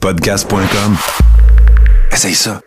[0.00, 0.94] Podcast.com.
[2.10, 2.60] Essaye ça.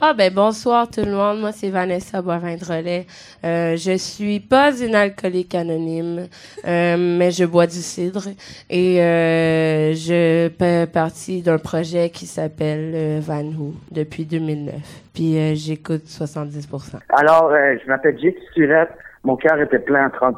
[0.00, 3.06] Ah ben bonsoir tout le monde, moi c'est Vanessa Boivin-Drolet.
[3.44, 6.26] Euh, je suis pas une alcoolique anonyme,
[6.66, 8.24] euh, mais je bois du cidre
[8.68, 14.74] et euh, je fais partie d'un projet qui s'appelle euh, Van Who depuis 2009.
[15.14, 16.98] Puis euh, j'écoute 70%.
[17.10, 18.90] Alors, euh, je m'appelle Jake Surette.
[19.22, 20.36] Mon cœur était plein à 30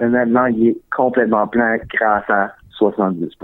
[0.00, 3.36] mais maintenant, il est complètement plein grâce à 70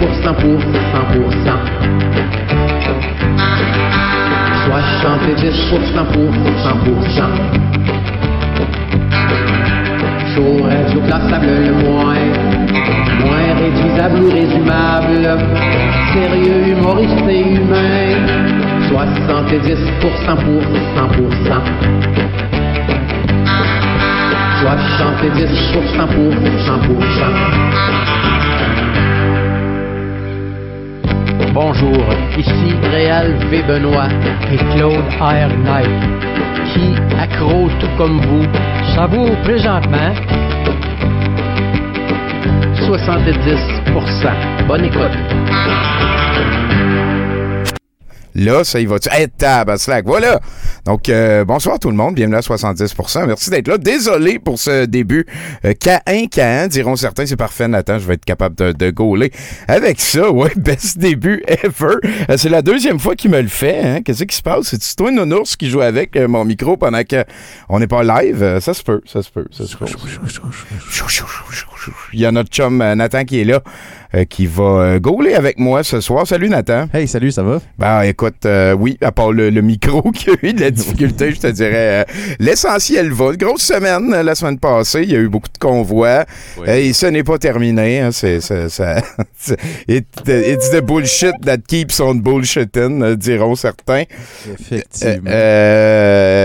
[0.00, 1.68] 70% pour 100%.
[4.68, 6.30] 70% pour
[6.64, 7.24] 100%.
[10.34, 12.24] Chaud, classable le moins,
[13.20, 15.24] moins réduisable ou résumable,
[16.12, 18.08] sérieux, humoriste et humain.
[18.90, 20.38] 70% pour 100%.
[20.38, 22.47] 70% pour 100%.
[31.52, 32.04] Bonjour,
[32.36, 33.62] ici Réal V.
[33.62, 34.08] Benoît
[34.52, 35.48] et Claude R.
[35.64, 35.88] Knight,
[36.72, 38.46] qui, accro tout comme vous,
[38.94, 40.12] savoure présentement
[42.74, 44.66] 70%.
[44.66, 46.17] Bonne écoute.
[48.34, 49.08] Là, ça y va-tu?
[49.10, 49.26] Hey,
[49.76, 50.40] slack, voilà!
[50.84, 53.26] Donc, euh, bonsoir tout le monde, bienvenue à 70%.
[53.26, 53.78] Merci d'être là.
[53.78, 55.26] Désolé pour ce début.
[55.64, 59.32] Euh, K1, K1, diront certains, c'est parfait, Nathan, je vais être capable de, de gauler.
[59.66, 61.96] Avec ça, ouais, best début ever.
[62.30, 63.80] Euh, c'est la deuxième fois qu'il me le fait.
[63.80, 64.02] Hein?
[64.02, 64.68] Qu'est-ce qui se passe?
[64.68, 68.58] C'est-tu toi, Nounours, qui joue avec euh, mon micro pendant qu'on n'est pas live?
[68.60, 69.86] ça se peut, ça se peut, ça se peut.
[72.12, 73.62] Il y a notre chum Nathan qui est là.
[74.14, 76.26] Euh, qui va euh, gauler avec moi ce soir.
[76.26, 76.86] Salut Nathan.
[76.94, 77.60] Hey, salut, ça va?
[77.78, 81.40] Ben écoute, euh, oui, à part le, micro qui a eu de la difficulté, je
[81.40, 82.06] te dirais,
[82.38, 83.36] l'essentiel va.
[83.36, 86.24] Grosse semaine la semaine passée, il y a eu beaucoup de convois
[86.66, 88.00] et ce n'est pas terminé.
[88.00, 88.96] Hein, c'est, ça, ça
[89.88, 94.04] it, it's the bullshit that keeps on bullshitting, diront certains.
[94.50, 95.30] Effectivement.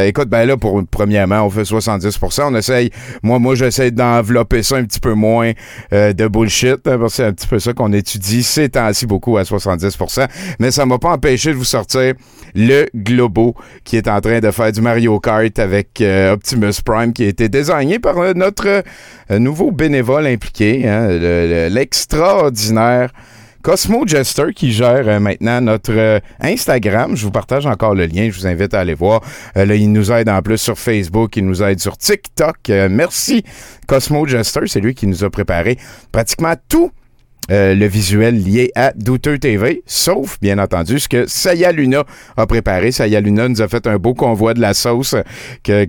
[0.06, 2.42] écoute, ben là, pour premièrement, on fait 70%.
[2.52, 2.90] On essaye,
[3.22, 7.48] moi, moi, j'essaie d'envelopper ça un petit peu moins de bullshit, hein, c'est un petit
[7.48, 10.28] peu ça qu'on étudie ces temps-ci beaucoup à 70%
[10.60, 12.14] mais ça m'a pas empêché de vous sortir
[12.56, 17.14] le Globo qui est en train de faire du Mario Kart avec euh, Optimus Prime
[17.14, 18.84] qui a été désigné par euh, notre
[19.32, 21.08] euh, nouveau bénévole impliqué, hein,
[21.70, 23.12] l'extraordinaire
[23.64, 27.16] Cosmo Jester qui gère maintenant notre Instagram.
[27.16, 28.30] Je vous partage encore le lien.
[28.30, 29.22] Je vous invite à aller voir.
[29.56, 31.38] là, il nous aide en plus sur Facebook.
[31.38, 32.58] Il nous aide sur TikTok.
[32.90, 33.44] merci
[33.88, 34.68] Cosmo Jester.
[34.68, 35.78] C'est lui qui nous a préparé
[36.12, 36.92] pratiquement tout
[37.52, 42.06] euh, le visuel lié à Douteux TV, sauf, bien entendu, ce que Saya Luna
[42.38, 42.92] a préparé.
[42.92, 45.16] Saya Luna nous a fait un beau convoi de la sauce
[45.64, 45.86] que,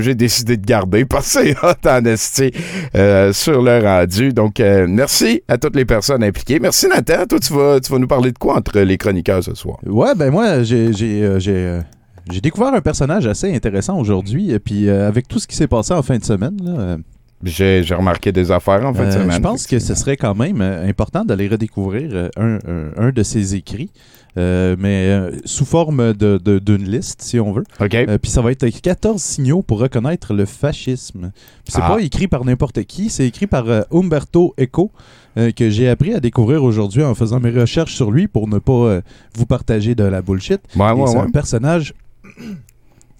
[0.00, 2.52] j'ai décidé de garder parce que c'est
[2.94, 4.32] euh, sur le rendu.
[4.32, 6.60] Donc, euh, merci à toutes les personnes impliquées.
[6.60, 7.26] Merci Nathan.
[7.28, 9.78] Toi, tu vas, tu vas nous parler de quoi entre les chroniqueurs ce soir?
[9.84, 10.92] Ouais, ben moi, j'ai...
[10.92, 15.92] j'ai découvert un personnage assez intéressant aujourd'hui, et puis avec tout ce qui s'est passé
[15.94, 17.02] en fin de semaine,
[17.42, 20.88] j'ai remarqué des affaires en fait euh, Je pense que ce serait quand même euh,
[20.88, 23.90] important d'aller redécouvrir euh, un, de ses écrits.
[24.36, 27.64] mais sous forme d'une de, liste, si on veut.
[27.78, 31.32] Puis ça va être 14 signaux pour reconnaître le fascisme.
[31.64, 31.88] C'est ah.
[31.88, 34.90] pas écrit par n'importe qui, c'est écrit par Umberto Eco,
[35.34, 39.00] que j'ai appris à découvrir aujourd'hui en faisant mes recherches sur lui pour ne pas
[39.34, 40.60] vous partager de la bullshit.
[40.74, 41.94] c'est un personnage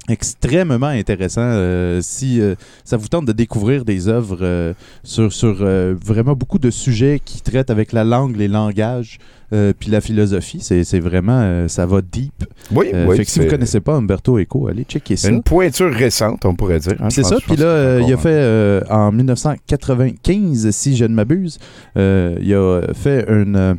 [0.09, 1.43] extrêmement intéressant.
[1.43, 4.73] Euh, si euh, ça vous tente de découvrir des œuvres euh,
[5.03, 9.19] sur, sur vraiment beaucoup de sujets qui traitent avec la langue, les langages,
[9.79, 12.45] puis la philosophie, c'est vraiment, ça va deep.
[12.73, 13.17] Oui, oui.
[13.17, 15.29] Fait que si vous connaissez pas Umberto Eco, allez checker ça.
[15.29, 16.97] Une pointure récente, on pourrait dire.
[17.01, 17.37] Hein, c'est ça.
[17.47, 21.59] Puis là, il a fait en 1995, si je ne m'abuse,
[21.95, 23.77] il a fait une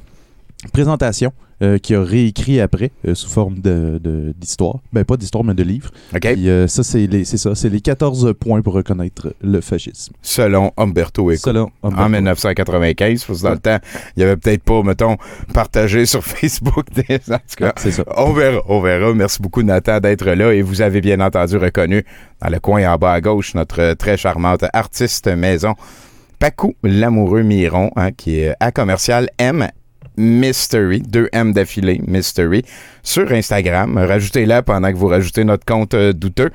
[0.73, 1.31] présentation
[1.63, 4.75] euh, qui a réécrit après euh, sous forme d'histoire.
[4.75, 5.89] De, ben, pas d'histoire, mais de livre.
[6.15, 6.25] OK.
[6.25, 7.55] Euh, ça, c'est ça.
[7.55, 10.13] C'est les 14 points pour reconnaître le fascisme.
[10.21, 11.39] Selon Umberto Eco.
[11.39, 12.03] Selon Umberto.
[12.03, 13.23] En 1995.
[13.23, 13.79] Parce que dans le temps,
[14.15, 15.17] il n'y avait peut-être pas, mettons,
[15.51, 16.85] partagé sur Facebook.
[16.93, 17.15] Des...
[17.31, 18.03] En tout cas, c'est ça.
[18.15, 19.11] On verra, on verra.
[19.15, 20.53] Merci beaucoup, Nathan, d'être là.
[20.53, 22.05] Et vous avez bien entendu reconnu,
[22.39, 25.73] dans le coin en bas à gauche, notre très charmante artiste maison.
[26.37, 29.69] Pacou, l'amoureux Miron, hein, qui est à commercial M
[30.17, 32.63] Mystery, deux M d'affilée, Mystery,
[33.03, 33.97] sur Instagram.
[33.97, 36.49] Rajoutez-la pendant que vous rajoutez notre compte euh, douteux.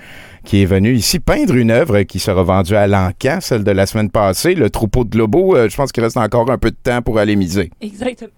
[0.44, 3.86] Qui est venu ici peindre une œuvre qui sera vendue à l'encan, celle de la
[3.86, 4.54] semaine passée.
[4.54, 7.36] Le troupeau de Lobo, je pense qu'il reste encore un peu de temps pour aller
[7.36, 7.70] miser.
[7.80, 8.30] Exactement.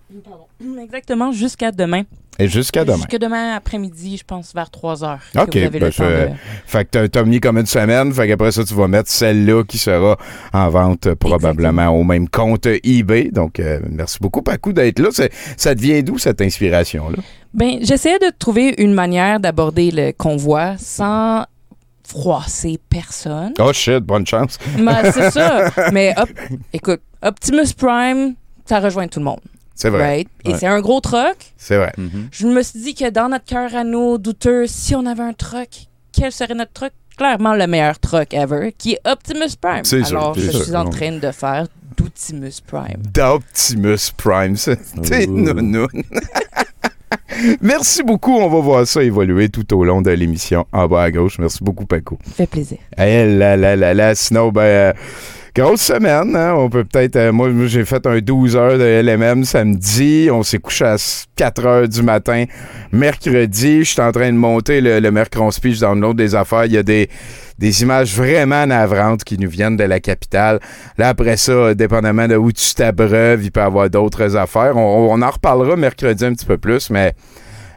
[0.82, 2.02] Exactement, jusqu'à demain.
[2.38, 2.96] Et jusqu'à demain.
[2.96, 5.20] Jusqu'à demain après-midi, je pense, vers 3 heures.
[5.36, 5.50] OK.
[5.50, 6.34] Que ben, de...
[6.66, 8.12] Fait que t'as mis comme une semaine.
[8.12, 10.16] Fait qu'après ça, tu vas mettre celle-là qui sera
[10.52, 13.30] en vente probablement au même compte eBay.
[13.30, 15.10] Donc, euh, merci beaucoup, Paco, d'être là.
[15.56, 17.18] Ça devient d'où cette inspiration-là?
[17.52, 21.44] Ben, j'essayais de trouver une manière d'aborder le convoi sans
[22.06, 23.54] froisser personne.
[23.58, 24.58] Oh shit, bonne chance.
[24.78, 25.70] Ben, c'est ça.
[25.92, 26.14] Mais
[26.72, 28.34] écoute, Optimus Prime,
[28.66, 29.40] ça rejoint tout le monde.
[29.74, 30.26] C'est vrai.
[30.44, 31.52] Et c'est un gros truck.
[31.56, 31.92] C'est vrai.
[31.98, 32.28] Mm-hmm.
[32.30, 35.32] Je me suis dit que dans notre cœur à nous, douteux, si on avait un
[35.32, 35.68] truck,
[36.12, 36.92] quel serait notre truck?
[37.16, 39.82] Clairement le meilleur truck ever, qui est Optimus Prime.
[40.06, 43.02] Alors, je suis en train de faire d'Optimus Prime.
[43.12, 44.78] D'Optimus Prime, c'est
[45.28, 45.86] non.
[47.60, 48.36] Merci beaucoup.
[48.36, 51.38] On va voir ça évoluer tout au long de l'émission en bas à gauche.
[51.38, 52.18] Merci beaucoup, Paco.
[52.26, 52.78] Ça fait plaisir.
[52.96, 54.92] Hey, la, la, la, la, sinon, ben, euh,
[55.56, 56.54] Grosse semaine, hein?
[56.56, 57.14] On peut peut-être.
[57.14, 60.28] Euh, moi, j'ai fait un 12 heures de LMM samedi.
[60.32, 60.96] On s'est couché à
[61.36, 62.46] 4 heures du matin.
[62.90, 66.64] Mercredi, je suis en train de monter le, le Mercron Speech dans l'autre des affaires.
[66.64, 67.08] Il y a des,
[67.56, 70.58] des images vraiment navrantes qui nous viennent de la capitale.
[70.98, 74.76] Là, après ça, dépendamment de où tu t'abreuves, il peut y avoir d'autres affaires.
[74.76, 77.14] On, en reparlera mercredi un petit peu plus, mais.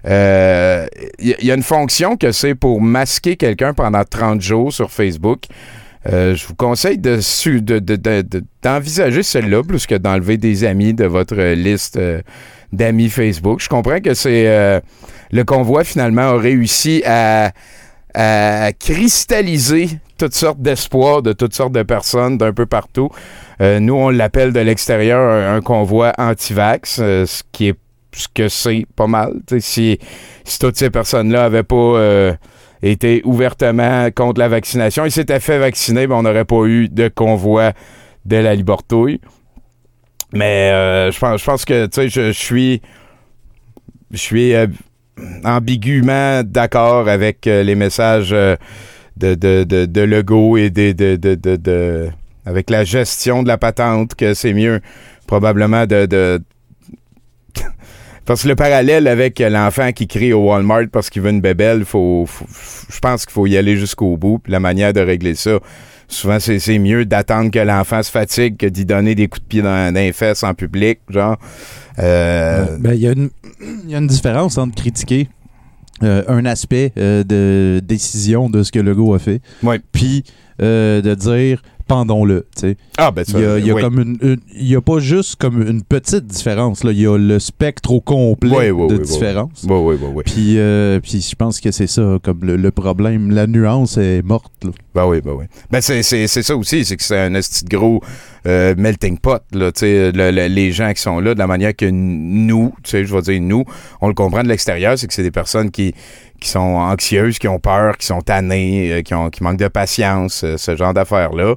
[0.04, 0.88] Il euh,
[1.20, 5.48] y, a une fonction que c'est pour masquer quelqu'un pendant 30 jours sur Facebook.
[6.10, 11.98] Euh, je vous conseille d'envisager de, celle-là plus que d'enlever des amis de votre liste
[11.98, 12.22] euh,
[12.72, 13.60] d'amis Facebook.
[13.62, 14.80] Je comprends que c'est euh,
[15.32, 17.52] le convoi finalement a réussi à,
[18.80, 23.12] cristalliser toutes sortes d'espoirs de toutes sortes de personnes d'un peu partout.
[23.60, 27.76] nous, on l'appelle de l'extérieur un, convoi anti-vax, ce qui est
[28.14, 29.34] ce que c'est pas mal.
[29.60, 30.00] Si,
[30.44, 32.34] si toutes ces personnes-là n'avaient pas
[32.82, 35.06] était ouvertement contre la vaccination.
[35.06, 37.74] Il s'était fait vacciner, mais on n'aurait pas eu de convoi
[38.26, 39.20] de la Libertouille.
[40.34, 42.82] Mais euh, je, pense, je pense que, tu sais, je, suis...
[44.12, 44.68] Je suis euh,
[45.44, 48.58] ambiguement d'accord avec euh, les messages de,
[49.18, 52.10] de, de, de Legault et de, de, de,
[52.46, 54.80] avec la gestion de la patente, que c'est mieux
[55.26, 56.40] probablement de
[58.28, 61.86] parce que le parallèle avec l'enfant qui crie au Walmart parce qu'il veut une bébelle,
[61.86, 62.28] faut,
[62.90, 64.40] je pense qu'il faut y aller jusqu'au bout.
[64.40, 65.60] Puis la manière de régler ça,
[66.10, 69.62] souvent c'est mieux d'attendre que l'enfant se fatigue que d'y donner des coups de pied
[69.62, 71.38] dans, les fesses en public, genre.
[72.00, 75.30] Euh, ben, il y, y, a une différence entre critiquer
[76.04, 79.42] euh, un aspect euh, de décision de ce que Legault a fait,
[79.94, 80.26] puis
[80.60, 82.46] de dire pendons-le.
[82.98, 85.38] Ah, ben Il y a, il y a comme une, il y a pas juste
[85.38, 86.82] comme une petite différence.
[86.84, 89.66] Il y a le spectre au complet de différence.
[89.68, 90.24] Oui, oui, oui.
[90.26, 93.32] Puis, euh, puis je pense que c'est ça, comme le, problème.
[93.32, 94.52] La nuance est morte.
[94.64, 94.72] Là.
[94.94, 95.46] Ben oui, ben oui.
[95.72, 98.02] Ben c'est, c'est, c'est ça aussi, c'est que c'est un petit gros
[98.46, 99.42] euh, melting pot.
[99.52, 103.22] Là, le, le, les gens qui sont là, de la manière que nous, je vais
[103.22, 103.64] dire nous,
[104.02, 105.94] on le comprend de l'extérieur, c'est que c'est des personnes qui
[106.40, 109.68] qui sont anxieuses, qui ont peur, qui sont tannées, euh, qui, ont, qui manquent de
[109.68, 111.56] patience, euh, ce genre d'affaires-là.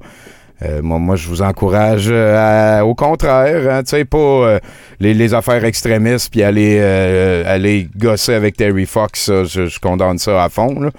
[0.63, 4.59] Euh, moi, je vous encourage au contraire, hein, tu sais, pas
[5.01, 10.79] les, affaires extrémistes puis aller, aller gosser avec Terry Fox, je, condamne ça à fond.
[10.81, 10.91] Là.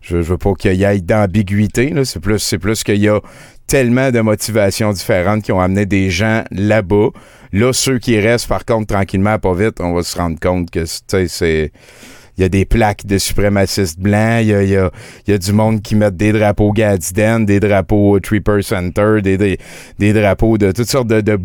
[0.00, 1.92] Je, je veux pas qu'il y ait d'ambiguïté.
[2.04, 3.20] C'est plus, c'est plus qu'il y a
[3.68, 7.10] tellement de motivations différentes qui ont amené des gens là-bas.
[7.52, 10.84] Là, ceux qui restent, par contre, tranquillement, pas vite, on va se rendre compte que
[10.86, 11.72] c'est
[12.38, 14.90] il y a des plaques de suprémacistes blancs, il y a, y, a,
[15.26, 19.58] y a, du monde qui met des drapeaux Gadsden, des drapeaux Tripper Center, des, des,
[19.98, 21.38] des, drapeaux de toutes sortes de, de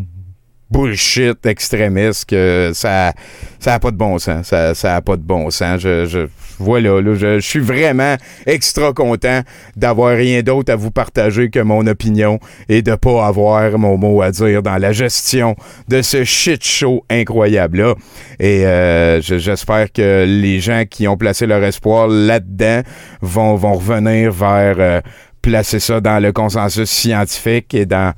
[0.69, 2.35] bullshit extrémiste
[2.73, 3.13] ça
[3.59, 4.47] ça a pas de bon sens.
[4.47, 5.79] Ça ça a pas de bon sens.
[5.81, 6.27] Je, je
[6.59, 8.15] voilà là, je, suis vraiment
[8.45, 9.41] extra content
[9.75, 12.39] d'avoir rien d'autre à vous partager que mon opinion
[12.69, 15.55] et de pas avoir mon mot à dire dans la gestion
[15.87, 17.95] de ce shit show incroyable là
[18.39, 22.81] et euh, j'espère que les gens qui ont placé leur espoir là-dedans
[23.21, 25.01] vont vont revenir vers euh,
[25.41, 28.13] placer ça dans le consensus scientifique et dans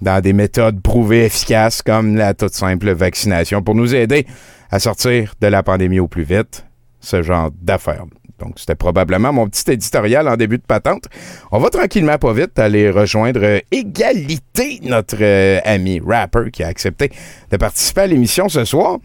[0.00, 4.26] dans des méthodes prouvées efficaces comme la toute simple vaccination pour nous aider
[4.70, 6.64] à sortir de la pandémie au plus vite,
[7.00, 8.04] ce genre d'affaires.
[8.38, 11.04] Donc, c'était probablement mon petit éditorial en début de patente.
[11.52, 17.10] On va tranquillement, pas vite, aller rejoindre Égalité, notre euh, ami rapper qui a accepté
[17.50, 18.98] de participer à l'émission ce soir.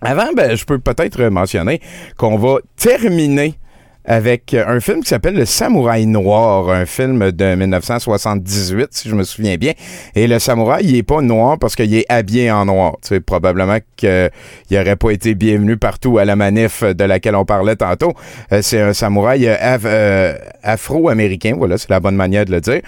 [0.00, 1.80] Avant, ben, je peux peut-être mentionner
[2.16, 3.58] qu'on va terminer
[4.06, 9.24] avec un film qui s'appelle Le Samouraï Noir, un film de 1978, si je me
[9.24, 9.72] souviens bien.
[10.14, 12.92] Et le samouraï, il est pas noir parce qu'il est habillé en noir.
[13.02, 14.30] Tu sais, probablement qu'il
[14.70, 18.12] n'aurait pas été bienvenu partout à la manif de laquelle on parlait tantôt.
[18.52, 22.80] Euh, c'est un samouraï euh, euh, afro-américain, voilà, c'est la bonne manière de le dire.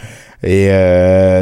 [0.43, 0.69] Et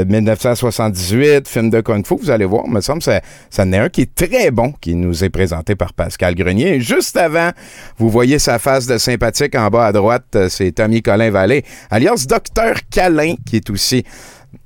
[0.06, 3.88] 1978, film de Kung Fu, vous allez voir, me semble, ça, ça en est un
[3.88, 6.80] qui est très bon, qui nous est présenté par Pascal Grenier.
[6.80, 7.50] juste avant,
[7.98, 12.26] vous voyez sa face de sympathique en bas à droite, c'est Tommy Colin Vallée, alias
[12.26, 14.04] Docteur Calin, qui est aussi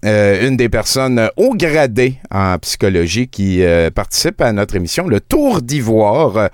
[0.04, 6.50] une des personnes haut gradées en psychologie qui participe à notre émission, le Tour d'Ivoire.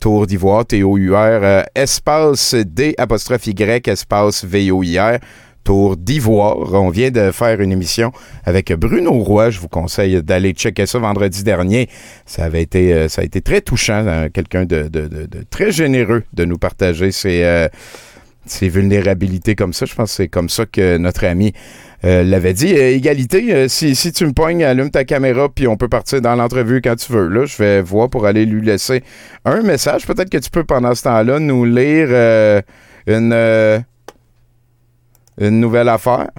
[0.00, 5.18] Tour d'Ivoire, T-O-U-R, euh, espace D, apostrophe Y, espace V-O-I-R.
[5.66, 6.74] Tour d'Ivoire.
[6.74, 8.12] On vient de faire une émission
[8.44, 9.50] avec Bruno Roy.
[9.50, 11.88] Je vous conseille d'aller checker ça vendredi dernier.
[12.24, 14.06] Ça avait été, euh, ça a été très touchant.
[14.06, 14.88] Hein, quelqu'un de,
[15.50, 17.66] très généreux de nous partager ses, euh,
[18.46, 19.86] ses vulnérabilités comme ça.
[19.86, 21.52] Je pense que c'est comme ça que notre ami
[22.04, 22.68] euh, l'avait dit.
[22.68, 26.80] Égalité, si, si, tu me pognes, allume ta caméra, puis on peut partir dans l'entrevue
[26.80, 27.26] quand tu veux.
[27.26, 29.02] Là, je vais voir pour aller lui laisser
[29.44, 30.06] un message.
[30.06, 32.62] Peut-être que tu peux, pendant ce temps-là, nous lire
[33.08, 33.84] une,
[35.38, 36.30] une nouvelle affaire?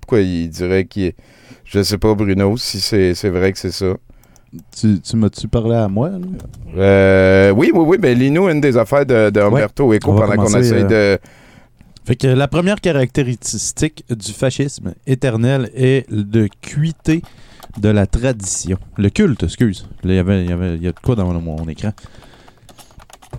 [0.00, 1.16] Pourquoi il dirait qu'il est...
[1.64, 3.94] Je sais pas, Bruno, si c'est vrai que c'est ça.
[4.74, 6.10] Tu, tu m'as-tu parlé à moi?
[6.14, 7.98] oui, oui, oui.
[7.98, 11.18] Ben, lis-nous une des affaires de, de Humberto Eco pendant qu'on essaye de
[12.08, 17.20] fait que la première caractéristique du fascisme éternel est de cuiter
[17.76, 18.78] de la tradition.
[18.96, 19.86] Le culte, excuse.
[20.04, 21.90] Il y, avait, il, y avait, il y a de quoi dans mon, écran?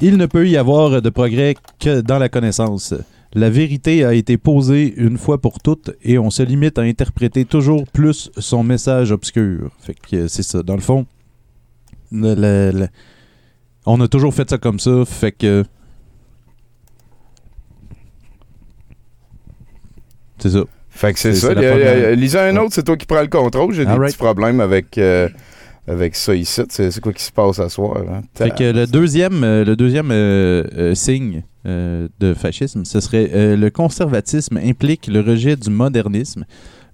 [0.01, 2.93] Il ne peut y avoir de progrès que dans la connaissance.
[3.33, 7.45] La vérité a été posée une fois pour toutes et on se limite à interpréter
[7.45, 9.71] toujours plus son message obscur.
[9.79, 10.63] Fait que c'est ça.
[10.63, 11.05] Dans le fond,
[12.11, 15.03] on a toujours fait ça comme ça.
[15.05, 15.63] Fait que
[20.39, 20.63] C'est ça.
[20.89, 21.53] Fait que c'est ça.
[22.13, 23.73] Lisa, un autre, c'est toi qui prends le contrôle.
[23.73, 25.29] J'ai des petits problèmes avec, euh,
[25.89, 26.61] avec ça ici.
[26.69, 27.97] C'est quoi qui se passe à soir?
[27.97, 28.21] Hein?
[28.33, 34.57] Fait que le deuxième, euh, le deuxième euh, signe de fascisme, ce serait le conservatisme
[34.57, 36.45] implique le rejet du modernisme.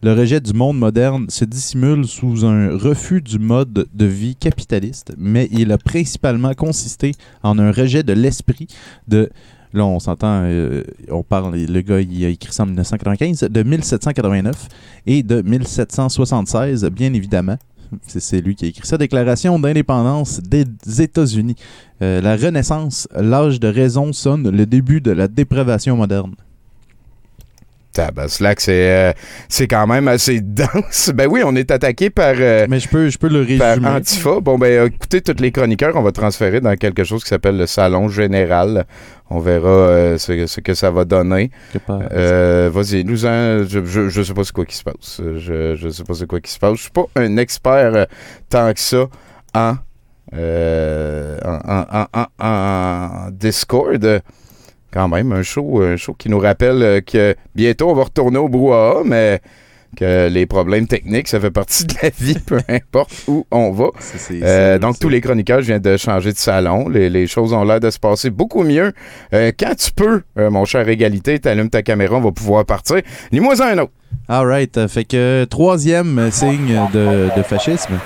[0.04, 5.14] Le rejet du monde moderne se dissimule sous un refus du mode de vie capitaliste,
[5.18, 8.68] mais il a principalement consisté en un rejet de l'esprit
[9.08, 9.30] de
[9.76, 13.62] Là, on s'entend, euh, on parle, le gars, il a écrit ça en 1995, de
[13.62, 14.70] 1789
[15.06, 17.58] et de 1776, bien évidemment.
[18.08, 18.98] C'est lui qui a écrit ça.
[18.98, 20.66] Déclaration d'indépendance des
[21.00, 21.56] États-Unis.
[22.02, 26.36] Euh, la Renaissance, l'âge de raison sonne le début de la dépravation moderne.
[28.28, 29.14] Slack, c'est euh,
[29.50, 31.12] c'est quand même assez dense.
[31.14, 32.36] Ben oui, on est attaqué par.
[32.38, 33.60] Euh, Mais je peux, je peux le résumer.
[33.60, 34.40] Par Antifa.
[34.42, 37.66] Bon, ben écoutez, tous les chroniqueurs, on va transférer dans quelque chose qui s'appelle le
[37.66, 38.86] Salon Général.
[39.30, 41.50] On verra euh, ce, que ça va donner.
[41.88, 45.22] Vas-y, nous en, je, je, sais pas ce quoi qui se passe.
[45.38, 46.76] Je, je sais pas c'est quoi qui se passe.
[46.78, 48.08] Je suis pas un expert
[48.50, 49.08] tant que ça
[49.56, 49.76] en,
[50.34, 54.22] en, en, en Discord
[54.96, 58.38] quand même un show, un show qui nous rappelle euh, que bientôt on va retourner
[58.38, 59.42] au brouhaha, mais
[59.98, 63.90] que les problèmes techniques, ça fait partie de la vie, peu importe où on va.
[64.32, 66.90] Euh, donc, tous les chroniqueurs viennent de changer de salon.
[66.90, 68.92] Les, choses ont l'air de se passer beaucoup mieux.
[69.34, 73.02] Euh, quand tu peux, mon cher Égalité, t'allumes ta caméra, on va pouvoir partir.
[73.32, 73.94] Dis-moi un autre.
[74.28, 74.88] All right.
[74.88, 78.00] Fait que troisième signe de fascisme.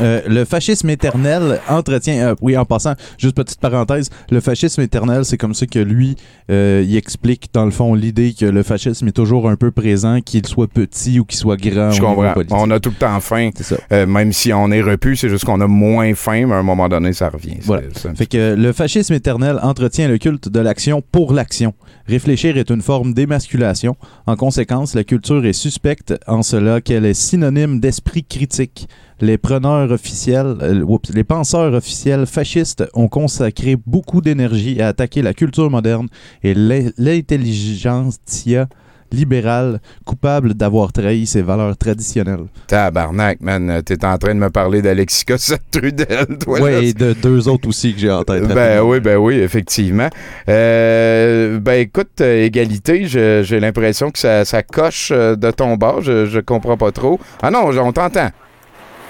[0.00, 2.14] Euh, le fascisme éternel entretient.
[2.14, 6.16] Euh, oui, en passant, juste petite parenthèse, le fascisme éternel, c'est comme ça que lui,
[6.50, 10.20] euh, il explique dans le fond l'idée que le fascisme est toujours un peu présent,
[10.20, 11.90] qu'il soit petit ou qu'il soit grand.
[11.90, 12.34] Je comprends.
[12.50, 13.50] On a tout le temps faim.
[13.90, 16.88] même si on est repu, c'est juste qu'on a moins faim, mais à un moment
[16.88, 17.56] donné, ça revient.
[17.62, 17.88] Voilà.
[18.14, 21.74] Fait que le fascisme éternel entretient le culte de l'action pour l'action.
[22.06, 23.96] Réfléchir est une forme d'émasculation.
[24.26, 28.88] En conséquence, la culture est suspecte en cela qu'elle est synonyme d'esprit critique
[29.20, 35.34] les preneurs officiels, euh, les penseurs officiels fascistes ont consacré beaucoup d'énergie à attaquer la
[35.34, 36.08] culture moderne
[36.42, 38.68] et l'intelligentsia
[39.12, 42.46] libérale coupable d'avoir trahi ses valeurs traditionnelles.
[42.66, 43.82] Tabarnak, man.
[43.84, 46.58] T'es en train de me parler d'Alexis Cossette-Trudel, toi.
[46.60, 48.48] Oui, et de deux autres aussi que j'ai en tête.
[48.48, 50.08] Ben oui, ben oui, effectivement.
[50.48, 56.02] Euh, ben écoute, euh, égalité, j'ai l'impression que ça, ça, coche de ton bord.
[56.02, 57.20] Je, je comprends pas trop.
[57.42, 58.30] Ah non, on t'entend.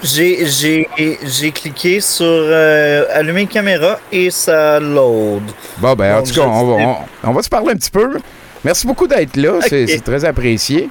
[0.05, 5.43] J'ai cliqué sur euh, allumer caméra et ça load.
[5.79, 8.19] Bon, ben, en tout cas, on va, on, va se parler un petit peu.
[8.65, 9.61] Merci beaucoup d'être là.
[9.67, 10.91] C'est très apprécié.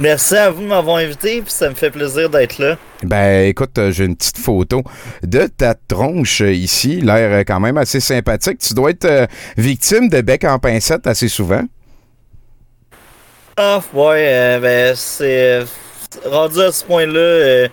[0.00, 2.76] Merci à vous de m'avoir invité, puis ça me fait plaisir d'être là.
[3.02, 4.82] Ben, écoute, euh, j'ai une petite photo
[5.22, 8.58] de ta tronche euh, ici, l'air quand même assez sympathique.
[8.58, 11.62] Tu dois être victime de bec en pincette assez souvent.
[13.56, 15.64] Ah, ouais, ben, c'est
[16.24, 17.68] rendu à ce point-là.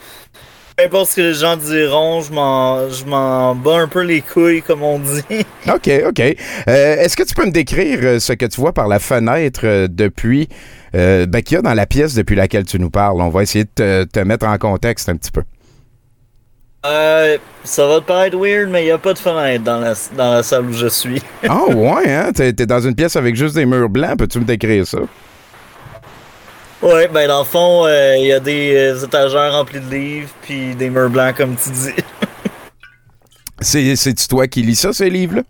[0.77, 4.21] peu importe ce que les gens diront, je m'en, je m'en bats un peu les
[4.21, 5.23] couilles, comme on dit.
[5.67, 6.19] OK, OK.
[6.19, 10.49] est-ce que tu peux me décrire ce que tu vois par la fenêtre depuis
[10.93, 13.21] euh, ben, qu'il y a dans la pièce depuis laquelle tu nous parles?
[13.21, 15.43] On va essayer de te, mettre en contexte un petit peu.
[16.85, 19.93] Euh, ça va te paraître weird, mais il n'y a pas de fenêtre dans la,
[20.17, 21.21] dans la salle où je suis.
[21.47, 22.31] Ah ouais, hein?
[22.33, 24.17] T'es, dans une pièce avec juste des murs blancs.
[24.17, 24.99] Peux-tu me décrire ça?
[26.81, 30.29] Ouais, ben dans le fond, euh, il y a des euh, étagères remplies de livres,
[30.41, 31.93] puis des murs blancs, comme tu dis.
[33.61, 35.43] c'est, c'est-tu toi qui lis ça, ces livres-là?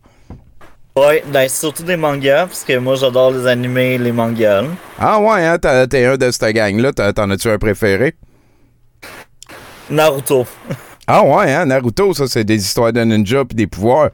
[0.93, 4.65] Ouais, ben, surtout des mangas, parce que moi j'adore les animés, les mangas.
[4.99, 8.15] Ah ouais, hein, t'es un de cette gang-là, t'en as-tu un préféré?
[9.89, 10.45] Naruto.
[11.07, 14.09] ah ouais, hein, Naruto, ça c'est des histoires de ninja puis des pouvoirs.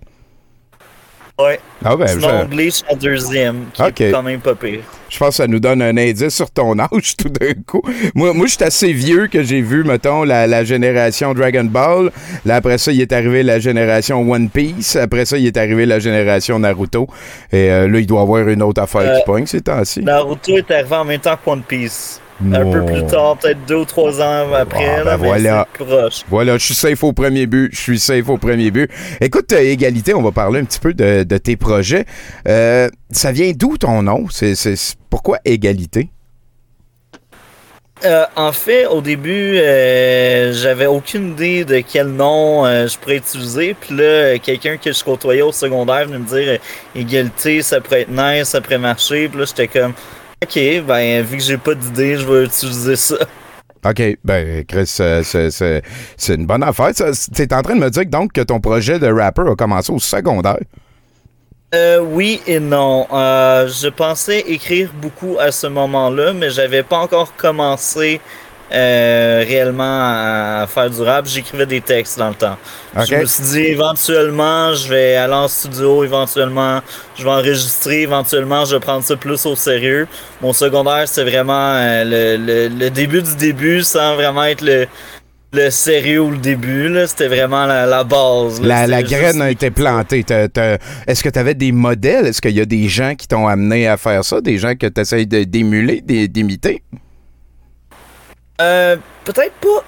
[1.40, 1.60] Ouais.
[1.86, 2.92] Ah ben, je...
[2.92, 4.80] En deuxième, qui est quand même pas pire.
[5.08, 7.84] Je pense que ça nous donne un indice sur ton âge tout d'un coup.
[8.16, 12.12] Moi, moi je suis assez vieux que j'ai vu, mettons, la, la, génération Dragon Ball.
[12.44, 14.96] Là, après ça, il est arrivé la génération One Piece.
[14.96, 17.08] Après ça, il est arrivé la génération Naruto.
[17.52, 20.02] Et euh, là, il doit y avoir une autre affaire qui euh, pogne ces temps-ci.
[20.02, 22.20] Naruto est arrivé en même temps que One Piece.
[22.46, 25.00] Un peu plus tard, peut-être deux ou trois ans après.
[25.00, 25.68] Ah, ben voilà.
[25.74, 26.24] Proche.
[26.30, 27.70] Voilà, je suis safe au premier but.
[27.74, 28.92] Je suis safe au premier but.
[29.22, 32.06] Écoute, euh, Égalité, on va parler un petit peu de, tes projets.
[32.48, 34.26] Euh, ça vient d'où ton nom?
[34.30, 34.56] C'est,
[35.10, 36.10] pourquoi Égalité?
[38.06, 43.74] Euh, en fait, au début, j'avais aucune idée de quel nom je pourrais utiliser.
[43.74, 46.60] Puis là, quelqu'un que je côtoyais au secondaire venait me dire
[46.96, 49.28] égalité, ça pourrait être nice, ça pourrait marcher.
[49.28, 49.94] Puis là, j'étais comme
[50.44, 53.16] Ok, ben, vu que j'ai pas d'idée, je vais utiliser ça.
[53.86, 56.92] OK, ben, Chris, c'est une bonne affaire.
[56.94, 59.92] Tu es en train de me dire donc que ton projet de rapper a commencé
[59.92, 60.60] au secondaire?
[61.76, 63.08] Euh, oui et non.
[63.12, 68.22] Euh, je pensais écrire beaucoup à ce moment-là, mais j'avais pas encore commencé
[68.72, 71.26] euh, réellement à faire du rap.
[71.26, 72.58] J'écrivais des textes dans le temps.
[73.06, 76.82] Je me suis dit éventuellement je vais aller en studio, éventuellement
[77.18, 80.08] je vais enregistrer, éventuellement je vais prendre ça plus au sérieux.
[80.42, 84.88] Mon secondaire c'est vraiment euh, le, le, début du début sans vraiment être le,
[85.54, 88.62] le sérieux ou le début, c'était vraiment la, base.
[88.62, 90.26] la, la graine a été plantée.
[91.08, 92.28] Est-ce que tu avais des modèles?
[92.28, 94.42] Est-ce qu'il y a des gens qui t'ont amené à faire ça?
[94.42, 96.84] Des gens que tu essayes d'émuler, d'imiter?
[98.62, 99.84] Euh, peut-être pas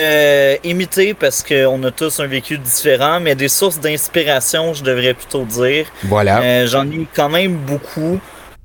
[0.00, 5.14] euh, imiter parce qu'on a tous un vécu différent, mais des sources d'inspiration, je devrais
[5.14, 5.86] plutôt dire.
[6.04, 6.40] Voilà.
[6.42, 8.18] Euh, J'en ai quand même beaucoup.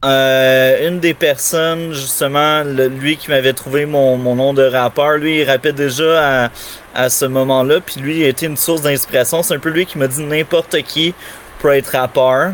[0.06, 5.42] Euh, une des personnes, justement, lui qui m'avait trouvé mon, mon, nom de rappeur, lui,
[5.42, 6.52] il rappait déjà à,
[6.96, 9.44] à ce moment-là, puis lui, il a été une source d'inspiration.
[9.44, 11.14] C'est un peu lui qui m'a dit n'importe qui
[11.60, 12.54] peut être rappeur.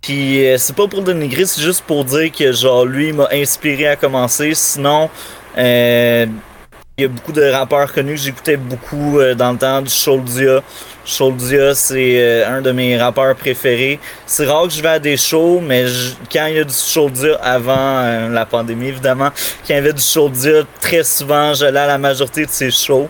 [0.00, 3.88] Puis euh, c'est pas pour dénigrer, c'est juste pour dire que genre lui m'a inspiré
[3.88, 4.54] à commencer.
[4.54, 5.10] Sinon,
[5.56, 9.88] il y a beaucoup de rappeurs connus que j'écoutais beaucoup euh, dans le temps du
[9.88, 10.62] Sholdia.
[11.04, 14.00] Sholdia, c'est euh, un de mes rappeurs préférés.
[14.26, 15.84] C'est rare que je vais à des shows, mais
[16.32, 20.02] quand il y a du Sholdia avant la pandémie, évidemment, quand il y avait du
[20.02, 23.08] Sholdia, très souvent, j'allais à la majorité de ses shows.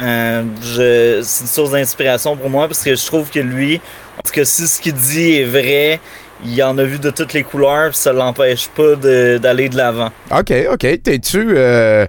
[0.00, 3.78] c'est une source d'inspiration pour moi parce que je trouve que lui,
[4.18, 6.00] en tout cas, si ce qu'il dit est vrai,
[6.44, 10.10] il en a vu de toutes les couleurs, ça l'empêche pas d'aller de l'avant.
[10.30, 11.02] OK, OK.
[11.02, 11.56] T'es-tu.
[11.56, 12.06] Euh,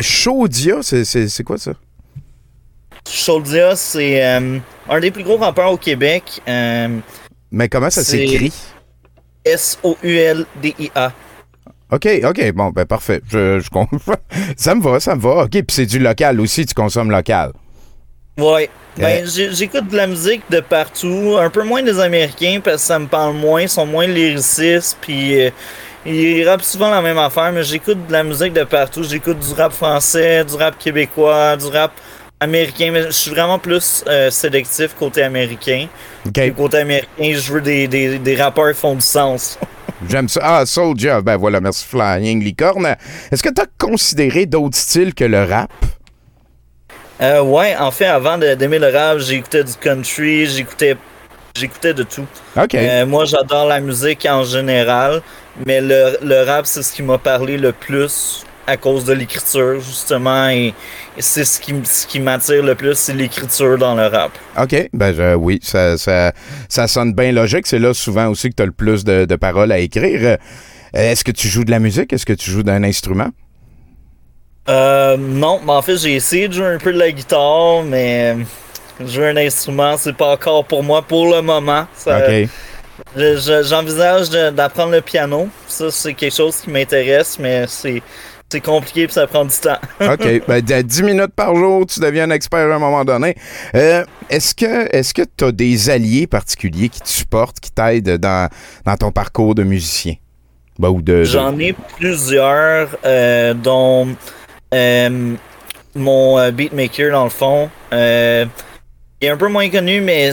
[0.00, 1.72] Chaudia, c'est quoi ça?
[3.08, 6.40] Chaudia, c'est euh, un des plus gros rappeurs au Québec.
[6.48, 6.98] Euh,
[7.50, 8.52] Mais comment ça s'écrit?
[9.44, 11.12] S-O-U-L-D-I-A.
[11.90, 13.22] OK, OK, bon, ben parfait.
[13.30, 13.68] Je, je
[14.56, 15.44] ça me va, ça me va.
[15.44, 17.52] OK, puis c'est du local aussi, tu consommes local.
[18.38, 18.70] Ouais.
[18.96, 22.98] Ben, j'écoute de la musique de partout, un peu moins des Américains parce que ça
[22.98, 25.50] me parle moins, ils sont moins lyricistes, puis euh,
[26.04, 29.04] ils rappent souvent la même affaire, mais j'écoute de la musique de partout.
[29.04, 31.92] J'écoute du rap français, du rap québécois, du rap
[32.40, 35.86] américain, mais je suis vraiment plus euh, sélectif côté américain.
[36.56, 39.58] Côté américain, je veux des, des, des rappeurs qui font du sens.
[40.08, 40.40] J'aime ça.
[40.42, 42.96] Ah, Soulja, ben voilà, merci Flying Licorne.
[43.32, 45.72] Est-ce que tu as considéré d'autres styles que le rap?
[47.20, 50.96] Euh, ouais, en fait, avant d'aimer le rap, j'écoutais du country, j'écoutais
[51.56, 52.26] j'écoutais de tout.
[52.56, 52.74] OK.
[52.74, 55.22] Euh, moi, j'adore la musique en général,
[55.66, 59.80] mais le, le rap, c'est ce qui m'a parlé le plus à cause de l'écriture,
[59.80, 60.74] justement, et,
[61.18, 64.30] c'est ce qui, ce qui m'attire le plus, c'est l'écriture dans le rap.
[64.60, 66.32] OK, ben oui, ça, ça,
[66.68, 67.66] ça sonne bien logique.
[67.66, 70.20] C'est là souvent aussi que tu as le plus de, de paroles à écrire.
[70.22, 70.36] Euh,
[70.92, 72.12] est-ce que tu joues de la musique?
[72.12, 73.30] Est-ce que tu joues d'un instrument?
[74.68, 78.36] Euh, non, mais en fait, j'ai essayé de jouer un peu de la guitare, mais
[79.04, 81.86] jouer un instrument, c'est pas encore pour moi pour le moment.
[82.06, 82.48] ok.
[83.16, 85.48] J'envisage d'apprendre le piano.
[85.66, 88.02] Ça, c'est quelque chose qui m'intéresse, mais c'est.
[88.50, 89.76] C'est compliqué et ça prend du temps.
[90.00, 90.42] OK.
[90.48, 93.34] Ben, 10 minutes par jour, tu deviens un expert à un moment donné.
[93.74, 98.16] Euh, est-ce que est-ce que tu as des alliés particuliers qui te supportent, qui t'aident
[98.16, 98.48] dans,
[98.86, 100.14] dans ton parcours de musicien?
[100.78, 104.16] Ben, de, J'en ai plusieurs, euh, dont
[104.74, 105.34] euh,
[105.94, 107.70] mon beatmaker, dans le fond.
[107.92, 107.96] il
[109.20, 110.32] est un peu moins connu, mais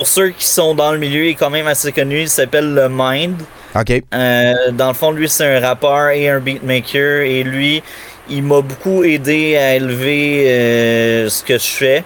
[0.00, 2.22] pour ceux qui sont dans le milieu, il est quand même assez connu.
[2.22, 3.36] Il s'appelle Le Mind.
[3.74, 4.02] OK.
[4.14, 7.20] Euh, dans le fond, lui, c'est un rappeur et un beatmaker.
[7.20, 7.82] Et lui,
[8.30, 12.04] il m'a beaucoup aidé à élever euh, ce que je fais.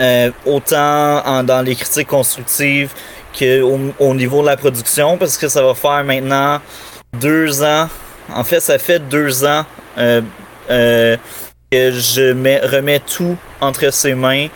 [0.00, 2.92] Euh, autant dans les critiques constructives
[3.36, 5.18] qu'au au niveau de la production.
[5.18, 6.60] Parce que ça va faire maintenant
[7.20, 7.88] deux ans.
[8.32, 9.64] En fait, ça fait deux ans
[9.96, 11.18] que
[11.70, 14.48] je mets, remets tout entre ses mains.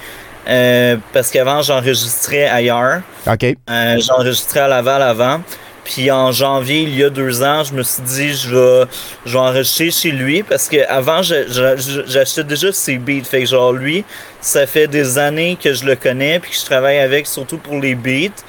[1.13, 3.03] parce qu'avant, j'enregistrais ailleurs.
[3.27, 3.57] OK.
[3.69, 5.41] j'enregistrais à Laval avant.
[5.85, 8.85] Puis en janvier, il y a deux ans, je me suis dit, je vais,
[9.25, 13.25] je vais enregistrer chez lui parce que avant, j'achetais déjà ses beats.
[13.25, 14.05] Fait que genre, lui,
[14.41, 17.81] ça fait des années que je le connais puis que je travaille avec surtout pour
[17.81, 18.43] les beats.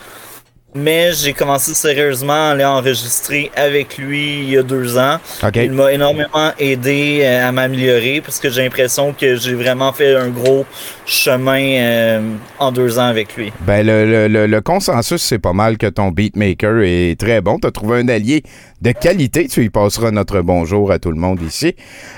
[0.73, 5.17] Mais j'ai commencé sérieusement à aller enregistrer avec lui il y a deux ans.
[5.55, 10.15] Il m'a énormément aidé euh, à m'améliorer parce que j'ai l'impression que j'ai vraiment fait
[10.15, 10.65] un gros
[11.05, 12.21] chemin euh,
[12.57, 13.51] en deux ans avec lui.
[13.67, 17.59] Ben le, le, le consensus, c'est pas mal que ton beatmaker est très bon.
[17.59, 18.43] Tu as trouvé un allié
[18.81, 19.49] de qualité.
[19.49, 21.75] Tu y passeras notre bonjour à tout le monde ici.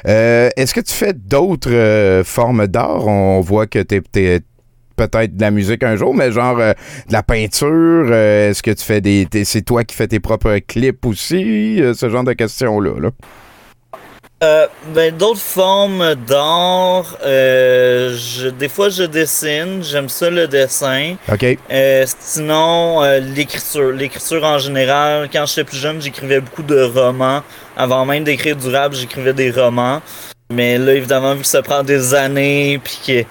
[0.08, 3.08] Euh, est-ce que tu fais d'autres formes d'art?
[3.08, 4.42] On voit que tu es
[4.96, 6.74] peut-être de la musique un jour, mais genre euh,
[7.08, 9.28] de la peinture, euh, est-ce que tu fais des.
[9.44, 11.82] C'est toi qui fais tes propres clips aussi?
[11.82, 12.92] Euh, ce genre de questions-là.
[13.00, 13.10] Là.
[14.94, 21.16] ben, d'autres formes d'art, des fois je dessine, j'aime ça le dessin.
[21.32, 21.58] OK.
[22.20, 23.02] sinon,
[23.36, 23.92] l'écriture.
[23.92, 27.42] L'écriture en général, quand j'étais plus jeune, j'écrivais beaucoup de romans.
[27.76, 30.02] Avant même d'écrire du rap, j'écrivais des romans.
[30.52, 33.24] Mais là, évidemment, vu que ça prend des années, puis que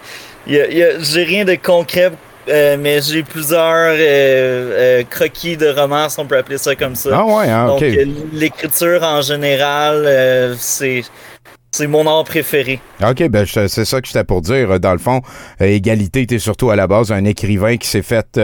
[0.46, 2.12] j'ai rien de concret,
[2.48, 7.10] euh, mais j'ai plusieurs euh, euh, croquis de romans, on peut appeler ça comme ça.
[7.12, 7.84] Ah ouais, hein, Donc,
[8.32, 11.02] l'écriture en général, c'est.
[11.74, 12.80] C'est mon art préféré.
[13.02, 14.78] OK, ben c'est ça que j'étais pour dire.
[14.78, 15.22] Dans le fond,
[15.58, 18.38] Égalité était surtout à la base un écrivain qui s'est fait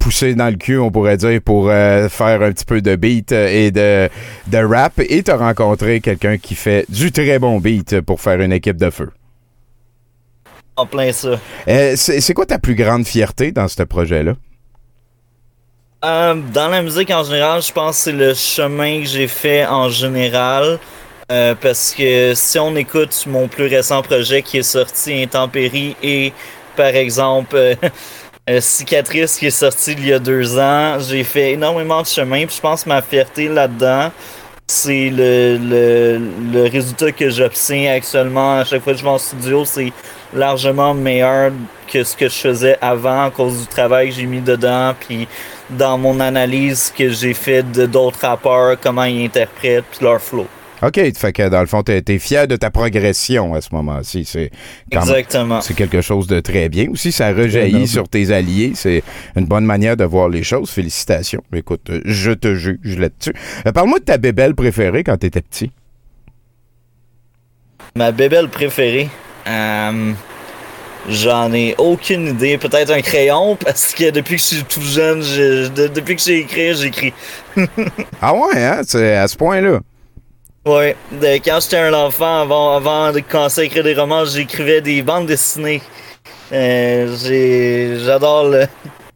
[0.00, 3.70] pousser dans le cul, on pourrait dire, pour faire un petit peu de beat et
[3.70, 4.08] de,
[4.48, 4.94] de rap.
[4.98, 8.78] Et tu as rencontré quelqu'un qui fait du très bon beat pour faire une équipe
[8.78, 9.10] de feu.
[10.80, 11.38] En plein ça.
[11.68, 14.32] Euh, c'est quoi ta plus grande fierté dans ce projet-là?
[16.02, 19.66] Euh, dans la musique en général, je pense que c'est le chemin que j'ai fait
[19.66, 20.78] en général.
[21.30, 26.32] Euh, parce que si on écoute mon plus récent projet qui est sorti, Intempérie, et
[26.76, 27.76] par exemple
[28.60, 32.46] Cicatrice qui est sorti il y a deux ans, j'ai fait énormément de chemin.
[32.46, 34.10] Puis je pense que ma fierté là-dedans,
[34.70, 36.20] c'est le, le,
[36.52, 39.64] le, résultat que j'obtiens actuellement à chaque fois que je vais en studio.
[39.64, 39.92] C'est
[40.32, 41.50] largement meilleur
[41.88, 45.26] que ce que je faisais avant à cause du travail que j'ai mis dedans, puis
[45.70, 50.46] dans mon analyse que j'ai fait de d'autres rappeurs, comment ils interprètent, puis leur flow.
[50.82, 54.24] OK, fait que dans le fond, tu es, fier de ta progression à ce moment-ci.
[54.24, 54.50] C'est
[54.90, 55.60] Exactement.
[55.60, 56.88] C'est quelque chose de très bien.
[56.90, 58.72] Aussi, ça rejaillit sur tes alliés.
[58.74, 59.02] C'est
[59.36, 60.70] une bonne manière de voir les choses.
[60.70, 61.42] Félicitations.
[61.54, 63.34] Écoute, je te juge là-dessus.
[63.66, 65.70] Euh, parle-moi de ta bébelle préférée quand tu étais petit.
[67.94, 69.08] Ma bébelle préférée?
[69.46, 70.12] Euh,
[71.08, 72.56] j'en ai aucune idée.
[72.56, 76.74] Peut-être un crayon, parce que depuis que je suis tout jeune, depuis que j'ai écrit,
[76.74, 77.12] j'écris.
[78.22, 78.80] ah ouais, hein?
[78.86, 79.80] C'est à ce point-là.
[80.66, 80.94] Ouais.
[81.44, 85.26] quand j'étais un enfant, avant, avant de commencer à écrire des romans, j'écrivais des bandes
[85.26, 85.80] dessinées.
[86.52, 88.54] Euh, j'adore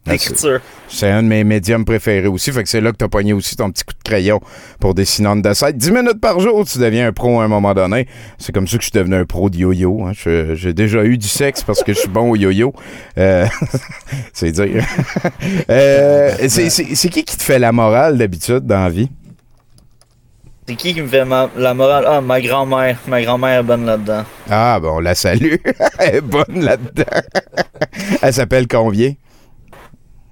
[0.06, 0.60] ah, l'écriture.
[0.88, 2.52] C'est un de mes médiums préférés aussi.
[2.52, 4.40] Fait que c'est là que tu as pogné aussi ton petit coup de crayon
[4.80, 5.70] pour dessiner en dessin.
[5.72, 8.06] 10 minutes par jour, tu deviens un pro à un moment donné.
[8.38, 10.04] C'est comme ça que je suis devenu un pro de yo-yo.
[10.04, 10.12] Hein.
[10.14, 12.72] J'ai déjà eu du sexe parce que je suis bon au yo-yo.
[13.18, 13.46] Euh,
[14.32, 14.84] c'est dire.
[15.70, 19.10] euh, c'est qui qui te fait la morale d'habitude dans la vie?
[20.66, 21.24] C'est qui qui me fait
[21.56, 22.04] la morale?
[22.08, 22.96] Ah, ma grand-mère.
[23.06, 24.24] Ma grand-mère est bonne là-dedans.
[24.50, 25.56] Ah, bon, on la salue.
[25.98, 27.04] Elle est bonne là-dedans.
[28.22, 29.12] Elle s'appelle combien?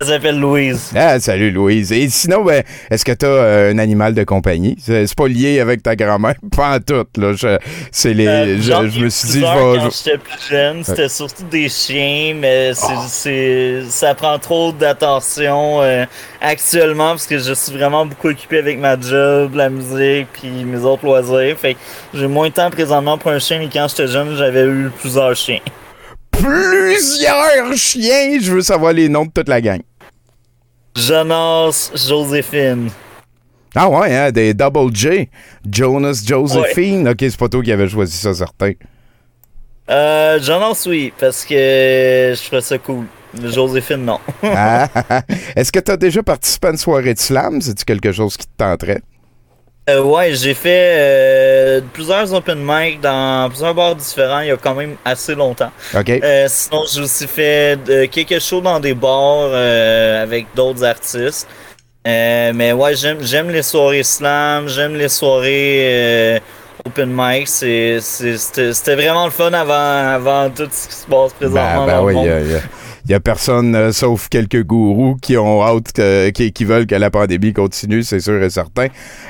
[0.03, 0.91] Elle s'appelle Louise.
[0.97, 1.93] Ah, salut Louise.
[1.93, 4.77] Et sinon, ben, est-ce que tu as euh, un animal de compagnie?
[4.81, 6.35] C'est pas lié avec ta grand-mère?
[6.57, 7.33] Pas en tout, là.
[7.35, 7.57] Je,
[7.93, 9.79] c'est les, Euh, je, me suis dit, je vais...
[9.79, 15.81] Quand j'étais plus jeune, c'était surtout des chiens, mais c'est, c'est- ça prend trop d'attention
[15.83, 16.05] euh,
[16.41, 20.79] actuellement parce que je suis vraiment beaucoup occupé avec ma job, la musique, puis mes
[20.79, 21.57] autres loisirs.
[21.59, 21.79] Fait que
[22.15, 25.37] j'ai moins de temps présentement pour un chien, mais quand j'étais jeune, j'avais eu plusieurs
[25.37, 25.61] chiens.
[26.33, 28.39] Plusieurs chiens!
[28.41, 29.81] Je veux savoir les noms de toute la gang.
[30.95, 32.91] Jonas, Joséphine.
[33.75, 35.29] Ah ouais, hein, des Double J.
[35.71, 37.09] Jonas Josephine.
[37.09, 38.73] Ok, c'est pas toi qui avais choisi ça, certain.
[39.91, 43.07] Euh, Jonas, oui, parce que je trouvais ça cool.
[43.43, 44.19] Joséphine, non.
[44.43, 44.89] Ah,
[45.57, 47.63] Est-ce que tu as déjà participé à une soirée de slam?
[47.63, 49.01] C'est-tu quelque chose qui te tenterait?
[49.91, 54.57] Euh, ouais, j'ai fait euh, plusieurs open mic dans plusieurs bars différents il y a
[54.57, 55.73] quand même assez longtemps.
[55.93, 56.09] OK.
[56.09, 61.49] Euh, sinon, j'ai aussi fait de- quelques shows dans des bars euh, avec d'autres artistes.
[62.07, 66.39] Euh, mais ouais, j'aime les soirées slam, j'aime les soirées euh,
[66.87, 67.49] open mic.
[67.49, 72.05] C'était vraiment le fun avant, avant tout ce qui se passe présentement Ben, ben dans
[72.05, 72.61] oui, le monde.
[73.09, 76.87] A, y a personne, euh, sauf quelques gourous, qui ont hâte, que- qui, qui veulent
[76.87, 78.89] que la pandémie continue, c'est sûr et certain.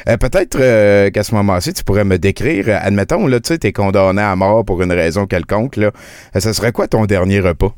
[0.09, 3.73] Euh, Peut-être euh, qu'à ce moment-ci, tu pourrais me décrire, admettons, là, tu sais, t'es
[3.73, 5.91] condamné à mort pour une raison quelconque, là.
[6.39, 7.75] Ça serait quoi ton dernier repas?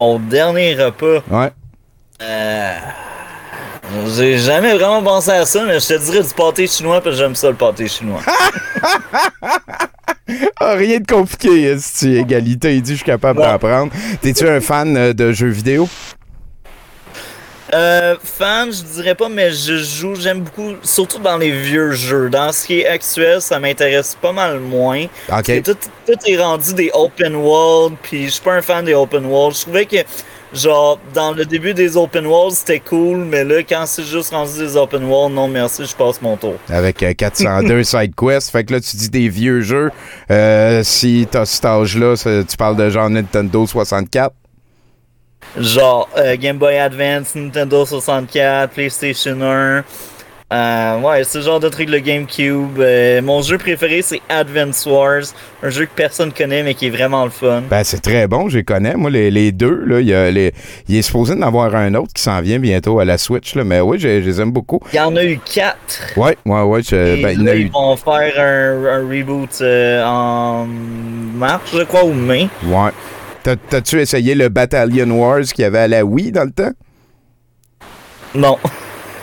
[0.00, 1.22] Mon dernier repas?
[1.30, 1.50] Ouais.
[2.20, 2.78] Euh,
[4.16, 7.22] J'ai jamais vraiment pensé à ça, mais je te dirais du pâté chinois parce que
[7.22, 8.20] j'aime ça le pâté chinois.
[10.60, 13.46] Ah, rien de compliqué, si égalité, il dit, je suis capable Ouais.
[13.46, 13.92] d'en prendre.
[14.22, 15.88] T'es-tu un fan euh, de jeux vidéo?
[17.74, 22.30] Euh, fan, je dirais pas, mais je joue, j'aime beaucoup, surtout dans les vieux jeux.
[22.30, 25.06] Dans ce qui est actuel, ça m'intéresse pas mal moins.
[25.64, 25.76] Tout,
[26.06, 29.56] tout est rendu des open world, puis je suis pas un fan des open world.
[29.56, 29.96] Je trouvais que,
[30.54, 34.58] genre, dans le début des open world, c'était cool, mais là, quand c'est juste rendu
[34.58, 36.54] des open world, non merci, je passe mon tour.
[36.68, 38.50] Avec euh, 402 side quests.
[38.50, 39.90] Fait que là, tu dis des vieux jeux.
[40.30, 44.34] Euh, si t'as cet âge-là, tu parles de genre Nintendo 64.
[45.58, 49.84] Genre euh, Game Boy Advance, Nintendo 64, PlayStation 1.
[50.52, 52.78] Euh, ouais, ce genre de truc, le GameCube.
[52.78, 55.22] Euh, mon jeu préféré, c'est Advance Wars.
[55.62, 57.62] Un jeu que personne connaît, mais qui est vraiment le fun.
[57.70, 58.94] Ben, c'est très bon, je les connais.
[58.94, 60.52] Moi, les, les deux, là, il, y a les-
[60.88, 63.64] il est supposé d'en avoir un autre qui s'en vient bientôt à la Switch, là,
[63.64, 64.78] mais oui, je, je les aime beaucoup.
[64.92, 66.12] Il y en a eu quatre.
[66.18, 66.82] Ouais, ouais, ouais.
[66.82, 67.60] je- ben, il y en là, a eu.
[67.62, 72.48] ils vont faire un, un reboot euh, en mars, je crois, ou mai.
[72.66, 72.90] Ouais.
[73.42, 76.72] T'as- T'as-tu essayé le Battalion Wars qu'il y avait à la Wii dans le temps?
[78.34, 78.58] Non.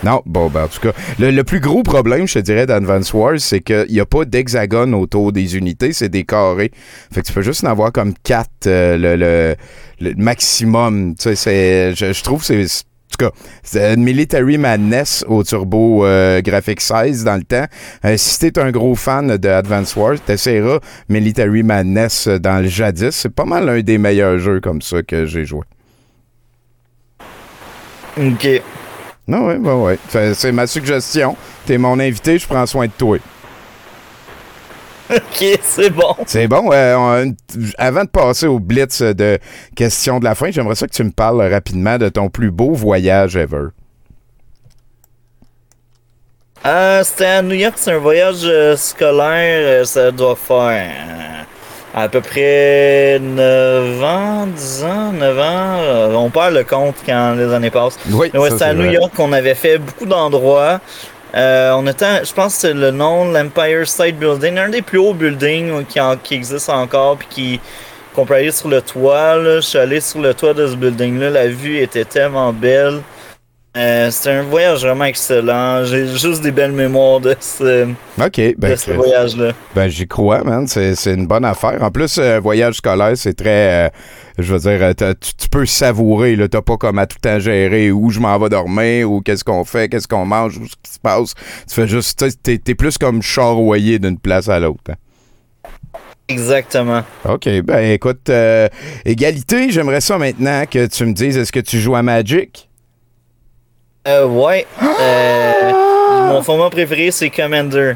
[0.03, 3.13] Non, bon, ben, en tout cas, le, le plus gros problème, je te dirais, d'Advance
[3.13, 6.71] Wars, c'est qu'il n'y a pas d'hexagone autour des unités, c'est des carrés.
[7.11, 9.55] Fait que tu peux juste en avoir comme quatre, euh, le,
[9.99, 11.15] le, maximum.
[11.15, 12.85] Tu sais, c'est, je, trouve que c'est.
[13.11, 13.31] En tout cas,
[13.63, 17.65] c'est Military Madness au Turbo euh, Graphics 16 dans le temps.
[18.05, 23.09] Euh, si t'es un gros fan de Advance Wars, t'essaieras Military Madness dans le jadis.
[23.09, 25.63] C'est pas mal un des meilleurs jeux comme ça que j'ai joué.
[28.15, 28.61] Ok.
[29.29, 29.99] Non, oui, ben ouais.
[30.07, 31.35] Fait- C'est ma suggestion.
[31.65, 33.17] T'es mon invité, je prends soin de toi.
[35.11, 36.15] Ok, c'est bon.
[36.27, 36.71] C'est bon.
[36.71, 37.35] euh, on-
[37.79, 39.39] avant de passer au blitz de
[39.75, 42.73] questions de la fin, j'aimerais ça que tu me parles rapidement de ton plus beau
[42.73, 43.69] voyage ever.
[46.65, 51.43] Euh, c'était à New York, c'est un voyage euh, scolaire, euh, ça doit faire euh,
[51.95, 55.77] à peu près 9 ans, 10 ans, 9 ans.
[55.81, 57.97] euh, on perd le compte quand les années passent.
[58.09, 58.93] Oui, ouais, c'était à c'est New vrai.
[58.93, 60.79] York qu'on avait fait beaucoup d'endroits.
[61.35, 64.97] Euh, on était, je pense que c'est le nom, l'Empire State Building, un des plus
[64.97, 67.59] hauts buildings qui, en- qui existe encore, puis qui
[68.15, 69.35] qu'on peut aller sur le toit.
[69.35, 69.55] Là.
[69.57, 73.01] Je suis allé sur le toit de ce building-là, la vue était tellement belle.
[73.79, 75.85] Euh, c'était un voyage vraiment excellent.
[75.85, 77.87] J'ai juste des belles mémoires de ce,
[78.57, 79.53] ben, ce voyage-là.
[79.73, 80.67] ben j'y crois, man.
[80.67, 81.81] C'est une bonne affaire.
[81.81, 83.85] En plus, euh, voyage scolaire, c'est très.
[83.85, 83.89] euh,
[84.37, 86.35] je veux dire, euh, tu, tu peux savourer.
[86.35, 86.49] là.
[86.49, 89.63] T'as pas comme à tout temps gérer où je m'en vais dormir ou qu'est-ce qu'on
[89.63, 91.33] fait, qu'est-ce qu'on mange, où ce qui se passe.
[91.69, 92.25] Tu fais juste.
[92.43, 94.91] tu t'es plus comme charroyé d'une place à l'autre.
[94.91, 94.95] hein.
[96.27, 97.01] Exactement.
[97.27, 98.67] OK, ben écoute, euh,
[99.05, 102.68] égalité, j'aimerais ça maintenant que tu me dises, est-ce que tu joues à Magic?
[104.09, 104.65] Euh, ouais.
[104.81, 105.71] Euh,
[106.33, 107.93] mon format préféré, c'est Commander.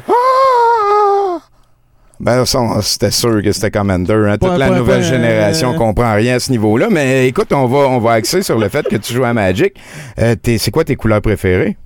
[2.20, 2.44] Ben,
[2.80, 4.12] c'était sûr que c'était Commander.
[4.28, 4.32] Hein?
[4.38, 5.08] Toute Point, la point, nouvelle point.
[5.10, 6.86] génération comprend rien à ce niveau-là.
[6.90, 9.74] Mais écoute, on va, on va axer sur le fait que tu joues à Magic.
[10.20, 11.76] Euh, t'es- c'est quoi tes couleurs préférées?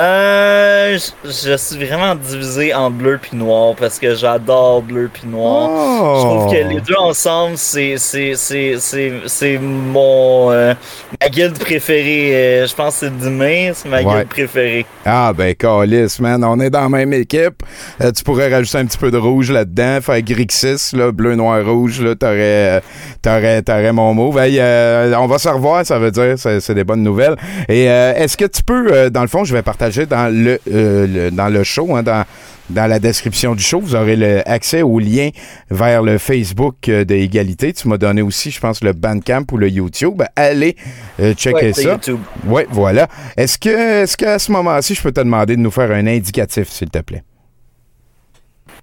[0.00, 6.20] Euh, je, suis vraiment divisé en bleu puis noir parce que j'adore bleu puis noir.
[6.20, 10.74] Je trouve que les deux ensemble, c'est c'est c'est c'est c'est mon euh,
[11.20, 12.30] ma guilde préférée.
[12.32, 14.86] Euh, je pense que c'est demain, c'est ma guilde préférée.
[15.04, 17.64] Ah ben Calis, man, on est dans la même équipe.
[18.00, 21.66] Euh, tu pourrais rajouter un petit peu de rouge là-dedans, faire Grixis, là, bleu, noir,
[21.66, 22.82] rouge, là, t'aurais
[23.20, 24.32] t'aurais t'aurais mon mot.
[24.32, 27.34] on va se revoir, ça veut dire, c'est des bonnes nouvelles.
[27.68, 31.48] Et est-ce que tu peux, dans le fond, je vais partager dans le, euh, dans
[31.48, 32.24] le show, hein, dans,
[32.70, 33.80] dans la description du show.
[33.80, 35.30] Vous aurez le accès au lien
[35.70, 37.72] vers le Facebook euh, de Égalité.
[37.72, 40.22] Tu m'as donné aussi, je pense, le Bandcamp ou le YouTube.
[40.36, 40.76] Allez
[41.20, 41.98] euh, checker ça.
[42.46, 43.08] Oui, voilà.
[43.36, 46.68] Est-ce que, est-ce qu'à ce moment-ci, je peux te demander de nous faire un indicatif,
[46.68, 47.22] s'il te plaît?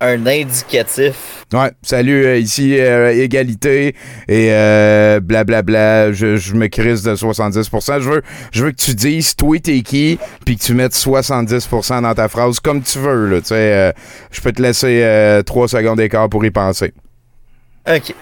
[0.01, 1.45] Un indicatif.
[1.53, 3.95] Ouais, salut, euh, ici euh, égalité
[4.27, 8.01] et blablabla, euh, bla, bla, je, je, me crise de 70%.
[8.01, 12.01] Je veux, je veux que tu dises toi t'es qui, puis que tu mettes 70%
[12.01, 13.27] dans ta phrase comme tu veux.
[13.27, 13.93] Là,
[14.31, 16.93] je peux te laisser 3 secondes d'écart pour y penser.
[17.87, 18.13] OK.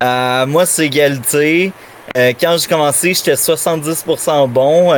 [0.00, 1.72] moi, c'est égalité.
[2.14, 4.92] quand j'ai commencé, j'étais 70% bon,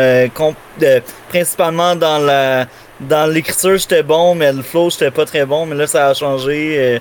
[1.29, 2.67] principalement dans la
[3.09, 5.67] dans l'écriture, j'étais bon, mais le flow, j'étais pas très bon.
[5.67, 6.77] Mais là, ça a changé.
[6.79, 6.95] Euh,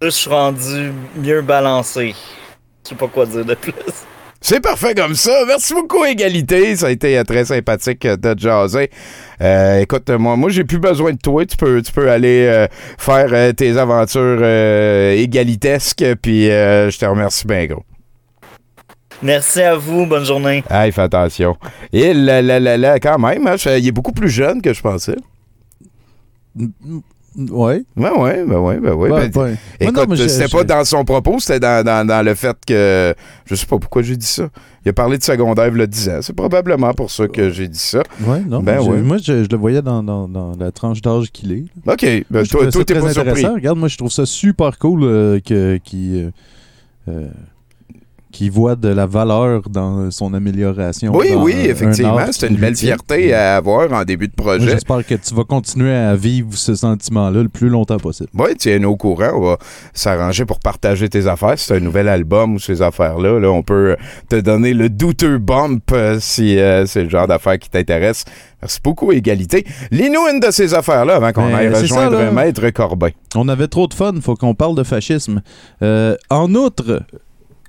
[0.00, 2.14] là, je suis rendu mieux balancé.
[2.84, 3.72] Je sais pas quoi dire de plus.
[4.40, 5.32] C'est parfait comme ça.
[5.46, 6.76] Merci beaucoup, Égalité.
[6.76, 8.90] Ça a été euh, très sympathique euh, de jaser.
[9.80, 11.44] écoute, moi, moi j'ai plus besoin de toi.
[11.46, 12.66] Tu peux, tu peux aller
[12.98, 16.04] faire tes aventures égalitesques.
[16.20, 17.82] Puis je te remercie bien, gros.
[19.22, 20.04] Merci à vous.
[20.04, 20.62] Bonne journée.
[20.70, 21.56] Hey, fais attention.
[21.92, 24.82] Et là, là, là, là, quand même, hein, il est beaucoup plus jeune que je
[24.82, 25.16] pensais.
[27.36, 27.84] Ouais.
[27.96, 29.28] Ouais, ouais, ben ouais, ben ouais.
[29.28, 33.14] Ben, écoute, c'était pas dans son propos, c'était dans, dans, dans, le fait que.
[33.44, 34.48] Je sais pas pourquoi j'ai dit ça.
[34.84, 36.18] Il a parlé de secondaire il a 10 ans.
[36.22, 38.02] C'est probablement pour ça que j'ai dit ça.
[38.20, 38.62] Ouais, non.
[38.62, 39.02] Ben ouais.
[39.02, 41.64] Moi, je, le voyais dans, dans, dans la tranche d'âge qu'il est.
[41.86, 42.24] OK.
[42.30, 43.44] Ben, toi, toi, t'es pas surpris.
[43.44, 46.22] Regarde, moi, je trouve ça super cool euh, que, qui.
[46.22, 46.30] Euh,
[47.08, 47.28] euh,
[48.36, 51.10] qui voit de la valeur dans son amélioration.
[51.16, 52.18] Oui, oui, effectivement.
[52.30, 54.68] C'est une belle fierté à avoir en début de projet.
[54.68, 58.28] J'espère que tu vas continuer à vivre ce sentiment-là le plus longtemps possible.
[58.34, 59.30] Oui, tu es au courant.
[59.36, 59.58] On va
[59.94, 61.54] s'arranger pour partager tes affaires.
[61.56, 63.40] C'est un nouvel album ou ces affaires-là.
[63.40, 63.96] Là, on peut
[64.28, 68.26] te donner le douteux bump euh, si euh, c'est le genre d'affaires qui t'intéresse.
[68.60, 69.64] Merci beaucoup, Égalité.
[69.90, 73.10] Lis-nous une de ces affaires-là avant qu'on ben, aille rejoindre Maître Corbin.
[73.34, 75.42] On avait trop de fun, faut qu'on parle de fascisme.
[75.82, 77.02] Euh, en outre,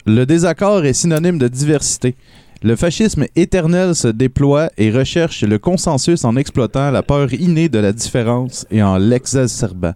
[0.07, 2.15] le désaccord est synonyme de diversité.
[2.63, 7.77] Le fascisme éternel se déploie et recherche le consensus en exploitant la peur innée de
[7.77, 9.93] la différence et en l'exacerbant.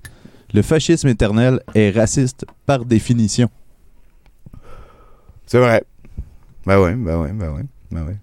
[0.54, 3.50] Le fascisme éternel est raciste par définition.
[5.46, 5.84] C'est vrai.
[6.66, 8.18] Ben oui, ben oui, ben oui, ben.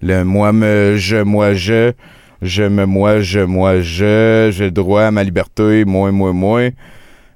[0.00, 1.92] Le moi me je moi je
[2.42, 6.70] je me moi je moi je j'ai droit à ma liberté moi moi moi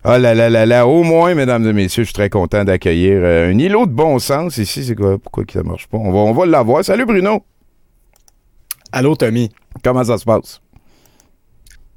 [0.05, 3.21] ah là là là là, au moins, mesdames et messieurs, je suis très content d'accueillir
[3.23, 4.85] euh, un îlot de bon sens ici.
[4.85, 5.19] C'est quoi?
[5.19, 5.99] Pourquoi ça marche pas?
[5.99, 6.85] On va, on va l'avoir.
[6.85, 7.45] Salut Bruno!
[8.93, 9.51] Allô Tommy.
[9.83, 10.61] Comment ça se passe?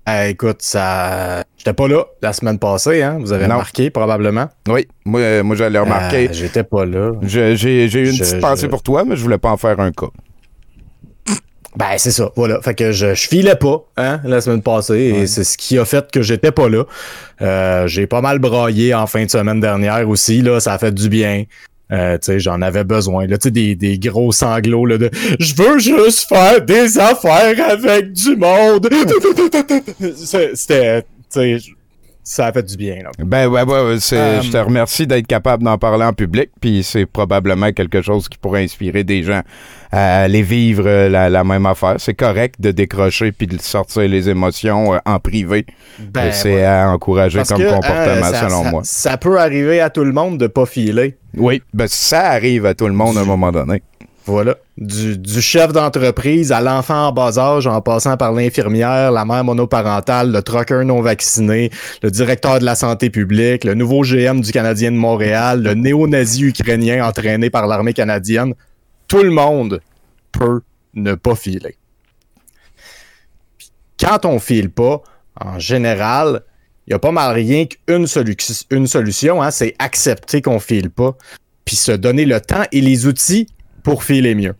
[0.09, 1.43] Euh, écoute, ça.
[1.57, 3.17] J'étais pas là la semaine passée, hein?
[3.19, 4.47] Vous avez remarqué probablement.
[4.67, 6.29] Oui, moi, euh, moi j'allais remarquer.
[6.33, 7.11] J'étais pas là.
[7.21, 10.09] J'ai eu une petite pensée pour toi, mais je voulais pas en faire un cas.
[11.77, 12.61] Ben, c'est ça, voilà.
[12.61, 15.85] Fait que je, je filais pas, hein, la semaine passée, et c'est ce qui a
[15.85, 16.83] fait que j'étais pas là.
[17.41, 20.93] Euh, j'ai pas mal braillé en fin de semaine dernière aussi, là, ça a fait
[20.93, 21.45] du bien.
[21.91, 23.25] Euh, tu sais, j'en avais besoin.
[23.27, 27.69] Là, tu sais, des, des gros sanglots là, de «Je veux juste faire des affaires
[27.69, 28.89] avec du monde!»
[30.53, 31.57] C'était, tu sais,
[32.23, 32.97] ça a fait du bien.
[33.03, 33.11] Là.
[33.19, 37.05] Ben ouais, ouais, je te euh, remercie d'être capable d'en parler en public, puis c'est
[37.05, 39.41] probablement quelque chose qui pourrait inspirer des gens
[39.91, 41.95] à aller vivre euh, la, même affaire.
[41.97, 45.65] C'est correct de décrocher puis de sortir les émotions euh, en privé.
[45.99, 48.81] Ben, c'est à encourager comme comportement, selon moi.
[48.83, 51.17] Ça peut arriver à tout le monde de pas filer.
[51.35, 53.81] Oui, ben ça arrive à tout le monde à un moment donné.
[54.31, 54.55] Voilà.
[54.77, 60.31] Du, chef d'entreprise à l'enfant en bas âge, en passant par l'infirmière, la mère monoparentale,
[60.31, 61.69] le trucker non vacciné,
[62.01, 66.45] le directeur de la santé publique, le nouveau GM du Canadien de Montréal, le néo-nazi
[66.45, 68.53] ukrainien entraîné par l'armée canadienne.
[69.09, 69.81] Tout le monde
[70.31, 70.61] peut
[70.93, 71.75] ne pas filer.
[73.99, 75.01] Quand on file pas,
[75.41, 76.43] en général,
[76.87, 78.07] il n'y a pas mal rien qu'une
[78.69, 81.17] une solution, hein, c'est accepter qu'on file pas,
[81.65, 83.47] puis se donner le temps et les outils
[83.83, 84.55] pour filer mieux.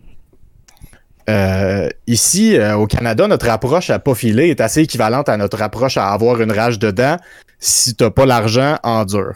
[1.30, 5.62] Euh, ici, euh, au Canada, notre approche à pas filer est assez équivalente à notre
[5.62, 7.18] approche à avoir une rage dedans
[7.60, 9.34] si t'as pas l'argent en dur.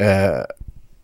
[0.00, 0.42] Euh,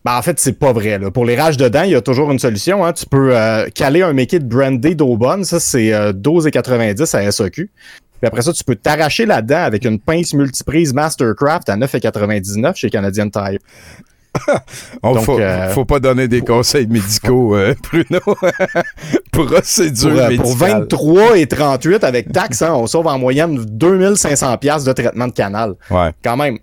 [0.03, 0.99] Ben, en fait, c'est pas vrai.
[1.11, 2.85] Pour les rages de dents, il y a toujours une solution.
[2.85, 2.93] Hein.
[2.93, 3.35] Tu peux
[3.75, 5.43] caler un make it brandé d'Aubonne.
[5.43, 7.69] Ça, c'est 12,90 à SAQ.
[8.19, 12.75] Puis après ça, tu peux t'arracher la dent avec une pince multiprise Mastercraft à 9,99
[12.75, 13.59] chez Canadian Tire.
[15.03, 18.19] On faut, euh, faut pas donner des conseils médicaux, euh, Bruno.
[19.31, 24.57] Procédure pour, euh, pour 23 et 38 avec taxes, hein, on sauve en moyenne 2500
[24.57, 25.75] pièces de traitement de canal.
[25.89, 26.11] Ouais.
[26.23, 26.57] Quand même.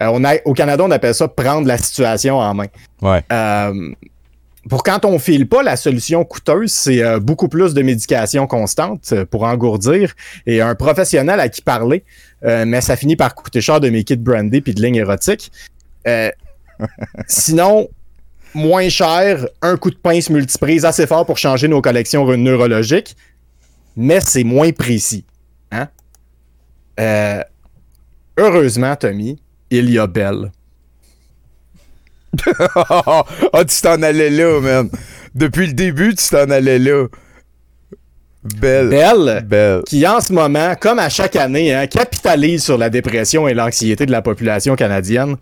[0.00, 2.66] On a, au Canada, on appelle ça prendre la situation en main.
[3.02, 3.24] Ouais.
[4.68, 9.42] pour quand on file pas, la solution coûteuse, c'est beaucoup plus de médication constante pour
[9.42, 10.14] engourdir
[10.46, 12.04] et un professionnel à qui parler.
[12.44, 15.50] mais ça finit par coûter cher de mes kits brandés puis de lignes érotiques.
[16.06, 16.30] Euh,
[17.26, 17.88] sinon,
[18.54, 23.16] moins cher, un coup de pince multiprise assez fort pour changer nos collections neurologiques,
[23.96, 25.24] mais c'est moins précis.
[25.72, 25.88] Hein?
[26.98, 27.42] Euh,
[28.36, 29.40] heureusement, Tommy,
[29.70, 30.52] il y a Belle.
[32.76, 33.22] oh,
[33.68, 34.90] tu t'en allais là, man.
[35.34, 37.06] Depuis le début, tu t'en allais là.
[38.42, 39.44] Belle.
[39.46, 43.52] Belle, qui en ce moment, comme à chaque année, hein, capitalise sur la dépression et
[43.52, 45.36] l'anxiété de la population canadienne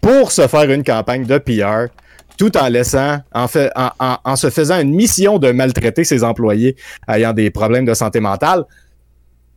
[0.00, 1.92] pour se faire une campagne de PR
[2.36, 3.46] tout en laissant, en,
[4.24, 6.74] en, se faisant une mission de maltraiter ses employés
[7.06, 8.64] ayant des problèmes de santé mentale.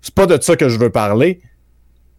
[0.01, 1.39] C'est pas de ça que je veux parler.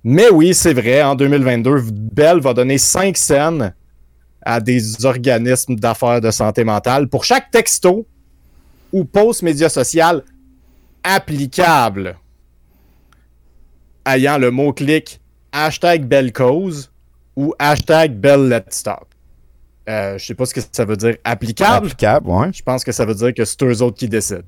[0.05, 3.75] Mais oui, c'est vrai, en 2022, Bell va donner 5 scènes
[4.41, 8.07] à des organismes d'affaires de santé mentale pour chaque texto
[8.93, 10.22] ou post média social
[11.03, 12.16] applicable
[14.07, 15.20] ayant le mot-clic
[15.53, 16.91] hashtag Belle Cause
[17.37, 19.07] ou hashtag Bell Let's Stop.
[19.89, 21.16] Euh, je sais pas ce que ça veut dire.
[21.24, 21.87] Applicable?
[21.87, 22.53] Applicable, ouais.
[22.53, 24.43] Je pense que ça veut dire que c'est eux autres qui décident.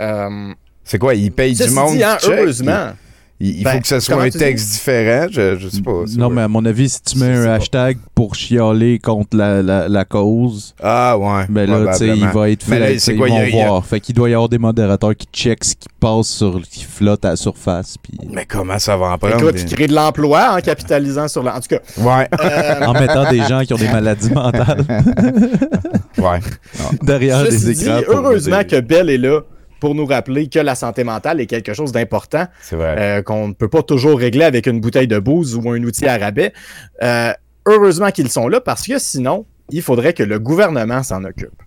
[0.00, 0.52] Euh,
[0.82, 1.14] c'est quoi?
[1.14, 2.00] Ils payent du monde?
[2.02, 2.92] Hein, heureusement.
[3.38, 6.04] Il, faut ben, que ce soit un texte différent, je, je sais pas.
[6.16, 10.04] Non, mais à mon avis, si tu mets un hashtag pour chialer contre la, la,
[10.06, 13.66] cause, ah ouais, ben là, tu sais, il va être fait, c'est quoi, ils vont
[13.66, 13.84] voir.
[13.84, 17.26] Fait qu'il doit y avoir des modérateurs qui checkent ce qui passe sur, qui flotte
[17.26, 17.96] à la surface.
[17.98, 18.18] Puis...
[18.30, 19.36] Mais comment ça va en prendre?
[19.36, 21.56] Écoute, tu crées de l'emploi en capitalisant sur la...
[21.56, 21.80] En tout cas...
[21.98, 22.28] Ouais.
[22.40, 24.84] Euh, en mettant des gens qui ont des maladies mentales.
[26.18, 26.40] ouais.
[27.02, 28.00] Derrière les écrans.
[28.08, 29.42] heureusement que Belle est là
[29.86, 33.68] pour nous rappeler que la santé mentale est quelque chose d'important euh, qu'on ne peut
[33.68, 36.52] pas toujours régler avec une bouteille de bouse ou un outil à rabais.
[37.04, 37.32] Euh,
[37.66, 41.62] heureusement qu'ils sont là parce que sinon, il faudrait que le gouvernement s'en occupe.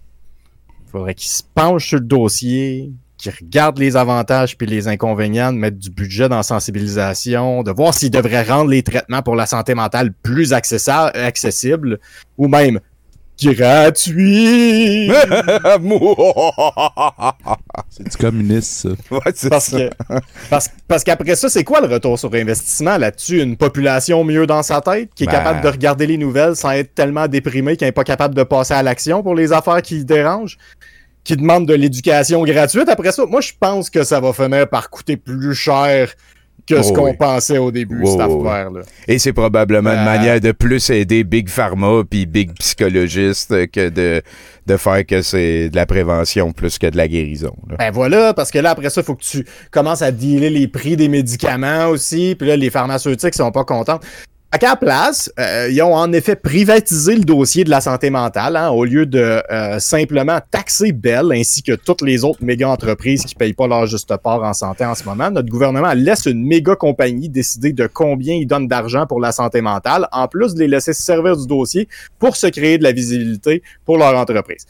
[0.85, 5.53] Il faudrait qu'il se penche sur le dossier, qu'il regarde les avantages puis les inconvénients,
[5.53, 9.37] de mettre du budget dans la sensibilisation, de voir s'il devrait rendre les traitements pour
[9.37, 11.99] la santé mentale plus accessibles
[12.37, 12.81] ou même
[13.47, 15.11] gratuit.
[17.89, 19.49] c'est du communiste, ça.
[19.49, 19.89] parce, Que,
[20.87, 22.97] parce, qu'après ça, c'est quoi le retour sur investissement?
[22.97, 23.41] Là-dessus?
[23.41, 25.69] Une population mieux dans sa tête, qui est capable ben.
[25.69, 28.83] de regarder les nouvelles sans être tellement déprimée qu'elle n'est pas capable de passer à
[28.83, 30.57] l'action pour les affaires qui dérangent?
[31.23, 32.89] Qui demande de l'éducation gratuite.
[32.89, 36.13] Après ça, moi, je pense que ça va finir par coûter plus cher
[36.69, 38.81] que ce oh qu'on pensait au début, cette affaire-là.
[39.07, 43.89] Et c'est probablement une euh, manière de plus aider Big Pharma puis Big Psychologiste que
[43.89, 44.21] de,
[44.67, 47.55] de faire que c'est de la prévention plus que de la guérison.
[47.79, 50.67] Ben voilà, parce que là, après ça, il faut que tu commences à dealer les
[50.67, 53.99] prix des médicaments aussi, puis là, les pharmaceutiques sont pas contents.
[54.51, 58.55] À quelle place, euh, ils ont en effet privatisé le dossier de la santé mentale
[58.55, 63.25] hein, au lieu de euh, simplement taxer Bell ainsi que toutes les autres méga entreprises
[63.25, 65.29] qui payent pas leur juste part en santé en ce moment.
[65.29, 69.61] Notre gouvernement laisse une méga compagnie décider de combien ils donnent d'argent pour la santé
[69.61, 71.87] mentale, en plus de les laisser se servir du dossier
[72.17, 74.65] pour se créer de la visibilité pour leur entreprise.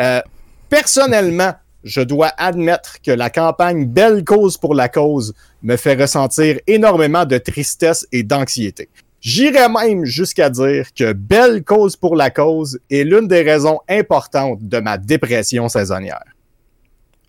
[0.00, 0.20] Euh,
[0.68, 1.52] personnellement,
[1.84, 7.24] je dois admettre que la campagne Belle cause pour la cause me fait ressentir énormément
[7.24, 8.88] de tristesse et d'anxiété.
[9.20, 14.60] J'irais même jusqu'à dire que Belle cause pour la cause est l'une des raisons importantes
[14.62, 16.24] de ma dépression saisonnière.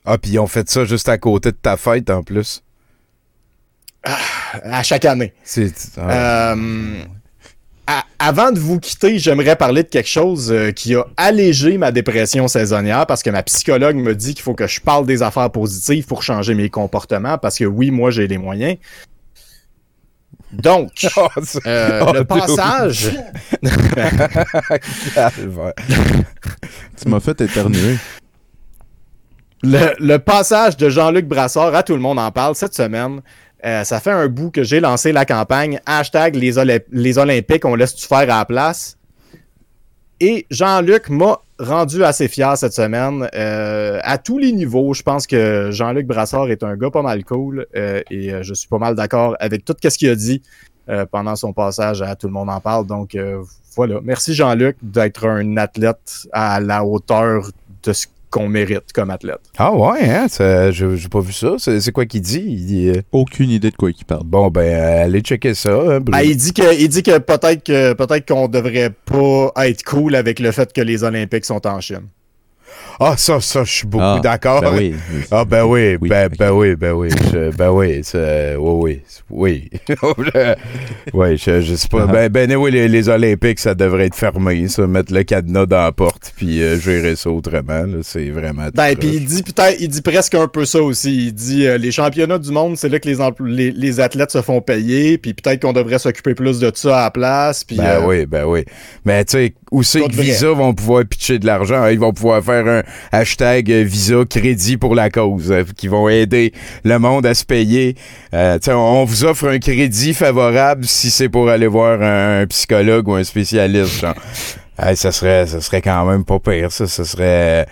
[0.05, 2.63] Ah, puis ils ont fait ça juste à côté de ta fête en plus.
[4.03, 4.17] Ah,
[4.63, 5.33] à chaque année.
[5.43, 5.73] C'est.
[5.97, 6.53] Ah.
[6.53, 7.03] Euh,
[8.19, 12.47] avant de vous quitter, j'aimerais parler de quelque chose euh, qui a allégé ma dépression
[12.47, 16.05] saisonnière parce que ma psychologue me dit qu'il faut que je parle des affaires positives
[16.05, 18.77] pour changer mes comportements parce que oui, moi j'ai les moyens.
[20.53, 21.27] Donc, oh,
[21.65, 23.11] euh, le passage.
[27.01, 27.97] tu m'as fait éternuer.
[29.63, 33.21] Le, passage de Jean-Luc Brassard à Tout le monde en parle cette semaine.
[33.63, 36.53] Euh, ça fait un bout que j'ai lancé la campagne hashtag les,
[36.91, 38.97] les Olympiques, on laisse-tu faire à la place?
[40.19, 43.29] Et Jean-Luc m'a rendu assez fier cette semaine.
[43.33, 47.23] Euh, à tous les niveaux, je pense que Jean-Luc Brassard est un gars pas mal
[47.23, 50.41] cool euh, et euh, je suis pas mal d'accord avec tout ce qu'il a dit
[51.11, 52.85] pendant son passage à Tout le monde en parle.
[52.85, 53.15] Donc
[53.77, 54.01] voilà.
[54.03, 57.49] Merci Jean-Luc d'être un athlète à la hauteur
[57.83, 59.41] de ce qu'on mérite comme athlète.
[59.57, 60.27] Ah ouais, hein?
[60.71, 61.55] J'ai pas vu ça.
[61.57, 62.43] C'est quoi qu'il dit?
[62.47, 64.23] Il dit euh, Aucune idée de quoi il parle.
[64.23, 64.73] Bon, ben,
[65.03, 65.69] allez checker ça.
[65.69, 69.83] Hein, ben, il dit que, il dit que peut-être que peut-être qu'on devrait pas être
[69.83, 72.07] cool avec le fait que les Olympiques sont en Chine.
[73.03, 74.61] Ah, ça, ça, je suis beaucoup ah, d'accord.
[74.61, 74.95] Ben oui.
[75.31, 77.09] Ah, ben oui, ben, ben, oui, ben oui.
[77.57, 78.01] ben oui,
[78.59, 79.69] oui, oui.
[81.13, 81.37] Oui.
[81.37, 82.05] je, je sais pas.
[82.05, 84.85] Ben, ben oui, les, Olympiques, ça devrait être fermé, ça.
[84.85, 87.85] Mettre le cadenas dans la porte, puis euh, gérer ça autrement.
[88.03, 88.67] C'est vraiment.
[88.73, 91.27] Ben, puis il dit peut-être, il dit presque un peu ça aussi.
[91.27, 94.61] Il dit euh, les championnats du monde, c'est là que les, les, athlètes se font
[94.61, 97.63] payer, puis peut-être qu'on devrait s'occuper plus de ça à la place.
[97.63, 98.63] Puis, ben euh, oui, ben oui.
[99.05, 101.87] Mais tu sais, où c'est que Visa vont pouvoir pitcher de l'argent?
[101.87, 106.53] Ils vont pouvoir faire un hashtag Visa crédit pour la cause, euh, qui vont aider
[106.83, 107.95] le monde à se payer.
[108.33, 113.13] Euh, on vous offre un crédit favorable si c'est pour aller voir un, psychologue ou
[113.13, 114.05] un spécialiste.
[114.95, 116.87] ça serait ça serait quand même pas pire, ça.
[116.87, 117.65] Ça serait.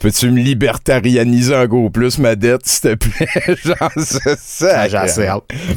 [0.00, 3.56] Peux-tu me libertarianiser encore plus ma dette, s'il te plaît?
[3.64, 4.86] Genre, c'est ça.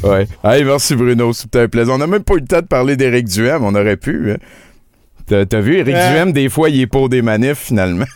[0.03, 0.27] Ouais.
[0.43, 1.93] Hey, merci Bruno, c'était un plaisir.
[1.93, 4.31] On n'a même pas eu le temps de parler d'Éric Duhem, on aurait pu.
[4.31, 4.37] Hein.
[5.27, 6.11] T'as vu, Eric euh...
[6.11, 8.05] Duhem, des fois, il est pour des manifs, finalement.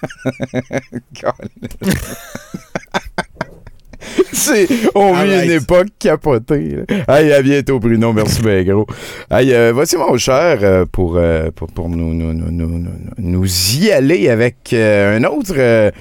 [4.34, 6.80] C'est, on vit une époque capotée.
[7.08, 8.14] Hey, à bientôt, Bruno.
[8.14, 8.88] Merci bien gros.
[9.30, 12.86] Hey, euh, voici mon cher euh, pour, euh, pour, pour nous, nous, nous,
[13.18, 15.92] nous, y aller avec un autre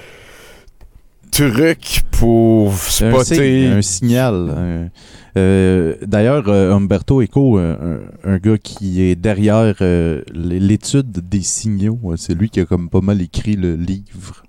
[1.30, 3.66] truc pour spotter.
[3.66, 4.90] Un, signal.
[5.36, 12.34] Euh, d'ailleurs, euh, Umberto Eco, un, gars qui est derrière euh, l'étude des signaux, c'est
[12.34, 14.42] lui qui a comme pas mal écrit le livre.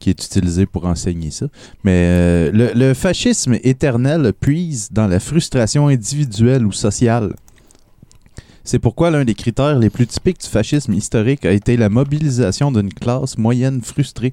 [0.00, 1.46] Qui est utilisé pour enseigner ça.
[1.82, 7.34] Mais le, le fascisme éternel puise dans la frustration individuelle ou sociale.
[8.66, 12.72] C'est pourquoi l'un des critères les plus typiques du fascisme historique a été la mobilisation
[12.72, 14.32] d'une classe moyenne frustrée,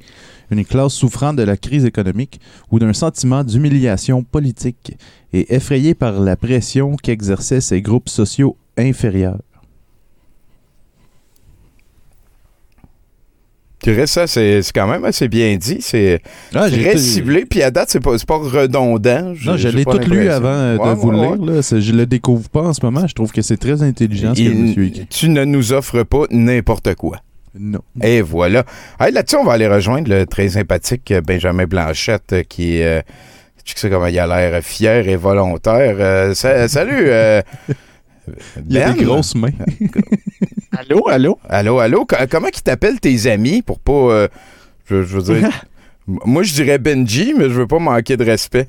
[0.52, 2.40] une classe souffrant de la crise économique
[2.72, 4.98] ou d'un sentiment d'humiliation politique
[5.34, 9.40] et effrayée par la pression qu'exerçaient ces groupes sociaux inférieurs.
[14.06, 15.78] ça, c'est quand même assez bien dit.
[15.80, 16.22] C'est
[16.54, 17.46] ah, très ciblé.
[17.46, 19.34] Puis à date, c'est pas, pas redondant.
[19.46, 21.62] non, je l'ai tout lu avant de vous le lire.
[21.62, 23.08] Je le découvre pas en ce moment.
[23.08, 25.08] Je trouve que c'est très intelligent ce que monsieur écrit.
[25.10, 27.18] Tu ne nous offres pas n'importe quoi.
[27.58, 27.82] Non.
[28.02, 28.64] Et voilà.
[29.00, 33.02] Là-dessus, on va aller rejoindre le très sympathique Benjamin Blanchette euh, qui euh,
[33.66, 35.96] Tu sais comment il a l'air fier et volontaire.
[36.00, 36.34] Euh,
[36.68, 37.10] salut!
[38.70, 39.04] il a des ben.
[39.04, 39.50] grosses mains.
[40.78, 41.40] allô, allô?
[41.50, 42.08] Allô, allô?
[42.30, 43.92] Comment ils t'appellent tes amis pour pas.
[43.94, 44.28] Euh,
[44.86, 45.50] je, veux dire.
[46.08, 48.68] moi, je dirais Benji, mais je veux pas manquer de respect.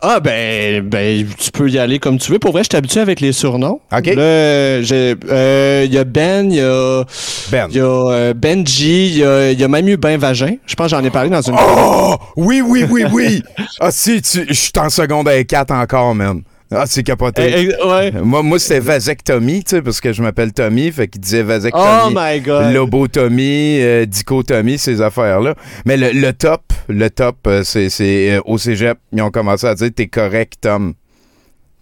[0.00, 2.38] Ah ben, ben, tu peux y aller comme tu veux.
[2.38, 3.80] Pour vrai, je t'habitue avec les surnoms.
[3.90, 4.06] OK.
[4.06, 7.04] Là, euh, il y a Ben, il y a,
[7.50, 7.68] ben.
[7.70, 10.56] y a euh, Benji, il y a, y a, même eu Ben Vagin.
[10.66, 11.56] Je pense que j'en ai parlé dans une...
[11.58, 12.16] Oh!
[12.36, 13.42] Oui, oui, oui, oui!
[13.80, 16.42] ah si, je suis en seconde à 4 encore, même.
[16.70, 17.42] Ah, c'est capoté.
[17.56, 18.12] Eh, ouais.
[18.12, 21.84] Moi, moi c'était vasectomie, tu sais, parce que je m'appelle Tommy, fait qu'il disait vasectomie.
[22.06, 22.72] Oh my God.
[22.72, 25.54] Lobotomie, euh, dichotomie, ces affaires-là.
[25.84, 29.90] Mais le, top, le top, euh, c'est euh, au cégep, ils ont commencé à dire
[29.94, 30.94] t'es correct, Tom.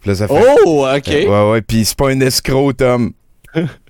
[0.05, 0.35] Là, ça fait,
[0.67, 1.07] oh, ok.
[1.07, 3.13] ouais, ouais, puis c'est pas un escroc, Tom.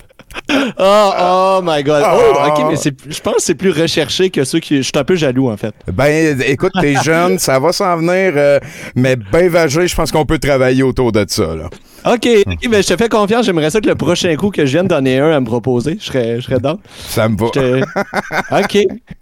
[0.78, 2.02] Oh, oh my god.
[2.06, 4.78] Oh, ok, mais je pense que c'est plus recherché que ceux qui.
[4.78, 5.74] Je suis un peu jaloux, en fait.
[5.92, 8.58] Ben, écoute, t'es jeune, ça va s'en venir, euh,
[8.94, 11.68] mais ben vagé, je pense qu'on peut travailler autour de ça, là.
[12.04, 13.46] OK, mais ben, je te fais confiance.
[13.46, 16.04] J'aimerais ça que le prochain coup que je vienne donner un à me proposer, je
[16.06, 16.78] serais, je serais dans.
[17.08, 17.46] Ça me va.
[18.60, 18.78] OK.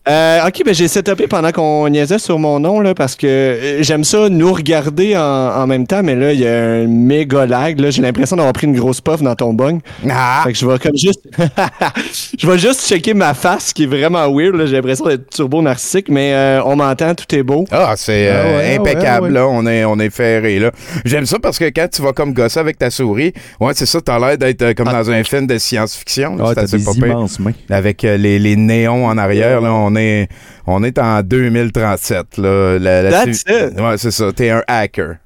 [0.09, 3.83] Euh, OK, ben j'ai setupé pendant qu'on niaisait sur mon nom, là, parce que euh,
[3.83, 7.47] j'aime ça nous regarder en, en, même temps, mais là, il y a un méga
[7.47, 7.81] lag.
[7.91, 9.81] J'ai l'impression d'avoir pris une grosse puff dans ton bong.
[10.09, 10.43] Ah.
[10.45, 11.21] Fait que je vais comme juste.
[12.39, 14.57] je vais juste checker ma face, qui est vraiment weird.
[14.67, 17.67] J'ai l'impression d'être turbo narcissique, mais euh, on m'entend, tout est beau.
[17.71, 19.47] Ah, c'est ah impeccable, là.
[19.47, 20.61] On est, on est ferré.
[21.05, 23.33] J'aime ça parce que quand tu vas comme gosser avec ta souris.
[23.61, 25.03] Ouais, c'est ça, t'as l'air d'être euh, comme ah.
[25.03, 26.37] dans un film de science-fiction.
[26.41, 27.53] Ah, t'as des immenses mains.
[27.69, 30.29] Avec euh, les, les, néons en arrière, là, on est,
[30.67, 32.39] on est en 2037.
[32.39, 32.79] Là.
[33.11, 33.81] That's it.
[33.81, 34.33] Ouais, c'est ça.
[34.33, 35.17] T'es un hacker.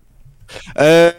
[0.79, 1.11] Euh...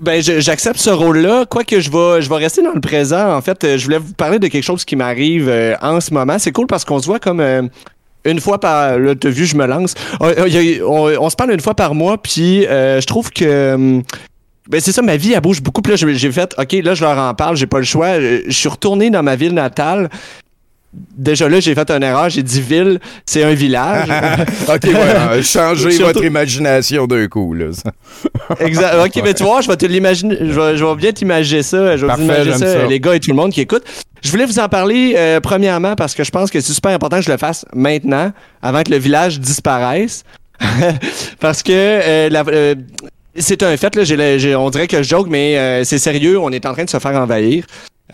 [0.00, 1.44] Ben, j'accepte ce rôle-là.
[1.46, 3.34] Quoique je vais, je vais rester dans le présent.
[3.34, 6.38] En fait, je voulais vous parler de quelque chose qui m'arrive euh, en ce moment.
[6.38, 7.40] C'est cool parce qu'on se voit comme
[8.24, 8.96] une fois par.
[8.96, 9.94] Là, t'as vu, je me lance.
[10.20, 10.28] On,
[11.18, 14.00] on, se parle une fois par mois, puis je trouve que
[14.68, 15.80] ben c'est ça, ma vie, elle bouge beaucoup.
[15.80, 18.20] Puis là, j'ai fait, OK, là, je leur en parle, j'ai pas le choix.
[18.20, 20.10] Je suis retourné dans ma ville natale.
[20.92, 22.28] déjà là, j'ai fait une erreur.
[22.28, 24.08] J'ai dit ville, c'est un village.
[24.68, 25.40] OK, voilà.
[25.42, 27.66] Changez votre imagination d'un coup, là.
[28.60, 28.94] exact.
[29.06, 30.36] OK, mais tu vois, je vais te l'imaginer.
[30.38, 31.96] Je vais, bien t'imaginer ça.
[31.96, 33.84] Je vais imaginer ça, les gars et tout le monde qui écoute.
[34.22, 37.18] Je voulais vous en parler euh, premièrement parce que je pense que c'est super important
[37.18, 40.24] que je le fasse maintenant, avant que le village disparaisse.
[41.40, 42.74] parce que euh, euh,
[43.38, 46.72] c'est un fait, là, on dirait que je joke, mais c'est sérieux, on est en
[46.72, 47.64] train de se faire envahir.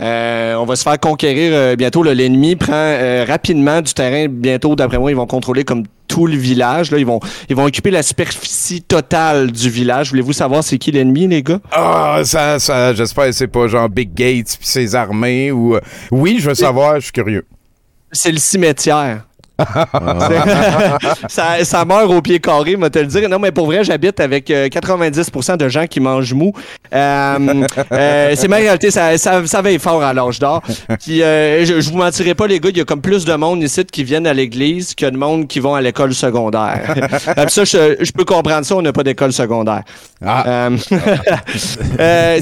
[0.01, 2.03] Euh, on va se faire conquérir euh, bientôt.
[2.03, 4.27] L'ennemi prend euh, rapidement du terrain.
[4.29, 6.91] Bientôt, d'après moi, ils vont contrôler comme tout le village.
[6.91, 6.99] Là.
[6.99, 10.11] Ils, vont, ils vont occuper la superficie totale du village.
[10.11, 11.61] Voulez-vous savoir c'est qui l'ennemi, les gars?
[11.71, 15.79] Ah, ça, ça j'espère que c'est pas genre Big Gates puis ses armées ou.
[16.11, 17.47] Oui, je veux savoir, je suis curieux.
[18.11, 19.25] C'est le cimetière.
[21.29, 23.29] ça, ça, meurt au pied carré, moi te le dire.
[23.29, 26.53] Non, mais pour vrai, j'habite avec 90% euh, de gens qui mangent mou.
[26.93, 30.61] Euh, euh, c'est ma réalité, ça, ça, ça veille fort à l'âge d'or.
[30.89, 33.85] je, je vous mentirai pas, les gars, il y a comme plus de monde ici
[33.85, 36.95] qui viennent à l'église que de monde qui vont à l'école secondaire.
[37.49, 39.83] ça, je, peux comprendre ça, on n'a pas d'école secondaire.
[40.25, 40.69] Ah.
[40.69, 42.41] ouais,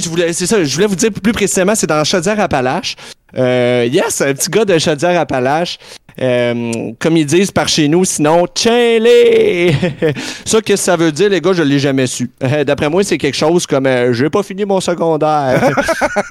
[0.00, 2.96] je voulais, c'est ça, je voulais vous dire plus précisément, c'est dans Chaudière-Appalaches.
[3.36, 5.78] Euh, yes, un petit gars de Chaudière-Appalaches.
[6.20, 9.72] Euh, comme ils disent par chez nous, sinon, les
[10.44, 12.30] ça, qu'est-ce que ça veut dire, les gars, je l'ai jamais su.
[12.42, 15.70] Euh, d'après moi, c'est quelque chose comme euh, j'ai pas fini mon secondaire.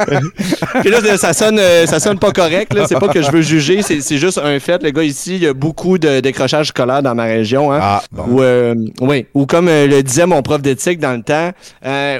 [0.82, 2.74] Puis là, ça sonne, ça sonne pas correct.
[2.88, 4.82] C'est pas que je veux juger, c'est, juste un fait.
[4.84, 7.72] Les gars, ici, il y a beaucoup de décrochage scolaire dans ma région.
[7.72, 8.42] Hein, ah, ou,
[9.02, 11.52] oui, ou comme le disait mon prof d'éthique dans le temps,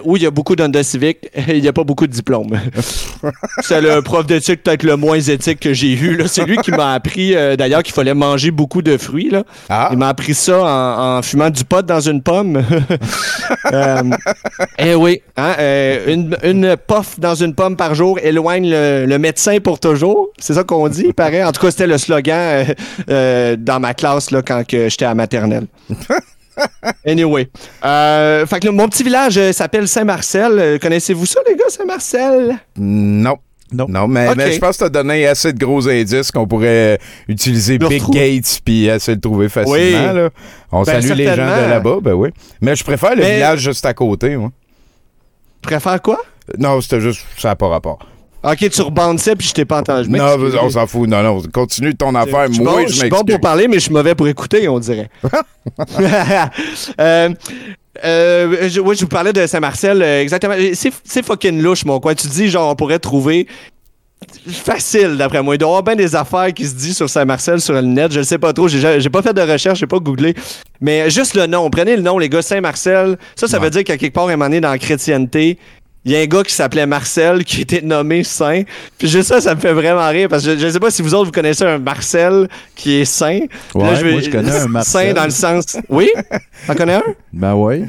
[0.06, 2.60] où il y a beaucoup d'ondes civiques, il n'y a pas beaucoup de diplômes.
[3.62, 6.22] c'est le prof d'éthique peut-être le moins éthique que j'ai eu.
[6.28, 9.30] C'est lui qui m'a appris d'ailleurs qu'il fallait manger beaucoup de fruits.
[9.30, 9.44] Là.
[9.70, 9.90] Ah.
[9.92, 12.62] Il m'a appris ça en, fumant du pot dans une pomme.
[13.74, 14.02] euh,
[14.78, 19.60] eh oui, hein, euh, une, une puff dans une pomme par jour éloigne le, médecin
[19.60, 20.30] pour toujours.
[20.40, 21.44] C'est ça qu'on dit, pareil.
[21.44, 22.74] En tout cas, c'était le slogan euh,
[23.10, 25.68] euh, dans ma classe là, quand j'étais à maternelle.
[27.06, 27.50] Anyway.
[27.82, 30.78] fait que, mon petit village s'appelle Saint-Marcel.
[30.82, 32.58] Connaissez-vous ça, les gars, Saint-Marcel?
[32.76, 33.38] Non.
[33.72, 37.78] Non, mais, je pense que tu as donné assez de gros indices qu'on pourrait utiliser
[37.78, 40.30] Big Gates puis essayer de trouver facilement.
[40.72, 42.30] On ben, salue les gens de là-bas, ben oui.
[42.62, 44.52] Mais je préfère le village juste à côté, moi.
[45.62, 46.20] Tu préfères quoi?
[46.58, 48.00] Non, c'était juste, ça n'a pas rapport.
[48.44, 50.10] Ok, tu rebandissais puis je t'ai pas entendu.
[50.10, 51.10] Non, on s'en fout.
[51.10, 52.50] Non, non, continue ton affaire.
[52.50, 55.10] Moi, je, je suis bon pour parler, mais je suis mauvais pour écouter, on dirait.
[57.02, 57.30] euh,
[58.06, 60.02] euh, je, oui, je vous parlais de Saint-Marcel.
[60.02, 60.56] Euh, exactement.
[60.74, 62.16] C'est fucking louche, mon coin.
[62.16, 63.48] Tu dis, genre, on pourrait trouver
[64.48, 65.56] facile, d'après moi.
[65.56, 68.12] Il doit y avoir bien des affaires qui se disent sur Saint-Marcel, sur le net.
[68.12, 68.68] Je ne sais pas trop.
[68.68, 70.34] J'ai pas fait de recherche, j'ai pas googlé.
[70.82, 71.70] Mais juste le nom.
[71.70, 72.42] Prenez le nom, les gars.
[72.42, 73.18] Saint-Marcel.
[73.36, 75.58] Ça, ça veut dire qu'à quelque part, un moment dans la chrétienté,
[76.06, 78.64] il y a un gars qui s'appelait Marcel qui était nommé saint.
[78.98, 81.02] Puis juste ça, ça me fait vraiment rire parce que je, ne sais pas si
[81.02, 83.42] vous autres vous connaissez un Marcel qui est saint.
[83.76, 85.08] Ouais, je, moi, je connais un Marcel.
[85.08, 85.78] Saint dans le sens.
[85.90, 86.10] Oui?
[86.68, 87.04] T'en connais un?
[87.34, 87.86] Ben oui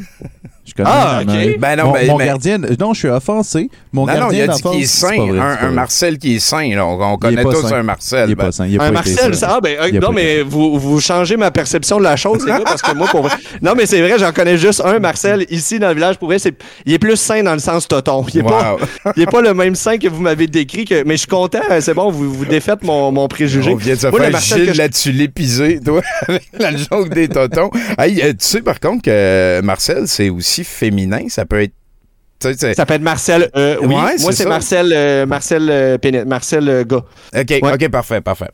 [0.84, 1.58] ah, ok.
[1.58, 3.70] Ben non, mon, ben, mon gardien, non, je suis offensé.
[3.92, 5.38] Mon non, gardien non, il a dit qu'il est sain.
[5.60, 6.74] un, Marcel qui est sain.
[6.74, 6.86] Là.
[6.86, 8.28] On, connaît tous un Marcel.
[8.28, 8.52] Il est pas ben.
[8.52, 8.66] sain.
[8.66, 12.16] Il un Marcel, ça, ah, ben, non, mais vous, vous changez ma perception de la
[12.16, 13.28] chose, les gars, parce que moi, pour
[13.62, 16.18] Non, mais c'est vrai, j'en connais juste un Marcel ici dans le village.
[16.18, 16.54] Pour vrai, c'est...
[16.86, 18.24] il est plus sain dans le sens toton.
[18.32, 18.76] Il est, pas,
[19.16, 20.84] il est pas le même sain que vous m'avez décrit.
[20.84, 21.02] Que...
[21.04, 21.60] Mais je suis content.
[21.70, 23.72] Hein, c'est bon, vous, vous défaites mon, mon préjugé.
[23.72, 27.70] On vient de se moi, faire Gilles là-dessus l'épisé, toi, avec la joke des totons.
[27.98, 31.28] hey, tu sais, par contre, que Marcel, c'est aussi féminin.
[31.28, 31.74] Ça peut être
[32.40, 33.50] ça peut être Marcel.
[33.54, 37.04] Euh, oui, moi c'est Marcel, euh, Marcel, euh, Marcel euh, Gars.
[37.36, 38.50] Ok, ok, parfait, parfait.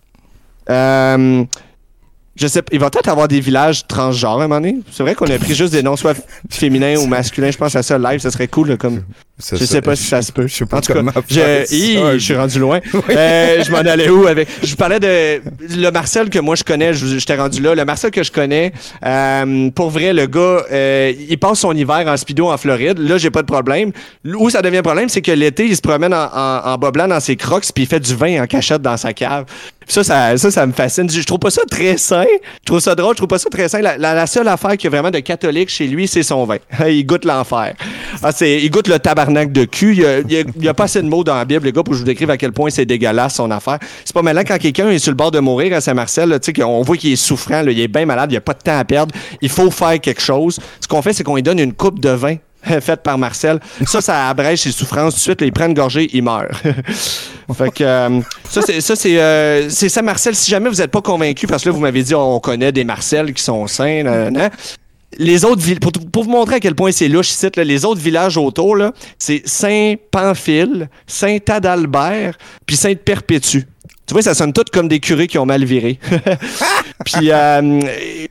[0.69, 4.81] je sais, il va peut-être avoir des villages transgenres à un moment donné.
[4.91, 6.17] C'est vrai qu'on a pris juste des noms soit
[6.51, 7.51] féminins ou masculins.
[7.51, 9.03] Je pense à ça live, ça serait cool comme
[9.39, 10.47] je sais pas si ça se peut.
[10.47, 12.81] Je sais pas en tout cas, je, je suis rendu loin.
[13.09, 16.93] Euh, je m'en allais où avec Je parlais de le Marcel que moi je connais.
[16.93, 17.75] J'étais rendu là.
[17.75, 18.73] Le Marcel que je connais,
[19.05, 22.99] euh, pour vrai, le gars, euh, il passe son hiver en speedo en Floride.
[22.99, 23.93] Là, j'ai pas de problème.
[24.25, 27.21] Où ça devient problème, c'est que l'été, il se promène en, en, en boblant dans
[27.21, 29.45] ses crocs puis il fait du vin en cachette dans sa cave.
[29.89, 31.09] Ça, ça, ça, ça me fascine.
[31.09, 32.25] Je trouve pas ça très sain.
[32.61, 33.13] Je trouve ça drôle.
[33.13, 33.81] Je trouve pas ça très sain.
[33.81, 36.57] La, seule affaire qu'il y a vraiment de catholique chez lui, c'est son vin.
[36.89, 37.75] il goûte l'enfer.
[38.23, 39.97] Ah, il goûte le tabac de cul.
[39.97, 42.01] Il n'y a, pas assez de mots dans la Bible, les gars, pour que je
[42.01, 43.79] vous décrive à quel point c'est dégueulasse son affaire.
[44.05, 46.97] C'est pas malin quand quelqu'un est sur le bord de mourir à Saint-Marcel, on voit
[46.97, 49.15] qu'il est souffrant, il est bien malade, il n'y a pas de temps à perdre.
[49.41, 50.59] Il faut faire quelque chose.
[50.81, 52.37] Ce qu'on fait, c'est qu'on lui donne une coupe de vin
[52.81, 53.61] faite par Marcel.
[53.87, 55.15] Ça, ça abrège ses souffrances.
[55.15, 56.23] Tout de suite, il prend une gorgée, il
[57.55, 60.35] fait que, euh, ça, c'est, ça, c'est, euh, c'est ça, Marcel.
[60.35, 62.85] Si jamais vous n'êtes pas convaincu, parce que là, vous m'avez dit, on connaît des
[62.85, 64.31] Marcel qui sont sains,
[65.19, 68.37] les autres pour, pour, vous montrer à quel point c'est louche ici, les autres villages
[68.37, 68.77] autour,
[69.19, 72.37] c'est Saint-Pamphile, Saint-Adalbert,
[72.67, 73.61] puis Sainte-Perpétue.
[74.07, 75.99] Tu vois, ça sonne tout comme des curés qui ont mal viré.
[77.05, 77.81] puis, euh,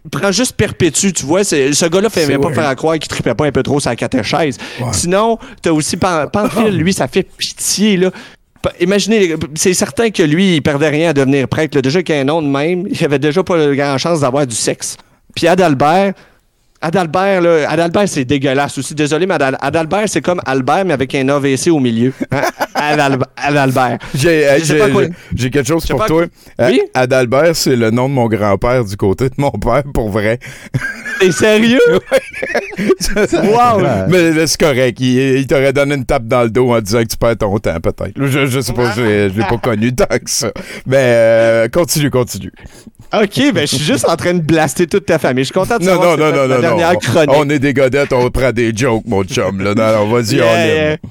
[0.09, 1.43] prends juste Perpétue, tu vois.
[1.43, 3.95] Ce gars-là fait même pas faire à croire qu'il tripait pas un peu trop sa
[3.95, 4.57] catéchèse.
[4.79, 4.87] Ouais.
[4.93, 8.11] Sinon, t'as aussi Pamphile, lui, ça fait pitié, là.
[8.79, 11.79] Imaginez, c'est certain que lui, il perdait rien à devenir prêtre.
[11.81, 14.55] Déjà qu'il a un nom de même, il avait déjà pas grand chance d'avoir du
[14.55, 14.97] sexe.
[15.35, 16.13] Puis Adalbert,
[16.85, 18.93] Adalbert, là, Adalbert, c'est dégueulasse aussi.
[18.93, 22.13] Désolé, mais Adalbert, c'est comme Albert, mais avec un AVC au milieu.
[22.77, 23.17] Hein?
[23.37, 23.97] Adalbert.
[24.13, 24.47] J'ai,
[25.33, 26.25] j'ai, quelque chose pour toi.
[26.59, 26.81] Euh, oui?
[26.93, 30.39] Adalbert, c'est le nom de mon grand-père du côté de mon père, pour vrai.
[31.19, 31.79] T'es sérieux?
[32.77, 33.81] wow!
[34.09, 34.99] Mais c'est correct.
[34.99, 37.79] Il, t'aurait donné une tape dans le dos en disant que tu perds ton temps,
[37.79, 38.11] peut-être.
[38.17, 40.51] Je, je sais pas, je, je l'ai pas connu tant que ça.
[40.85, 42.51] Mais euh, continue, continue.
[43.13, 45.43] OK, ben je suis juste en train de blaster toute ta famille.
[45.43, 46.99] Je suis content de savoir non, non, non, non, dernière non.
[46.99, 47.35] chronique.
[47.37, 49.61] On, est des godettes, on prend des jokes, mon chum.
[49.61, 49.73] Là.
[49.73, 51.07] Non, vas-y, on.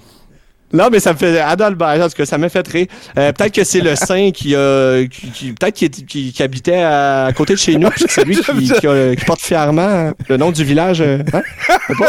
[0.74, 1.38] Non, mais ça me fait.
[1.38, 2.86] Adalbert, en tout cas, ça m'a fait rire.
[3.16, 5.04] Euh, peut-être que c'est le saint qui a.
[5.06, 9.40] Qui, peut-être qui, qui, habitait à, côté de chez nous, c'est lui qui, qui, porte
[9.40, 11.00] fièrement le nom du village.
[11.00, 11.42] Euh, hein?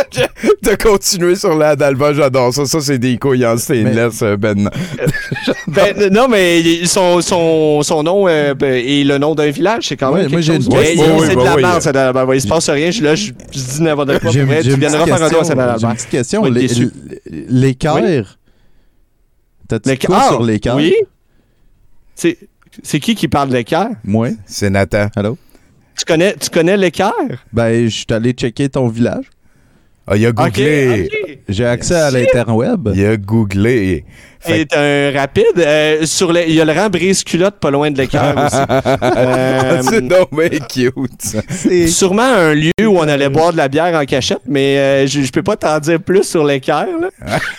[0.63, 2.65] de continuer sur l'Adalbert, j'adore ça.
[2.65, 4.69] Ça, c'est des couilles en stainless, euh, Ben.
[5.67, 6.09] ben.
[6.11, 10.25] Non, mais son, son, son nom ben, est le nom d'un village, c'est quand même.
[10.25, 12.33] Ouais, moi, j'ai une C'est de la merde, ça Adalbert.
[12.33, 12.89] Il se passe rien.
[12.89, 14.31] Je, là, je, dis n'importe quoi.
[14.31, 15.77] Tu viendras faire un doigt à Adalbert.
[15.77, 16.43] J'ai une petite question.
[17.49, 18.37] L'équerre
[19.67, 20.75] T'as-tu quoi ah, sur l'équerre?
[20.75, 20.95] Oui.
[22.13, 22.37] C'est,
[22.83, 23.89] c'est qui qui parle de l'équerre?
[24.03, 24.29] Moi.
[24.45, 25.07] C'est Nathan.
[25.15, 25.37] Allô?
[25.97, 27.45] Tu connais, tu connais l'équerre?
[27.53, 29.25] Ben, je suis allé checker ton village.
[30.07, 31.09] Ah, il a googlé.
[31.49, 32.89] J'ai accès à l'interweb.
[32.93, 34.05] Il a googlé.
[34.39, 35.43] C'est un rapide.
[35.57, 38.55] Euh, sur il y a le rang brise-culotte pas loin de l'écart aussi.
[39.01, 40.29] euh, c'est donc
[40.69, 41.35] cute.
[41.49, 45.07] C'est sûrement un lieu où on allait boire de la bière en cachette, mais euh,
[45.07, 46.85] je, je peux pas t'en dire plus sur l'équerre.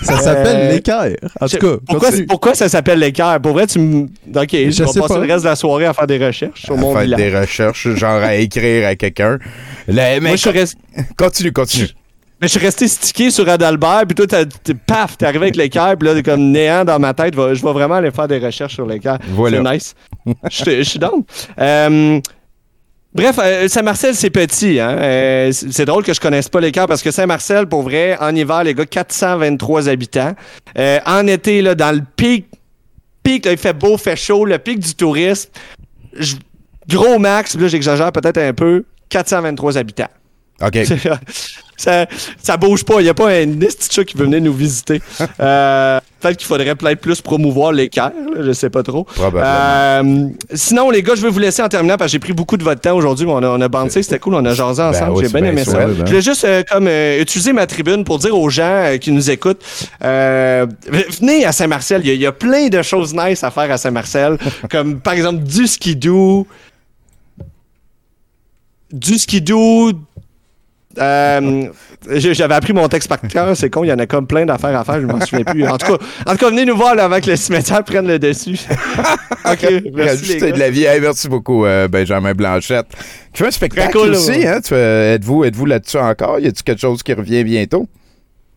[0.03, 1.17] ça s'appelle euh, l'équerre.
[1.41, 3.41] En tout cas, pourquoi, pourquoi ça s'appelle l'équerre?
[3.41, 4.03] Pour vrai, tu me.
[4.37, 5.19] Ok, je, je vais passer pas.
[5.19, 7.89] le reste de la soirée à faire des recherches sur à mon faire des recherches,
[7.97, 9.39] genre à écrire à quelqu'un.
[9.89, 10.77] Moi, je reste...
[11.17, 11.89] Continue, continue.
[12.41, 15.97] Mais je suis resté stické sur Adalbert, puis toi, t'es, paf, t'es arrivé avec l'équerre,
[15.97, 17.35] puis là, t'es comme néant dans ma tête.
[17.35, 19.19] Je vais vraiment aller faire des recherches sur l'équerre.
[19.31, 19.63] Voilà.
[19.65, 19.95] C'est nice.
[20.51, 21.25] Je suis down.
[21.59, 22.21] Euh,
[23.15, 24.79] bref, euh, Saint-Marcel, c'est petit.
[24.79, 24.99] Hein?
[24.99, 28.65] Euh, c'est drôle que je connaisse pas l'équerre parce que Saint-Marcel, pour vrai, en hiver,
[28.65, 30.35] les gars, 423 habitants.
[31.07, 32.49] en été, là, dans le pic,
[33.23, 35.49] pic, là, il fait beau, fait chaud, le pic du tourisme.
[36.87, 40.11] gros max, là, j'exagère peut-être un peu, 423 habitants.
[40.63, 40.79] OK.
[41.77, 42.07] ça,
[42.43, 43.01] ça bouge pas.
[43.01, 43.47] Il n'y a pas un
[43.91, 45.03] chat qui veut venir nous visiter.
[45.41, 49.07] euh, Peut-être qu'il faudrait peut-être plus promouvoir l'équerre, je sais pas trop.
[49.21, 52.57] Euh, sinon, les gars, je vais vous laisser en terminant parce que j'ai pris beaucoup
[52.57, 53.27] de votre temps aujourd'hui.
[53.29, 55.23] On a, on a bandé, c'était cool, on a jasé ben ensemble.
[55.23, 55.87] j'ai bien aimé ça.
[55.87, 59.63] Je vais juste euh, comme utiliser ma tribune pour dire aux gens qui nous écoutent
[60.01, 62.01] venez à Saint-Marcel.
[62.05, 64.39] Il y, y, a plein de choses nice à faire à Saint-Marcel,
[64.71, 66.47] comme par exemple du skidoo,
[68.93, 69.93] du skidoo,
[70.99, 71.69] euh,
[72.09, 74.79] j'avais appris mon texte par cœur, c'est con, il y en a comme plein d'affaires
[74.79, 75.67] à faire, je m'en souviens plus.
[75.67, 78.07] En tout cas, en tout cas venez nous voir là, avant que le cimetière prenne
[78.07, 78.59] le dessus.
[79.45, 80.39] OK, merci.
[80.39, 80.87] de la vie.
[81.01, 82.87] merci beaucoup, euh, Benjamin Blanchette.
[83.33, 84.61] Tu fais un spectacle aussi, hein?
[84.71, 86.39] êtes-vous êtes là-dessus encore?
[86.41, 87.87] Y a-t-il quelque chose qui revient bientôt?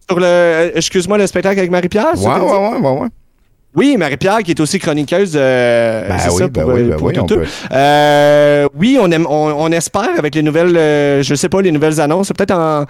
[0.10, 0.26] Sur le.
[0.26, 2.14] Euh, excuse-moi, le spectacle avec Marie-Pierre?
[2.18, 3.08] Ouais, ouais, ouais, ouais, ouais.
[3.76, 5.40] Oui, Marie-Pierre, qui est aussi chroniqueuse de.
[5.40, 7.46] Ben oui, ça, ben oui, ben oui, on peut.
[7.72, 12.02] Euh, oui, on, aime, on, espère avec les nouvelles, euh, je sais pas, les nouvelles
[12.02, 12.86] annonces, peut-être en,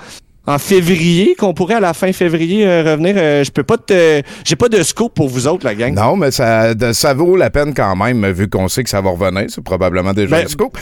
[0.47, 3.15] en février, qu'on pourrait à la fin février euh, revenir.
[3.15, 4.21] je peux pas te.
[4.45, 5.93] J'ai pas de scoop pour vous autres, la gang.
[5.93, 9.09] Non, mais ça, ça vaut la peine quand même, vu qu'on sait que ça va
[9.09, 9.45] revenir.
[9.49, 10.77] C'est probablement déjà un scoop.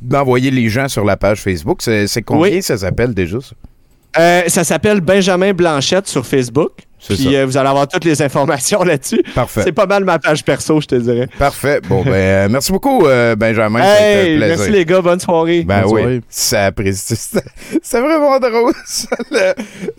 [0.00, 1.82] d'envoyer les gens sur la page Facebook.
[1.82, 4.48] C'est combien ça s'appelle déjà, ça?
[4.48, 6.72] ça s'appelle Benjamin Blanchette sur Facebook.
[7.08, 9.22] Puis euh, vous allez avoir toutes les informations là-dessus.
[9.34, 9.62] Parfait.
[9.64, 11.28] C'est pas mal ma page perso, je te dirais.
[11.38, 11.80] Parfait.
[11.88, 13.80] Bon, ben, euh, merci beaucoup, euh, Benjamin.
[13.82, 15.64] Hey, merci les gars, bonne soirée.
[15.64, 16.20] Ben bonne oui, soirée.
[16.28, 17.16] ça apprécie.
[17.82, 19.08] C'est vraiment drôle, ça.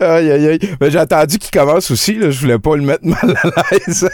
[0.00, 0.58] Aïe, aïe, aïe.
[0.80, 2.30] Ben, j'ai attendu qu'il commence aussi, là.
[2.30, 4.08] Je voulais pas le mettre mal à l'aise.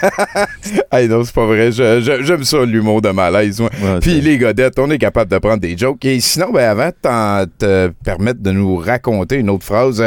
[0.93, 1.71] hey, non, c'est pas vrai.
[1.73, 3.71] J'aime ça, l'humour de malaise, moi.
[4.01, 6.05] Puis les godettes, on est capable de prendre des jokes.
[6.05, 10.03] Et sinon, ben, avant de te permettre de nous raconter une autre phrase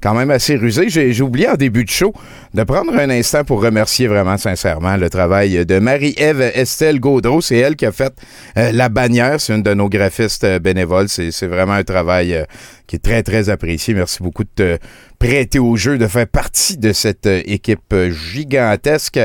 [0.00, 2.12] quand même assez rusée, j'ai oublié en début de show
[2.54, 7.40] de prendre un instant pour remercier vraiment sincèrement le travail de Marie-Ève Estelle Gaudreau.
[7.40, 8.12] C'est elle qui a fait
[8.56, 9.40] euh, la bannière.
[9.40, 11.08] C'est une de nos graphistes euh, bénévoles.
[11.08, 12.44] C'est vraiment un travail euh,
[12.86, 13.94] qui est très, très apprécié.
[13.94, 14.78] Merci beaucoup de te
[15.18, 17.94] prêter au jeu, de faire partie de cette équipe
[18.32, 19.20] gigantesque.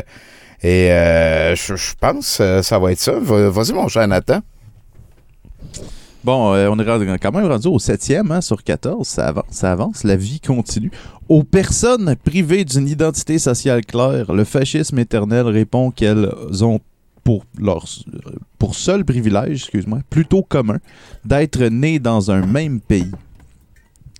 [0.64, 3.14] Et je, pense que ça va être ça.
[3.20, 4.42] Vas-y, mon cher Nathan.
[6.24, 9.06] Bon, euh, on est quand même rendu au septième hein, sur 14.
[9.06, 10.04] Ça avance, ça avance.
[10.04, 10.92] La vie continue.
[11.28, 16.30] Aux personnes privées d'une identité sociale claire, le fascisme éternel répond qu'elles
[16.62, 16.80] ont
[17.24, 17.86] pour leur
[18.58, 20.80] pour seul privilège, excuse-moi, plutôt commun,
[21.26, 23.12] d'être nées dans un même pays.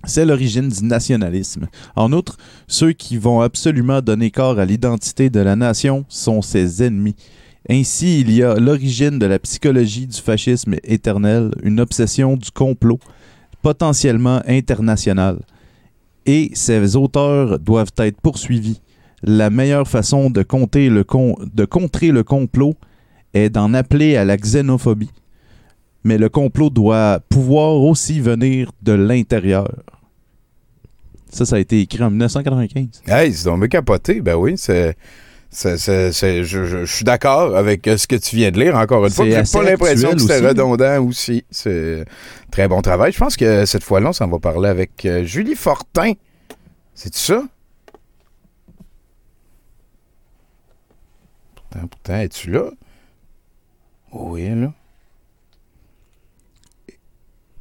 [0.06, 1.68] C'est l'origine du nationalisme.
[1.96, 2.36] En outre,
[2.66, 7.16] ceux qui vont absolument donner corps à l'identité de la nation sont ses ennemis.
[7.68, 12.98] Ainsi, il y a l'origine de la psychologie du fascisme éternel, une obsession du complot,
[13.62, 15.38] potentiellement international.
[16.26, 18.82] Et ces auteurs doivent être poursuivis.
[19.22, 22.74] La meilleure façon de, contrer le complot
[23.32, 25.10] est d'en appeler à la xénophobie.
[26.04, 29.70] Mais le complot doit pouvoir aussi venir de l'intérieur.
[31.30, 33.02] Ça, ça a été écrit en 1995.
[33.06, 34.20] Hey, c'est donc capoté.
[34.20, 34.96] Ben oui, c'est
[35.54, 39.24] je, suis d'accord avec euh, ce que tu viens de lire, encore une fois.
[39.24, 41.44] J'ai pas l'impression que c'était redondant aussi.
[41.50, 42.04] C'est
[42.50, 43.12] très bon travail.
[43.12, 46.12] Je pense que cette fois-là, on s'en va parler avec euh, Julie Fortin.
[46.94, 47.42] C'est ça?
[51.54, 52.70] Pourtant, pourtant, es-tu là?
[54.12, 54.72] Oui, là.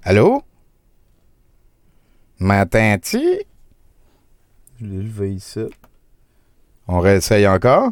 [0.03, 0.43] Allô?
[2.39, 3.23] M'entends-tu?
[4.79, 5.61] Je l'ai levé ici.
[6.87, 7.91] On réessaye encore?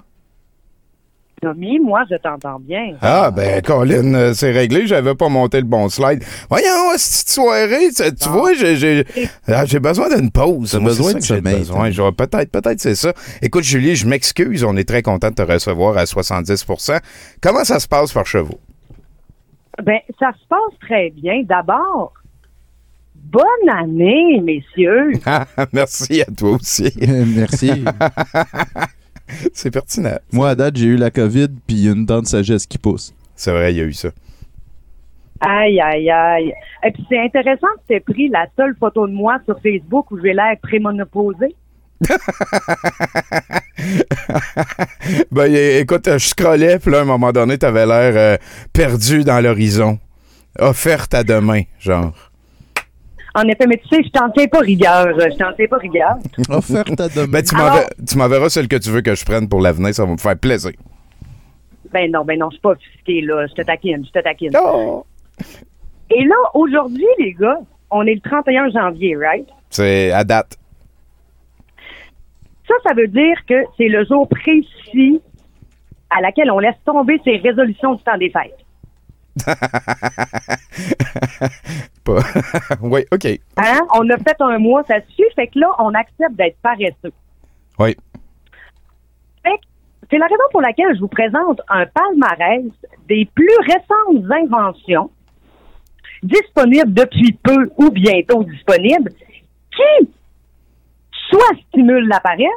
[1.42, 2.96] Tommy, moi, je t'entends bien.
[3.02, 4.86] Ah, ben, Colin, euh, c'est réglé.
[4.86, 6.24] J'avais pas monté le bon slide.
[6.50, 8.52] Voyons, cette soirée, tu, vois,
[9.48, 10.72] ah, j'ai besoin d'une pause.
[10.72, 11.66] J'ai besoin de sommeil.
[12.16, 13.14] Peut-être, peut-être c'est ça.
[13.42, 14.64] Écoute, Julie, je m'excuse.
[14.64, 17.00] On est très content de te recevoir à 70%
[17.42, 18.60] Comment ça se passe par chevaux?
[19.84, 21.42] Ben, ça se passe très bien.
[21.44, 22.14] D'abord,
[23.32, 25.14] bonne année, messieurs.
[25.74, 26.94] Merci à toi aussi.
[27.36, 27.72] Merci.
[29.54, 30.18] C'est pertinent.
[30.32, 33.14] Moi, à date, j'ai eu la COVID, puis une dent de sagesse qui pousse.
[33.36, 34.10] C'est vrai, il y a eu ça.
[35.40, 36.54] Aïe, aïe, aïe.
[36.86, 40.12] Et puis, c'est intéressant que tu aies pris la seule photo de moi sur Facebook
[40.12, 41.56] où j'ai l'air prémonopausé.
[45.32, 48.38] ben, écoute, je scrollais, puis là, à un moment donné, tu avais l'air euh,
[48.74, 49.98] perdu dans l'horizon.
[50.60, 52.31] Offerte à demain, genre.
[53.34, 55.08] En effet, mais tu sais, je t'en tiens pas rigueur.
[55.18, 56.18] Je t'en tiens pas rigueur.
[56.50, 57.28] Offerte à demain.
[57.28, 57.44] Ben,
[58.08, 59.94] tu m'enverras celle que tu veux que je prenne pour l'avenir.
[59.94, 60.72] Ça va me faire plaisir.
[61.94, 63.48] Ben non, ben non, je suis pas offusqué, là.
[63.48, 64.52] Je te taquine, je te taquine.
[64.62, 65.06] Oh.
[66.10, 67.60] Et là, aujourd'hui, les gars,
[67.90, 69.48] on est le 31 janvier, right?
[69.70, 70.58] C'est à date.
[72.68, 75.22] Ça, ça veut dire que c'est le jour précis
[76.10, 78.58] à laquelle on laisse tomber ses résolutions du temps des fêtes.
[82.82, 83.26] oui, OK.
[83.58, 83.80] Hein?
[83.96, 85.24] On a fait un mois, ça suffit.
[85.36, 87.14] Fait que là, on accepte d'être paresseux.
[87.80, 87.96] Oui.
[90.10, 92.72] c'est la raison pour laquelle je vous présente un palmarès
[93.08, 95.10] des plus récentes inventions
[96.22, 99.12] disponibles depuis peu ou bientôt disponibles
[99.72, 100.10] qui
[101.30, 102.48] soit stimulent la paresse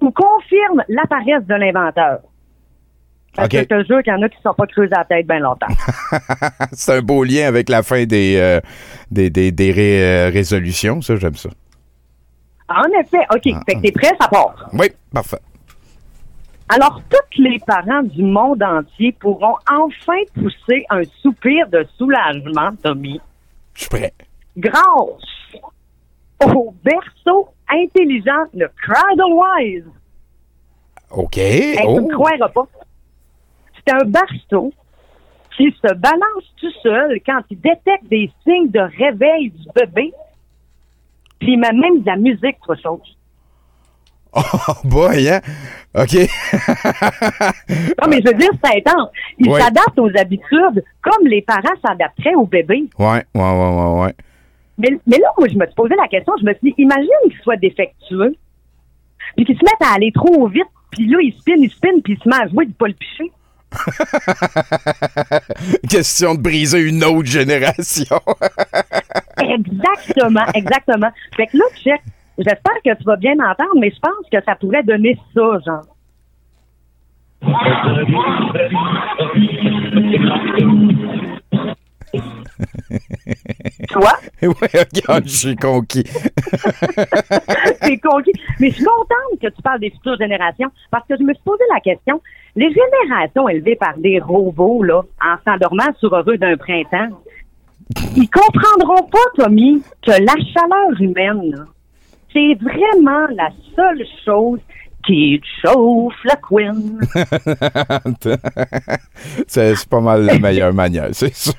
[0.00, 2.20] ou confirment la paresse de l'inventeur.
[3.34, 4.98] Parce que je te jure qu'il y en a qui ne sont pas creusés à
[4.98, 5.66] la tête bien longtemps.
[6.72, 8.60] c'est un beau lien avec la fin des, euh,
[9.10, 11.50] des, des, euh, résolutions, ça, j'aime ça.
[12.68, 13.42] En effet, OK.
[13.52, 14.70] Ah, fait que t'es prêt, ça part.
[14.72, 15.40] Oui, parfait.
[16.68, 23.20] Alors, tous les parents du monde entier pourront enfin pousser un soupir de soulagement, Tommy.
[23.74, 24.14] Je suis prêt.
[24.56, 24.82] Grâce
[26.40, 29.84] au berceau intelligent, le CradleWise.
[31.10, 31.32] OK.
[31.34, 32.66] Tu ne croiras pas
[33.86, 34.72] c'est un berceau
[35.56, 40.12] qui se balance tout seul quand il détecte des signes de réveil du bébé,
[41.38, 43.16] puis il met même de la musique, autre chose.
[44.36, 45.40] Oh boy, hein?
[45.94, 46.14] OK.
[47.68, 49.10] non, mais je veux dire, c'est intense.
[49.38, 52.88] Il s'adapte aux habitudes comme les parents s'adapteraient au bébé.
[52.98, 54.14] Ouais, ouais, ouais, ouais, ouais.
[54.78, 57.30] Mais, mais là, moi, je me suis posé la question, je me suis dit, imagine
[57.30, 58.34] qu'il soit défectueux,
[59.36, 62.14] puis qu'il se mette à aller trop vite, puis là, il spinne, il spinne, puis
[62.14, 63.30] il se met à jouer du pas le picher.
[65.90, 68.16] Question de briser une autre génération.
[69.38, 71.10] exactement, exactement.
[71.36, 72.02] Fait que là, check.
[72.36, 75.86] J'espère que tu vas bien m'entendre, mais je pense que ça pourrait donner ça, genre.
[83.88, 84.12] Toi?
[84.42, 86.04] Oui, regarde, je suis conquis.
[87.82, 88.32] T'es conquis.
[88.60, 91.42] Mais je suis contente que tu parles des futures générations parce que je me suis
[91.44, 92.20] posé la question.
[92.56, 97.08] Les générations élevées par des robots, là, en s'endormant sur heureux d'un printemps,
[98.16, 101.66] ils comprendront pas, Tommy, que la chaleur humaine,
[102.32, 104.60] c'est vraiment la seule chose
[105.06, 107.00] qui chauffe la queen.
[109.46, 111.54] c'est pas mal la meilleure manière, c'est sûr.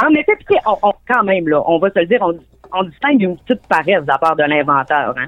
[0.00, 2.38] en effet, puis on, on, quand même, là, on va se le dire, on,
[2.72, 5.14] on distingue une petite paresse de la part de l'inventeur.
[5.16, 5.26] Hein?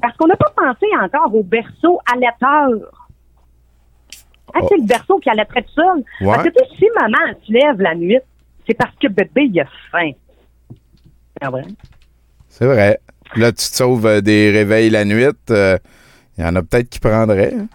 [0.00, 2.68] Parce qu'on n'a pas pensé encore au berceau allaiteur.
[4.54, 4.66] Hein, oh.
[4.68, 6.02] C'est le berceau qui allait très seul.
[6.24, 8.18] Parce que si maman se lève la nuit,
[8.66, 10.12] c'est parce que bébé, il a faim.
[11.40, 11.62] C'est vrai.
[12.48, 13.00] C'est vrai.
[13.36, 15.24] Là, tu te sauves euh, des réveils la nuit.
[15.50, 15.78] Euh,
[16.38, 17.54] il y en a peut-être qui prendraient.
[17.54, 17.66] Hein.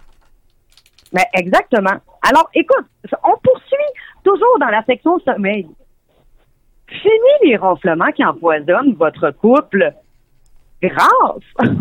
[1.12, 1.98] Mais exactement.
[2.28, 2.86] Alors, écoute,
[3.24, 3.76] on poursuit
[4.24, 5.68] toujours dans la section sommeil.
[6.88, 9.92] Fini les ronflements qui empoisonnent votre couple
[10.82, 11.42] grâce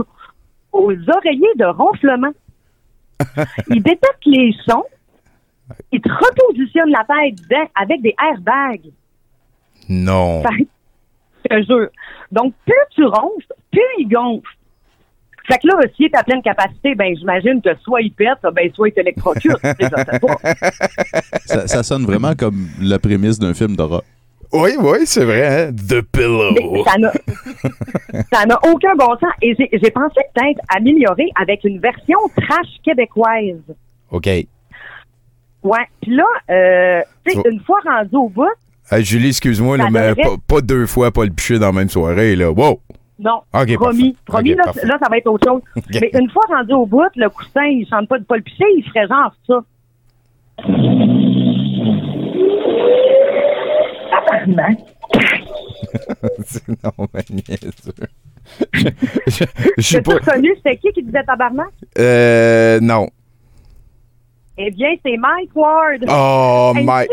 [0.71, 2.31] aux oreillers de ronflement.
[3.69, 4.85] Ils détectent les sons,
[5.91, 8.91] ils te repositionnent la tête avec des airbags.
[9.89, 10.43] Non.
[10.43, 11.89] Je te jure.
[12.31, 14.56] Donc, plus tu ronfles, plus il gonfle.
[15.47, 18.69] Fait que là, si est à pleine capacité, ben j'imagine que soit il pète, ben
[18.73, 19.57] soit il t'électrocute.
[21.45, 24.03] ça, ça sonne vraiment comme la prémisse d'un film d'horreur.
[24.53, 25.45] Oui, oui, c'est vrai.
[25.45, 25.71] Hein?
[25.73, 26.83] The Pillow.
[26.85, 29.31] ça n'a aucun bon sens.
[29.41, 33.61] Et j'ai pensé peut-être améliorer avec une version trash québécoise.
[34.11, 34.27] OK.
[35.63, 35.85] Ouais.
[36.01, 37.01] Puis là, euh,
[37.45, 38.47] une fois rendu au bout.
[38.99, 40.13] Julie, excuse-moi, mais
[40.47, 42.35] pas, deux fois pas le piché dans la même soirée.
[42.37, 42.49] Là.
[42.51, 42.79] Wow!
[43.19, 44.15] Non, promis.
[44.25, 45.61] Promis, là, ça va être autre chose.
[46.01, 48.83] Mais une fois rendu au bout, le coussin, il chante pas de Paul Piché, il
[48.83, 49.63] ferait genre ça.
[56.45, 57.23] c'est non, mais
[59.27, 59.45] je,
[59.77, 60.19] je, pas...
[60.19, 61.69] connu, c'était qui qui disait tabarnak?
[61.97, 63.07] Euh, non.
[64.57, 66.05] Eh bien, c'est Mike Ward.
[66.09, 67.09] Oh, Mike.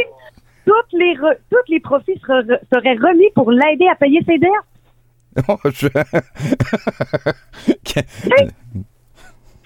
[0.65, 1.17] Toutes les,
[1.51, 4.51] toutes les profits seraient remis pour l'aider à payer ses dettes.
[5.65, 5.89] Je...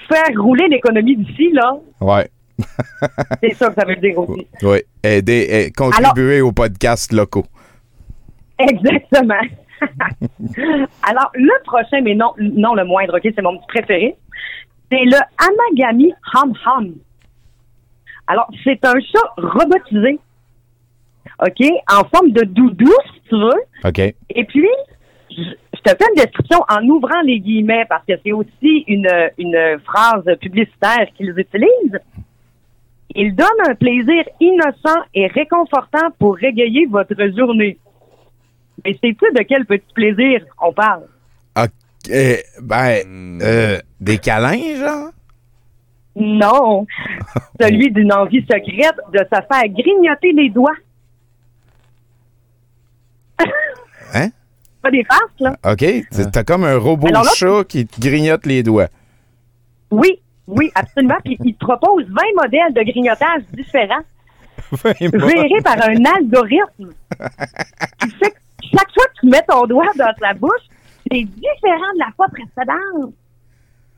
[0.08, 1.74] Faire rouler l'économie d'ici, là.
[2.00, 2.30] Ouais.
[3.42, 4.46] c'est ça que ça veut dire aussi.
[4.62, 4.78] Oui.
[5.02, 7.46] Aider, et contribuer aux podcasts locaux.
[8.58, 9.34] Exactement.
[11.02, 14.16] Alors, le prochain, mais non, non le moindre, OK, c'est mon petit préféré,
[14.90, 16.94] c'est le Amagami Hum Hum.
[18.26, 20.18] Alors, c'est un chat robotisé,
[21.40, 23.62] OK, en forme de doudou, si tu veux.
[23.84, 23.98] OK.
[23.98, 24.68] Et puis,
[25.42, 29.08] je te fais une description en ouvrant les guillemets parce que c'est aussi une,
[29.38, 32.00] une phrase publicitaire qu'ils utilisent.
[33.14, 37.78] Il donne un plaisir innocent et réconfortant pour régayer votre journée.
[38.84, 41.04] Mais sais-tu de quel petit plaisir on parle?
[41.56, 42.12] OK.
[42.62, 45.10] Ben, euh, des câlins, genre?
[46.16, 46.86] Non.
[47.60, 50.76] Celui d'une envie secrète de se faire grignoter les doigts.
[54.14, 54.28] hein?
[54.88, 55.56] Pas des faces, là.
[55.70, 55.84] OK.
[56.32, 58.88] T'as comme un robot chat qui te grignote les doigts.
[59.90, 61.18] Oui, oui, absolument.
[61.22, 64.02] Puis il te propose 20 modèles de grignotage différents.
[64.82, 66.92] gérés par un algorithme
[68.00, 68.38] qui fait que
[68.72, 70.64] chaque fois que tu mets ton doigt dans ta bouche,
[71.10, 73.12] c'est différent de la fois précédente.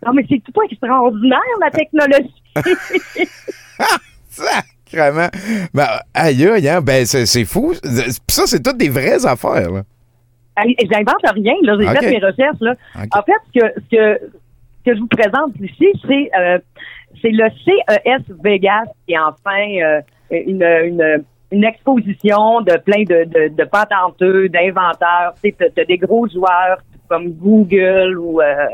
[0.05, 2.43] Non, mais c'est tout pas extraordinaire, la technologie.
[4.29, 5.29] Sacrement.
[5.73, 6.81] Ben, aïe, aïe, hein?
[6.81, 7.75] ben, c'est fou.
[8.29, 9.83] Ça, c'est toutes des vraies affaires, là.
[10.91, 11.77] J'invente rien, là.
[11.79, 12.75] J'ai fait mes recherches, là.
[13.13, 14.27] En fait, ce que, ce que,
[14.85, 16.59] que je vous présente ici, c'est euh,
[17.21, 20.01] c'est le CES Vegas qui est enfin euh,
[20.31, 25.35] une, une, une, exposition de plein de, de, de patenteux, d'inventeurs.
[25.43, 28.67] Tu as, des gros joueurs comme Google ou euh,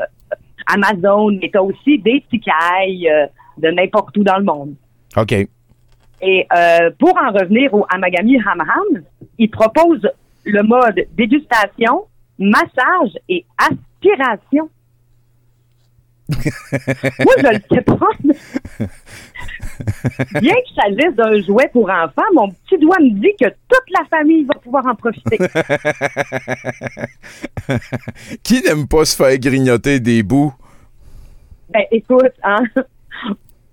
[0.67, 3.09] Amazon, mais tu as aussi des ticailles
[3.57, 4.75] de n'importe où dans le monde.
[5.15, 5.33] OK.
[6.21, 6.47] Et
[6.99, 9.03] pour en revenir au Amagami Hamham,
[9.37, 10.07] il propose
[10.47, 12.07] le mode dégustation,
[12.39, 14.69] massage et aspiration.
[16.29, 18.09] Moi, je le sais pas.
[20.41, 23.89] Bien que ça laisse d'un jouet pour enfants, mon petit doigt me dit que toute
[23.97, 25.37] la famille va pouvoir en profiter.
[28.43, 30.53] Qui n'aime pas se faire grignoter des bouts?
[31.69, 32.61] Ben, écoute, hein,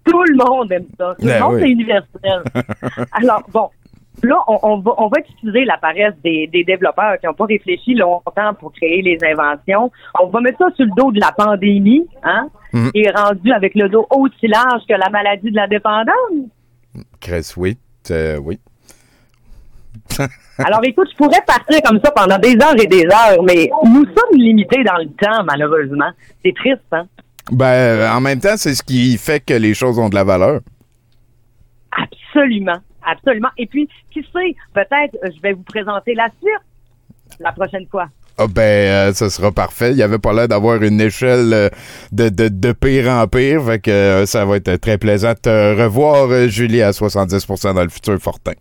[0.05, 1.17] tout le monde aime ça.
[1.19, 2.45] Tout le ben monde, c'est universel.
[3.13, 3.69] Alors, bon,
[4.25, 8.55] Là, on, va, on va excuser la paresse des, développeurs qui n'ont pas réfléchi longtemps
[8.59, 9.93] pour créer les inventions.
[10.19, 12.89] On va mettre ça sur le dos de la pandémie, hein, mm.
[12.95, 16.49] et rendu avec le dos aussi large que la maladie de la dépendance.
[17.21, 17.77] Chris, oui.
[18.11, 18.59] oui.
[20.59, 24.05] Alors écoute, je pourrais partir comme ça pendant des heures et des heures, mais nous
[24.05, 26.11] sommes limités dans le temps, malheureusement.
[26.45, 27.07] C'est triste, hein?
[27.53, 30.61] Ben, en même temps, c'est ce qui fait que les choses ont de la valeur.
[31.93, 32.79] Absolument.
[33.05, 33.51] Absolument.
[33.59, 36.63] Et puis, qui sait, peut-être, euh, je vais vous présenter la suite
[37.41, 38.09] la prochaine fois.
[38.37, 39.93] Ah ben, euh, ça sera parfait.
[39.93, 41.69] Il n'y avait pas l'air d'avoir une échelle euh,
[42.11, 43.65] de, de, de, pire en pire.
[43.65, 47.83] Fait que euh, ça va être très plaisant de te revoir, Julie, à 70% dans
[47.83, 48.55] le futur Fortin.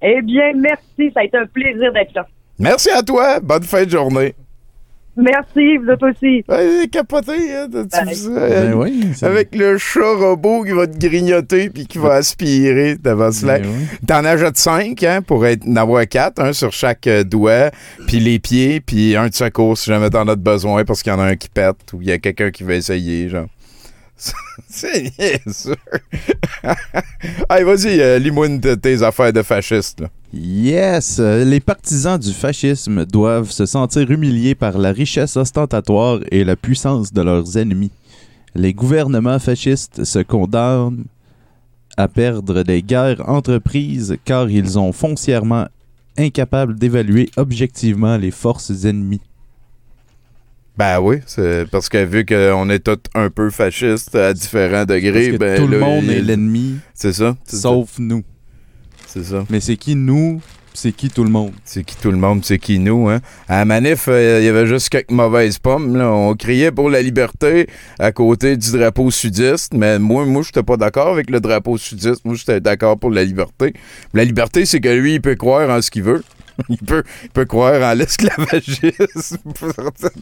[0.00, 1.12] Eh bien, merci.
[1.12, 2.26] Ça a été un plaisir d'être là.
[2.58, 3.40] Merci à toi.
[3.40, 4.34] Bonne fin de journée.
[5.16, 6.44] Merci, vous êtes aussi.
[6.46, 11.96] Ouais, capoté, hein, ben oui, avec le chat robot qui va te grignoter puis qui
[11.96, 13.58] va aspirer devant cela.
[13.58, 13.70] Ben
[14.06, 17.70] T'en ajoutes cinq hein, pour être, en avoir quatre, un sur chaque euh, doigt,
[18.06, 21.16] puis les pieds, puis un de secours si jamais t'en as besoin parce qu'il y
[21.16, 23.46] en a un qui pète ou il y a quelqu'un qui veut essayer, genre.
[24.68, 25.12] C'est
[25.50, 25.76] sûr.
[27.48, 28.48] Allez, vas-y, euh, lis-moi
[28.80, 30.00] tes affaires de fasciste.
[30.00, 30.08] Là.
[30.38, 31.18] Yes!
[31.18, 37.10] Les partisans du fascisme doivent se sentir humiliés par la richesse ostentatoire et la puissance
[37.12, 37.90] de leurs ennemis.
[38.54, 41.04] Les gouvernements fascistes se condamnent
[41.96, 45.68] à perdre des guerres entreprises car ils sont foncièrement
[46.18, 49.22] incapables d'évaluer objectivement les forces ennemies.
[50.76, 55.38] Ben oui, c'est parce que vu qu'on est tous un peu fascistes à différents degrés,
[55.38, 56.76] ben tout le monde est l'ennemi.
[56.92, 57.34] C'est ça.
[57.46, 58.22] Sauf nous.
[59.16, 59.44] C'est ça.
[59.48, 60.40] Mais c'est qui nous
[60.76, 61.52] c'est qui tout le monde?
[61.64, 63.20] C'est qui tout le monde, c'est qui nous, hein?
[63.48, 65.96] À la manif, euh, il y avait juste quelques mauvaises pommes.
[65.96, 66.12] Là.
[66.12, 67.66] On criait pour la liberté
[67.98, 72.26] à côté du drapeau sudiste, mais moi, moi, j'étais pas d'accord avec le drapeau sudiste.
[72.26, 73.72] Moi, j'étais d'accord pour la liberté.
[74.12, 76.22] La liberté, c'est que lui, il peut croire en ce qu'il veut.
[76.68, 79.38] il, peut, il peut croire en l'esclavagisme.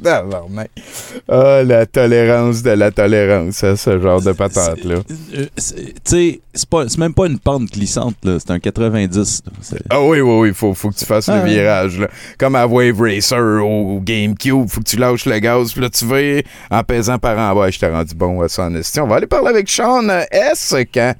[1.29, 4.97] ah, la tolérance de la tolérance, hein, ce genre de patate-là.
[5.35, 9.43] Euh, tu sais, c'est même pas une pente glissante, c'est un 90.
[9.91, 11.45] Ah oui, oui, oui, faut, faut que tu fasses le ah.
[11.45, 11.99] virage.
[11.99, 12.09] Là.
[12.39, 16.05] Comme à Wave Racer ou GameCube, faut que tu lâches le gaz, puis là, tu
[16.05, 17.71] vas en pesant par en bas.
[17.71, 20.75] Je t'ai rendu bon à ça en On va aller parler avec Sean S.
[20.93, 21.15] quand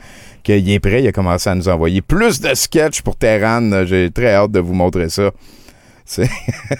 [0.45, 1.03] qu'il est prêt.
[1.03, 3.85] Il a commencé à nous envoyer plus de sketchs pour Terran.
[3.85, 5.33] J'ai très hâte de vous montrer ça.
[6.07, 6.29] C'est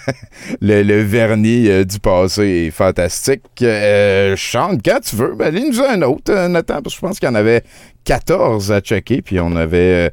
[0.61, 3.41] le, vernis euh, du passé est fantastique.
[3.61, 5.33] Euh, chante quand tu veux.
[5.35, 7.63] Ben, nous a un autre, euh, Nathan, parce que je pense qu'il y en avait
[8.03, 10.11] 14 à checker, puis on avait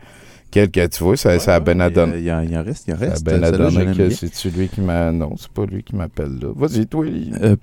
[0.50, 1.60] quelques, tu vois, ça, ça a.
[1.60, 3.28] Il y, en reste, il en reste.
[3.28, 5.12] Ça a bien c'est lui qui m'a...
[5.12, 6.48] Non, c'est pas lui qui m'appelle là.
[6.56, 7.04] Vas-y, toi.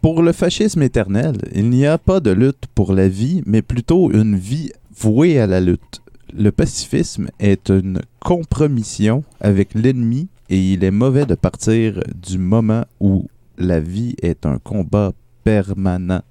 [0.03, 4.11] pour le fascisme éternel, il n'y a pas de lutte pour la vie, mais plutôt
[4.11, 6.01] une vie voué à la lutte.
[6.33, 12.85] Le pacifisme est une compromission avec l'ennemi et il est mauvais de partir du moment
[12.99, 13.27] où
[13.57, 15.11] la vie est un combat
[15.43, 16.21] permanent.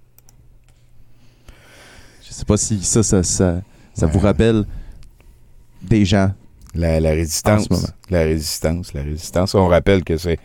[2.22, 3.62] Je sais pas si ça, ça, ça,
[4.06, 4.64] vous rappelle
[5.82, 6.32] des gens.
[6.74, 7.68] La, résistance.
[8.10, 8.92] La résistance.
[8.92, 9.54] La résistance.
[9.54, 10.38] On rappelle que c'est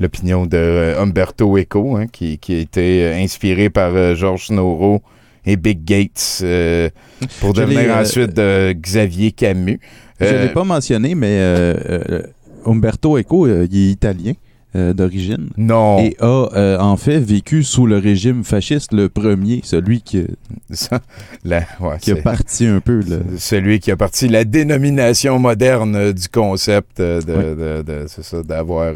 [0.00, 4.50] l'opinion de euh, Umberto Eco, hein, qui, qui, a été euh, inspiré par euh, Georges
[4.50, 5.02] Noro
[5.48, 6.90] et Big Gates euh,
[7.40, 9.80] pour devenir euh, ensuite de Xavier Camus.
[10.20, 11.40] Je ne l'ai euh, pas mentionné, mais
[12.66, 14.34] Umberto Eco, il est italien.
[14.74, 15.48] d'origine.
[15.56, 16.00] Non.
[16.00, 20.26] Et a en fait vécu sous le régime fasciste, le premier, celui qui,
[22.00, 23.00] qui a parti un peu.
[23.38, 28.92] Celui qui a parti la dénomination moderne du concept de, ça, d'avoir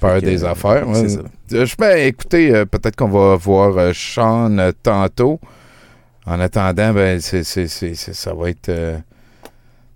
[0.00, 0.86] peur des affaires.
[1.48, 5.38] Je peux écouter, peut-être qu'on va voir Sean tantôt.
[6.30, 8.68] En attendant, ben, c'est, ça va être.
[8.68, 8.96] Euh,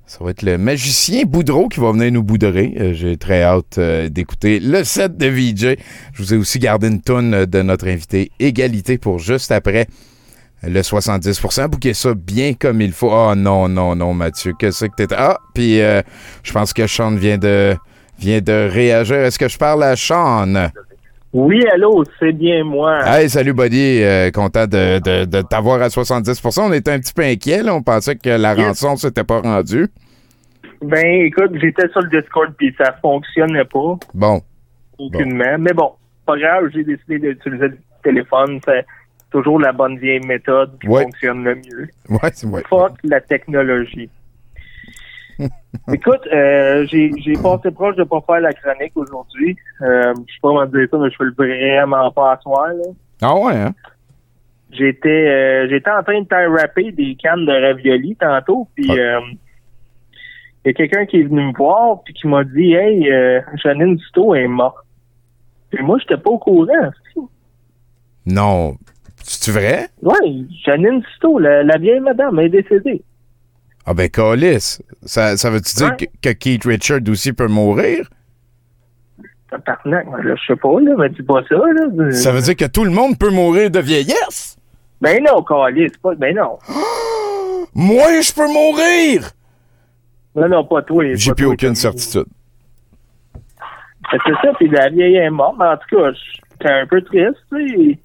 [0.05, 2.75] ça va être le magicien Boudreau qui va venir nous boudrer.
[2.79, 5.77] Euh, j'ai très hâte euh, d'écouter le set de VJ.
[6.13, 9.87] Je vous ai aussi gardé une tonne de notre invité Égalité pour juste après
[10.65, 11.69] le 70%.
[11.69, 13.13] Bouquez ça bien comme il faut.
[13.13, 14.55] Oh, non, non, non, Mathieu.
[14.59, 15.15] Qu'est-ce que t'étais.
[15.17, 17.77] Ah, puis je pense que Sean vient de,
[18.19, 19.19] vient de réagir.
[19.19, 20.69] Est-ce que je parle à Sean?
[21.35, 23.01] Oui, allô, c'est bien moi.
[23.05, 27.23] Hey, salut Buddy, euh, content de, de, t'avoir à 70% On était un petit peu
[27.23, 27.75] inquiets, là.
[27.75, 29.89] on pensait que la rançon s'était pas rendue.
[30.81, 33.99] Ben, écoute, j'étais sur le Discord puis ça fonctionnait pas.
[34.15, 34.43] Bon.
[34.97, 35.59] Aucunement.
[35.59, 38.61] Mais bon, pas grave, j'ai décidé d'utiliser le téléphone.
[38.65, 38.87] C'est
[39.33, 41.89] toujours la bonne vieille méthode qui fonctionne le mieux.
[42.11, 42.63] Ouais, c'est vrai.
[42.69, 44.09] Fuck la technologie.
[45.93, 49.57] Écoute, euh, j'ai passé proche de pas faire la chronique aujourd'hui.
[49.83, 52.69] Euh, je sais pas comment dire ça, mais je fais vraiment pas à soir.
[52.69, 52.85] Là.
[53.23, 53.75] Ah ouais, hein?
[54.71, 58.95] J'étais euh, j'étais en train de faire rapper des cannes de ravioli tantôt, puis ah.
[58.95, 59.21] euh,
[60.65, 63.09] il y a quelqu'un qui est venu me voir puis qui m'a dit Hey,
[63.63, 64.85] Janine Duto est morte.
[65.71, 66.91] Puis moi, j'étais pas au courant.
[68.27, 68.77] Non.
[69.23, 69.89] C'est vrai?
[70.03, 73.03] Oui, Janine Duto, la, la vieille madame, est décédée.
[73.87, 78.09] Ah ben, Calis, ça, ça veut-tu dire que, Keith Richard aussi peut mourir?
[79.51, 82.11] Tabarnak, là, je sais pas, là, mais dis pas ça, là.
[82.13, 84.57] Ça veut dire que tout le monde peut mourir de vieillesse?
[85.01, 86.59] Ben non, Calis, pas, ben non.
[87.75, 89.31] Moi, je peux mourir!
[90.35, 91.05] Non, non, pas toi.
[91.15, 92.27] J'ai plus aucune certitude.
[94.11, 95.57] C'est ça, puis la vieille est morte.
[95.59, 97.99] Mais en tout cas, j'étais un peu triste, tu sais.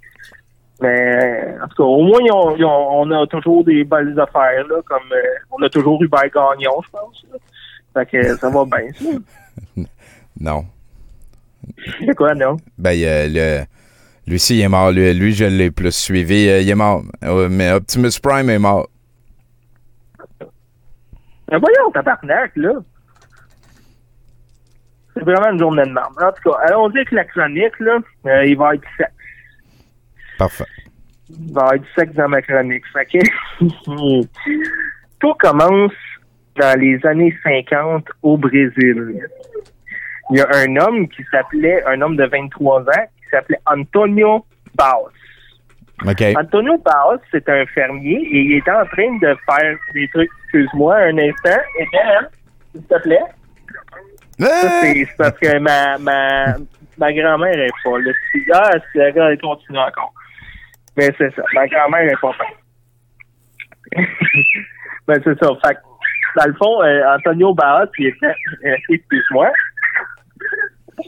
[0.82, 5.22] Mais en tout cas, au moins, on a toujours des belles affaires, là, comme euh,
[5.52, 7.26] on a toujours eu Hubert Gagnon, je pense.
[7.94, 9.82] Fait que ça va bien, ça.
[10.40, 10.66] non.
[12.00, 12.56] C'est quoi, non?
[12.78, 13.66] Ben, le,
[14.26, 14.92] lui aussi, il est mort.
[14.92, 16.48] Lui, lui je l'ai plus suivi.
[16.48, 17.04] Euh, il est mort.
[17.50, 18.88] mais Optimus Prime est mort.
[21.52, 22.74] Mais voyons, tabarnak, là.
[25.14, 26.14] C'est vraiment une journée de merde.
[26.22, 27.98] En tout cas, allons-y avec la chronique, là.
[28.28, 29.10] Euh, il va être sec.
[30.38, 30.66] Parfait.
[31.30, 32.84] Il va être sec dans ma chronique.
[32.94, 33.20] Fait que
[35.20, 35.94] tout commence
[36.56, 39.28] dans les années 50 au Brésil.
[40.32, 42.86] Il y a un homme qui s'appelait, un homme de 23 ans,
[43.18, 44.46] qui s'appelait Antonio
[44.76, 45.10] Baos.
[46.38, 50.30] Antonio Baos, c'est un fermier et il était en train de faire des trucs.
[50.46, 51.62] Excuse-moi un instant.
[51.80, 52.28] Et bien,
[52.72, 53.20] s'il te plaît.
[54.40, 56.56] C'est parce que ma, ma,
[56.98, 58.12] ma grand-mère est pas là.
[58.54, 60.14] Ah, si elle continue encore.
[61.00, 61.42] Mais c'est ça.
[61.54, 62.36] Ma grand-mère est pas
[63.96, 64.06] Mais
[65.08, 65.50] ben, c'est ça.
[65.66, 65.78] Fait
[66.36, 68.36] dans le fond, euh, Antonio Baos, il était,
[68.66, 69.50] euh, excuse-moi,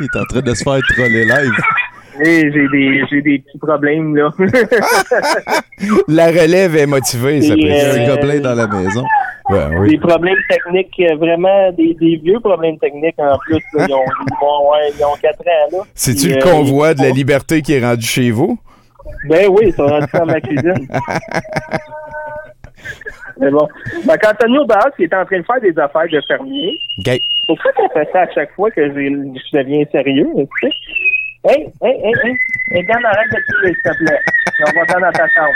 [0.00, 1.52] il est en train de se faire troller live.
[2.20, 4.30] J'ai des, j'ai des petits problèmes, là.
[6.08, 9.04] la relève est motivée, ça peut être un gobelin dans la maison.
[9.88, 13.62] Des problèmes techniques, euh, vraiment, des, des, vieux problèmes techniques en plus.
[13.74, 14.04] Ils, ont,
[14.98, 15.78] ils, ont, 4 ans, là.
[15.94, 18.58] C'est-tu le euh, convoi de la liberté qui est rendu chez vous?
[19.28, 20.88] Ben oui, ils sont rendus dans ma cuisine.
[23.38, 23.68] Mais bon.
[24.06, 26.78] Donc, Antonio Barras, qui était en train de faire des affaires de fermier.
[26.98, 27.18] OK.
[27.46, 30.74] Pourquoi tu fait ça à chaque fois que je deviens sérieux, tu sais?
[31.44, 32.36] Hey, hey, hey, hey.
[32.70, 34.20] Hey, Dan, arrête de crier, s'il te plaît.
[34.60, 35.54] on va dans ta chambre.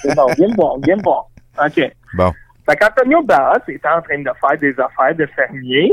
[0.00, 1.26] C'est bon, viens me voir, viens me voir.
[1.64, 1.92] OK.
[2.14, 2.32] Bon.
[2.68, 5.92] Fait qu'Antonio Barras était en train de faire des affaires de fermier.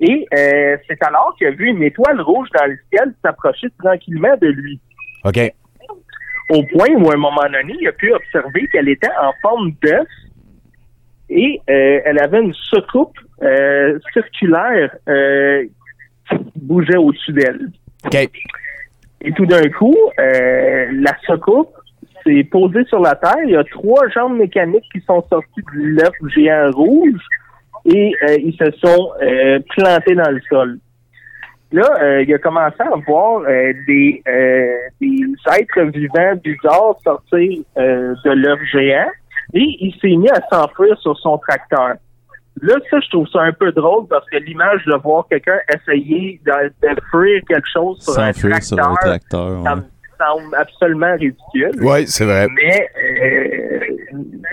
[0.00, 4.36] Et euh, c'est alors qu'il a vu une étoile rouge dans le ciel s'approcher tranquillement
[4.40, 4.80] de lui.
[5.24, 5.52] OK
[6.50, 9.72] au point où, à un moment donné, il a pu observer qu'elle était en forme
[9.82, 10.08] d'œuf
[11.28, 15.64] et euh, elle avait une soucoupe euh, circulaire euh,
[16.56, 17.70] bougeait au-dessus d'elle.
[19.20, 21.74] Et tout d'un coup, la soucoupe
[22.24, 23.36] s'est posée sur la terre.
[23.44, 27.20] Il y a trois jambes mécaniques qui sont sorties de l'œuf géant rouge
[27.84, 29.12] et ils se sont
[29.76, 30.78] plantés dans le sol.
[31.70, 35.20] Là, euh, il a commencé à voir euh, des, euh, des
[35.60, 39.08] êtres vivants bizarres sortir de l'œuf géant
[39.52, 41.96] et il s'est mis à s'enfuir sur son tracteur.
[42.62, 46.40] Là, ça, je trouve ça un peu drôle parce que l'image de voir quelqu'un essayer
[46.44, 46.72] de,
[47.10, 49.82] fuir quelque chose sur un tracteur, sur un tracteur ça me
[50.18, 51.72] semble absolument ridicule.
[51.80, 52.48] Oui, c'est vrai.
[52.54, 52.90] Mais,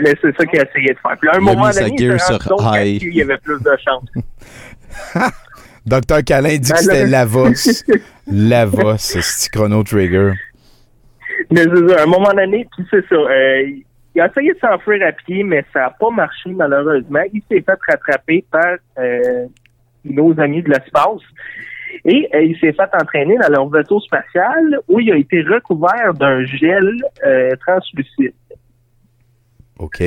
[0.01, 1.17] mais c'est ça qu'il a essayé de faire.
[1.19, 4.09] Puis à un moment donné, il y avait plus de chance.
[5.85, 7.83] Docteur Calin dit que c'était Lavos.
[8.27, 10.33] Lavos, c'est Chrono Trigger.
[11.51, 13.15] Mais c'est ça, à un moment donné, puis c'est ça.
[13.15, 13.63] Euh,
[14.15, 17.21] il a essayé de s'enfuir à pied, mais ça n'a pas marché malheureusement.
[17.33, 19.45] Il s'est fait rattraper par euh,
[20.03, 21.21] nos amis de l'espace.
[22.03, 26.13] Et euh, il s'est fait entraîner dans leur vaisseau spatial où il a été recouvert
[26.13, 27.01] d'un gel
[27.65, 28.33] translucide.
[29.79, 29.99] OK.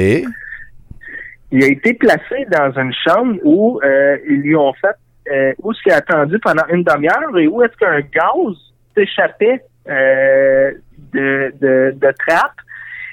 [1.50, 4.96] Il a été placé dans une chambre où ils lui ont fait
[5.30, 8.56] euh, où est-ce qu'il a attendu pendant une demi-heure et où est-ce qu'un gaz
[8.96, 10.72] s'échappait euh,
[11.12, 12.60] de, de, de trappe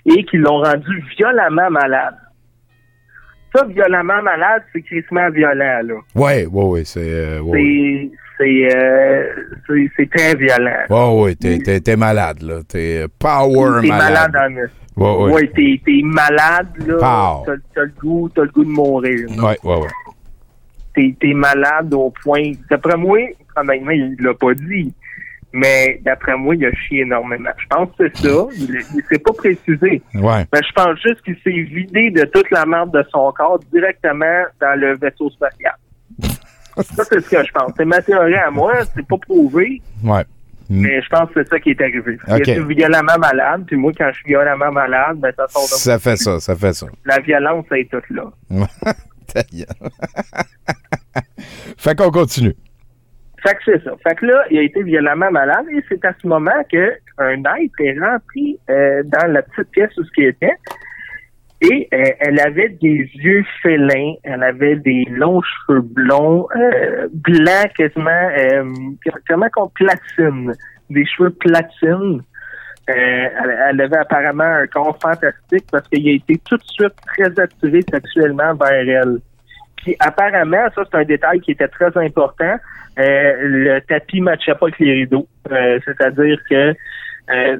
[0.05, 2.15] et qui l'ont rendu violemment malade.
[3.55, 5.95] Ça, violemment malade, c'est crissement violent, là.
[6.15, 6.99] Ouais, ouais, ouais, c'est...
[7.01, 8.69] Euh, ouais, c'est
[9.95, 10.83] c'est très violent.
[10.89, 12.59] Ouais, ouais, t'es, t'es, malade, là.
[12.67, 14.31] T'es power t'es malade.
[14.33, 15.01] malade en...
[15.01, 15.47] Ouais, ouais.
[15.55, 16.97] t'es, t'es malade, là.
[17.45, 19.29] T'as, t'as, le goût, t'as le goût de mourir.
[19.37, 19.87] Ouais, ouais, ouais
[20.95, 22.51] t'es malade au point.
[22.69, 23.19] D'après moi,
[23.55, 24.93] honnêtement, il l'a pas dit.
[25.55, 27.49] Mais d'après moi, il a chié énormément.
[27.57, 28.45] Je pense que c'est ça.
[28.57, 30.01] Il ne s'est pas précisé.
[30.13, 30.45] Ouais.
[30.51, 34.43] Mais je pense juste qu'il s'est vidé de toute la merde de son corps directement
[34.59, 35.75] dans le vaisseau spatial.
[36.75, 37.71] ça, c'est ce que je pense.
[37.77, 38.73] C'est ma théorie à moi.
[38.93, 39.81] C'est pas prouvé.
[40.03, 40.25] Ouais.
[40.69, 42.17] Mais je pense que c'est ça qui est arrivé.
[42.27, 45.67] Il est violemment malade, puis moi, quand je suis violemment malade, ben, ça sort de
[45.67, 46.87] Ça fait ça, ça fait ça.
[47.05, 48.25] La violence, elle est toute là.
[51.77, 52.55] fait qu'on continue.
[53.45, 53.91] Fait que c'est ça.
[54.01, 57.37] Fait que là, il a été violemment malade et c'est à ce moment que un
[57.37, 60.55] être est rentré euh, dans la petite pièce où ce qui était.
[61.61, 67.71] Et euh, elle avait des yeux félins, elle avait des longs cheveux blonds, euh, blancs
[67.77, 68.29] quasiment,
[69.29, 70.51] comment qu'on platine,
[70.89, 72.21] des cheveux platine.
[72.87, 77.81] elle, avait apparemment un corps fantastique parce qu'il a été tout de suite très attiré
[77.91, 79.19] sexuellement vers elle.
[79.85, 82.55] Puis apparemment, ça c'est un détail qui était très important,
[82.97, 85.27] le tapis matchait pas avec les rideaux.
[85.47, 86.73] C'est-à-dire que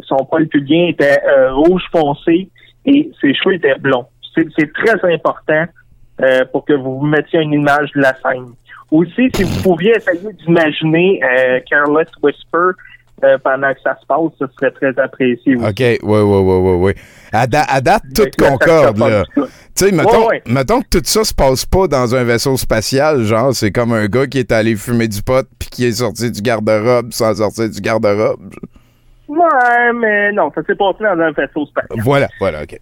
[0.02, 1.22] son poil pubien était
[1.52, 2.49] rouge foncé
[2.88, 4.07] et ses cheveux étaient blonds.
[4.34, 5.65] C'est très important
[6.52, 8.56] pour que vous vous mettiez une image de la scène.
[8.91, 12.72] Aussi, si vous pouviez essayer d'imaginer euh, Careless Whisper
[13.24, 15.56] euh, pendant que ça se passe, ce serait très apprécié.
[15.56, 16.78] OK, oui, oui, oui, oui.
[16.80, 16.94] oui.
[17.32, 19.24] À, date, tout concorde, là.
[19.36, 19.44] Tu
[19.76, 23.72] sais, mettons, mettons, que tout ça se passe pas dans un vaisseau spatial, genre, c'est
[23.72, 27.12] comme un gars qui est allé fumer du pot puis qui est sorti du garde-robe
[27.12, 28.54] sans sortir du garde-robe.
[29.28, 32.00] Ouais, mais non, ça s'est passé dans un vaisseau spatial.
[32.04, 32.80] Voilà, voilà, OK.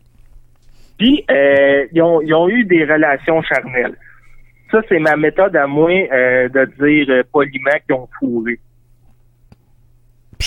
[0.97, 3.95] Puis, euh, ils, ont, ils ont eu des relations charnelles.
[4.71, 8.59] Ça, c'est ma méthode à moi euh, de dire euh, poliment qu'ils ont fourré.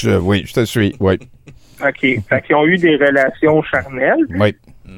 [0.05, 1.19] Oui, je te suis, oui.
[1.81, 2.01] OK.
[2.01, 4.27] fait qu'ils ont eu des relations charnelles.
[4.31, 4.55] Oui.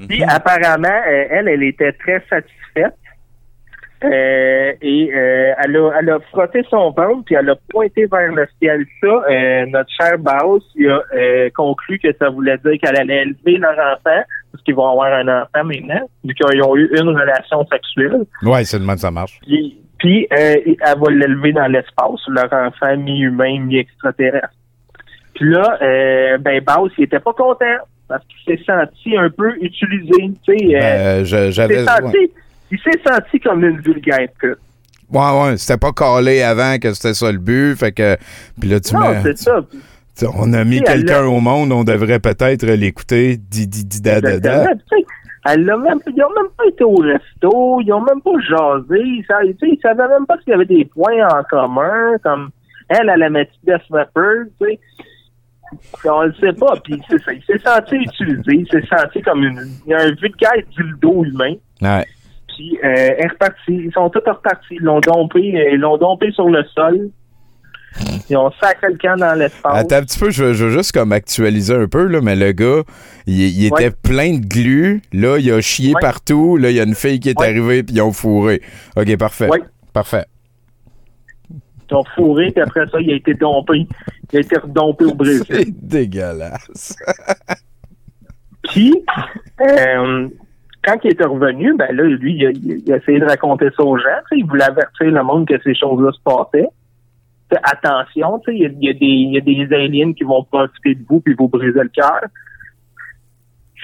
[0.09, 2.95] Puis apparemment, euh, elle, elle était très satisfaite.
[4.05, 8.31] Euh, et euh, elle, a, elle a frotté son ventre puis elle a pointé vers
[8.31, 8.87] le ciel.
[9.01, 13.73] Ça, notre cher Baos il a conclu que ça voulait dire qu'elle allait élever leur
[13.73, 14.23] enfant
[14.53, 18.25] parce qu'ils vont avoir un enfant maintenant, vu qu'ils ont eu une relation sexuelle.
[18.45, 19.41] Ouais, c'est le même ça marche.
[19.43, 24.55] Puis, puis elle va l'élever dans l'espace, leur enfant mi-humain, mi-extraterrestre.
[25.39, 25.79] Puis là,
[26.39, 27.79] ben Baos, il était pas content
[28.09, 30.33] parce qu'il s'est senti un peu utilisé.
[30.45, 31.85] Tu sais, ben, j'avais
[32.71, 34.59] il s'est senti comme une vulgaire pute.
[35.11, 38.17] Ouais, ouais, c'était pas calé avant que c'était ça le but, fait que...
[38.61, 39.65] Puis là, tu non, c'est ça.
[40.37, 43.39] On a mis quelqu'un au monde, on devrait peut-être l'écouter.
[45.47, 49.25] Elle même, ils ont même pas été au resto, ils ont même pas jasé, ils,
[49.63, 52.51] ils savaient même pas s'il y avait des points en commun, comme
[52.91, 54.79] elle, elle aimait Death Rapper, tu sais?
[56.05, 57.33] On le sait pas, puis c'est ça.
[57.33, 59.59] Il s'est senti utilisé, il s'est senti comme une,
[59.93, 61.55] un vulgaire dildo humain.
[61.83, 62.07] Ouais
[62.59, 64.75] puis euh, est Ils sont tous repartis.
[64.75, 67.11] Ils l'ont dompé, euh, ils l'ont dompé sur le sol.
[68.29, 69.75] Ils ont sacré le camp dans l'espace.
[69.75, 72.83] Attends un petit peu, je veux, juste comme actualiser un peu, là, mais le gars,
[73.27, 75.01] il, était plein de glu.
[75.13, 76.57] Là, il a chié partout.
[76.57, 78.61] Là, il y a une fille qui est arrivée, puis ils ont fourré.
[78.97, 79.49] OK, parfait.
[79.93, 80.27] Parfait.
[81.91, 83.87] Ils ont fourré, puis après ça, il a été dompé.
[84.33, 85.45] Il a été redompé au Brésil.
[85.49, 86.97] C'est dégueulasse.
[88.65, 88.95] puis,
[89.61, 90.29] euh,
[90.85, 94.21] quand il était revenu, ben là, lui, il a, essayé de raconter ça aux gens.
[94.33, 96.69] Il voulait avertir le monde que ces choses-là se passaient.
[97.63, 101.81] attention, il y, y a des aliens qui vont profiter de vous puis vous briser
[101.83, 102.21] le cœur.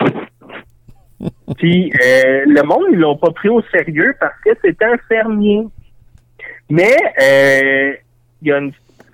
[1.57, 5.67] puis euh, le monde, ils l'ont pas pris au sérieux parce que c'était un fermier.
[6.71, 7.95] Mais euh,
[8.43, 8.73] il y a une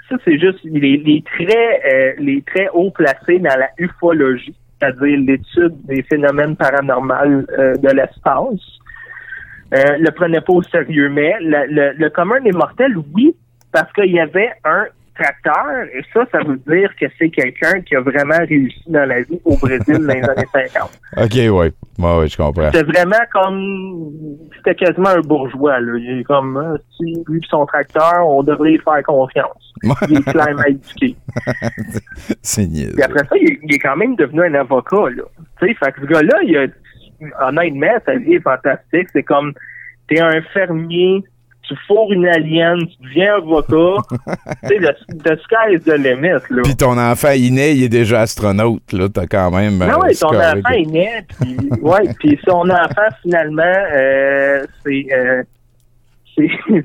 [0.08, 5.18] ça, c'est juste les, les très euh, les très haut placés dans la ufologie c'est-à-dire
[5.18, 8.60] l'étude des phénomènes paranormaux euh, de l'espace,
[9.74, 11.08] euh, le prenait pas au sérieux.
[11.10, 13.34] Mais le, le, commun des mortels, oui,
[13.72, 17.96] parce qu'il y avait un tracteur, et ça, ça veut dire que c'est quelqu'un qui
[17.96, 21.00] a vraiment réussi dans la vie au Brésil dans les années 50.
[21.16, 21.48] OK, oui.
[21.50, 22.70] Ouais, ouais, je comprends.
[22.72, 24.20] C'était vraiment comme...
[24.56, 25.98] C'était quasiment un bourgeois, là.
[25.98, 29.74] Il est comme, hein, si lui son tracteur, on devrait lui faire confiance.
[30.08, 31.16] il est clairement éduqué.
[32.42, 32.92] c'est niais.
[32.94, 35.24] Puis après ça, il est, quand même devenu un avocat, là.
[35.60, 39.08] Tu sais, fait que ce gars-là, il a, honnêtement, sa vie est fantastique.
[39.12, 39.52] C'est comme,
[40.08, 41.22] t'es un fermier,
[41.70, 44.02] tu fourres une alien, tu deviens avocat.
[44.68, 46.62] tu sais, the, sky is the limit, là.
[46.64, 49.08] Puis ton enfant inné, il est déjà astronaute, là.
[49.08, 49.78] T'as quand même.
[49.78, 55.06] Non, euh, oui, ton enfant est né, puis, ouais, puis son enfant, finalement, euh, c'est.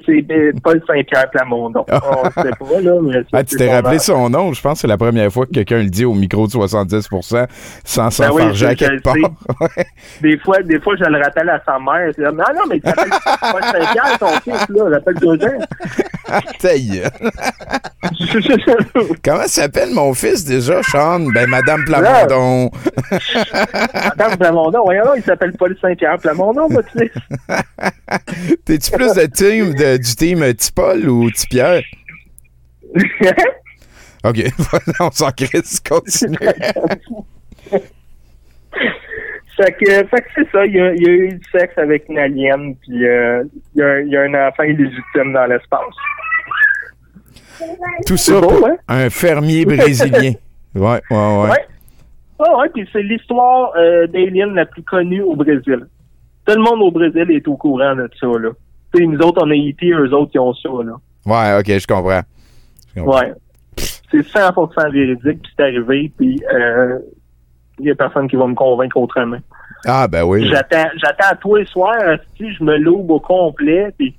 [0.05, 0.25] C'est
[0.63, 1.85] Paul Saint-Pierre Plamondon.
[1.89, 2.01] Ah.
[2.23, 4.53] On sait pas, là, mais ah, tu t'es rappelé son nom?
[4.53, 7.47] Je pense que c'est la première fois que quelqu'un le dit au micro de 70%
[7.83, 9.15] sans s'enfarger ben oui, quelque part.
[10.21, 12.11] des, fois, des fois, je le rappelle à sa mère.
[12.17, 13.09] non, non, mais il s'appelle
[13.51, 14.85] Paul Saint-Pierre, ton fils, là.
[14.87, 15.59] Il appelle deux ans.
[19.23, 21.19] Comment s'appelle mon fils déjà, Sean?
[21.33, 22.71] Ben, Madame Plamondon.
[23.93, 27.11] Madame Plamondon, voyons, il s'appelle Paul Saint-Pierre Plamondon, votre fils.
[28.65, 31.83] T'es-tu plus de team de, du team Tipol ou Tipierre?
[34.23, 34.39] OK,
[34.99, 36.37] on s'en crisse, continue.
[39.57, 41.77] Fait que, fait que c'est ça, il y, a, il y, a, eu du sexe
[41.77, 43.41] avec une alien, puis euh,
[43.73, 45.95] il, y a, il, y a, un enfant illégitime dans l'espace.
[48.05, 48.75] Tout ça pour hein?
[48.89, 50.33] un fermier brésilien.
[50.75, 51.49] ouais, ouais, ouais.
[51.49, 51.65] Ouais,
[52.39, 55.87] oh, ouais puis c'est l'histoire euh, d'Alien la plus connue au Brésil.
[56.45, 58.49] Tout le monde au Brésil est au courant de ça, là
[59.03, 60.93] nous autres, on a été, eux autres, qui ont ça, là.
[61.25, 62.21] Ouais, ok, je comprends.
[62.97, 63.33] Ouais.
[64.11, 66.41] c'est 100% véridique, puis c'est arrivé, puis
[67.79, 69.39] il n'y a personne qui va me convaincre autrement.
[69.85, 70.47] Ah, ben oui.
[70.49, 74.15] J'attends, j'attends tous les soirs, si je me loue au complet, puis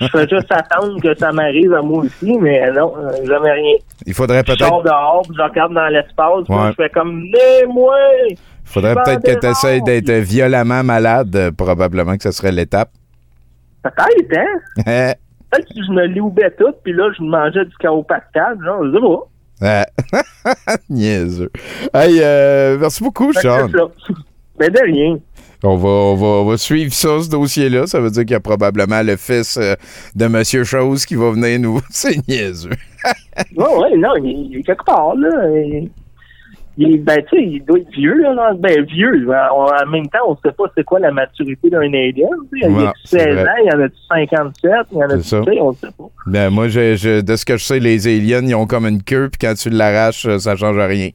[0.00, 3.74] je fais juste attendre que ça m'arrive à moi aussi, mais non, jamais rien.
[4.06, 4.60] Il faudrait peut-être.
[4.60, 7.96] Je sors dehors, je regarde dans l'espace, je fais comme, mais moi!
[8.30, 12.90] Il faudrait peut-être que tu essaies d'être violemment malade, probablement que ce serait l'étape.
[13.90, 15.14] Peut-être, hein?
[15.50, 19.00] Peut-être que je me loubais tout, puis là, je mangeais du chiropractal, genre, je sais
[19.00, 19.28] pas.
[20.90, 21.50] Niaiseux.
[21.94, 23.68] Hey, euh, merci beaucoup, Sean.
[24.58, 25.18] Mais de rien.
[25.62, 27.86] On va, on, va, suivre ça, ce dossier-là.
[27.86, 29.74] Ça veut dire qu'il y a probablement le fils euh,
[30.14, 31.80] de Monsieur Chose qui va venir nous.
[31.90, 32.70] C'est niaiseux.
[33.56, 35.30] oui, oui, non, il est quelque part, là.
[35.50, 35.90] Il,
[36.76, 38.52] ben, tu sais, il doit être vieux, là.
[38.58, 39.26] Ben, vieux.
[39.30, 42.28] En même temps, on ne sait pas c'est quoi la maturité d'un alien.
[42.52, 45.22] Il y a 16 ans, il y en a 57, il y en a, tu
[45.22, 46.04] sais, on sait pas.
[46.26, 49.30] Ben, moi, je, de ce que je sais, les aliens, ils ont comme une queue,
[49.30, 51.10] puis quand tu l'arraches, ça change rien.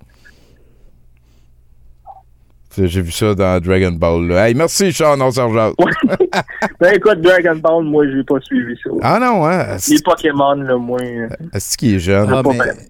[2.77, 4.31] J'ai vu ça dans Dragon Ball.
[4.31, 5.51] Hey, merci, Sean, on s'en
[6.79, 8.89] Ben écoute, Dragon Ball, moi, j'ai pas suivi ça.
[9.01, 9.77] Ah non, hein?
[9.89, 10.99] Les Pokémon, là, moi.
[11.53, 12.29] Est-ce qu'il est jeune?
[12.33, 12.41] Ah,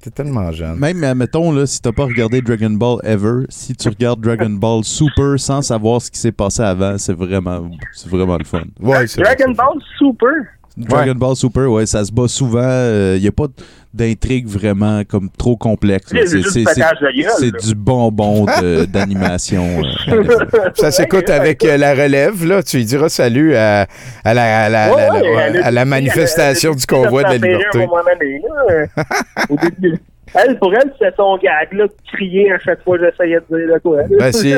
[0.01, 0.77] T'es tellement jeune.
[0.77, 4.83] Même, mettons, là, si t'as pas regardé Dragon Ball ever, si tu regardes Dragon Ball
[4.83, 7.69] Super sans savoir ce qui s'est passé avant, c'est vraiment,
[8.07, 8.63] vraiment le fun.
[8.79, 10.29] Ouais, Dragon Ball Super?
[10.77, 12.59] Dragon Ball Super, ouais, ça se bat souvent.
[12.59, 13.47] Il euh, n'y a pas
[13.93, 16.13] d'intrigue vraiment comme trop complexe.
[16.13, 18.45] C'est du bonbon
[18.87, 19.65] d'animation.
[20.07, 20.23] Euh.
[20.75, 22.63] ça s'écoute avec euh, la relève, là.
[22.63, 23.87] Tu lui diras salut à,
[24.23, 27.87] à la, à la, à la manifestation du convoi de la liberté.
[29.49, 29.97] Au début.
[30.33, 33.75] Elle, pour elle, c'est son gag, là, crier à chaque fois que j'essayais de dire
[33.75, 33.97] de quoi.
[34.17, 34.53] Ben, si,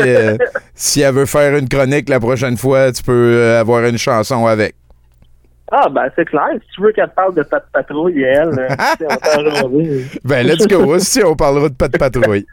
[0.75, 4.75] si elle veut faire une chronique la prochaine fois, tu peux avoir une chanson avec.
[5.75, 6.49] Ah, ben, c'est clair.
[6.61, 8.67] Si tu veux qu'elle parle de Pat Patrouille, elle, euh,
[9.63, 9.69] on
[10.23, 10.99] Ben, let's go.
[10.99, 12.45] si on parlera de Pat Patrouille.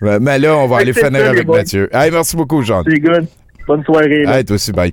[0.00, 1.88] ben, mais là, on va aller finir avec Mathieu.
[1.92, 2.82] Hey, merci beaucoup, Jean.
[2.84, 3.28] C'est good.
[3.68, 4.24] Bonne soirée.
[4.26, 4.92] Hey, toi aussi, bye.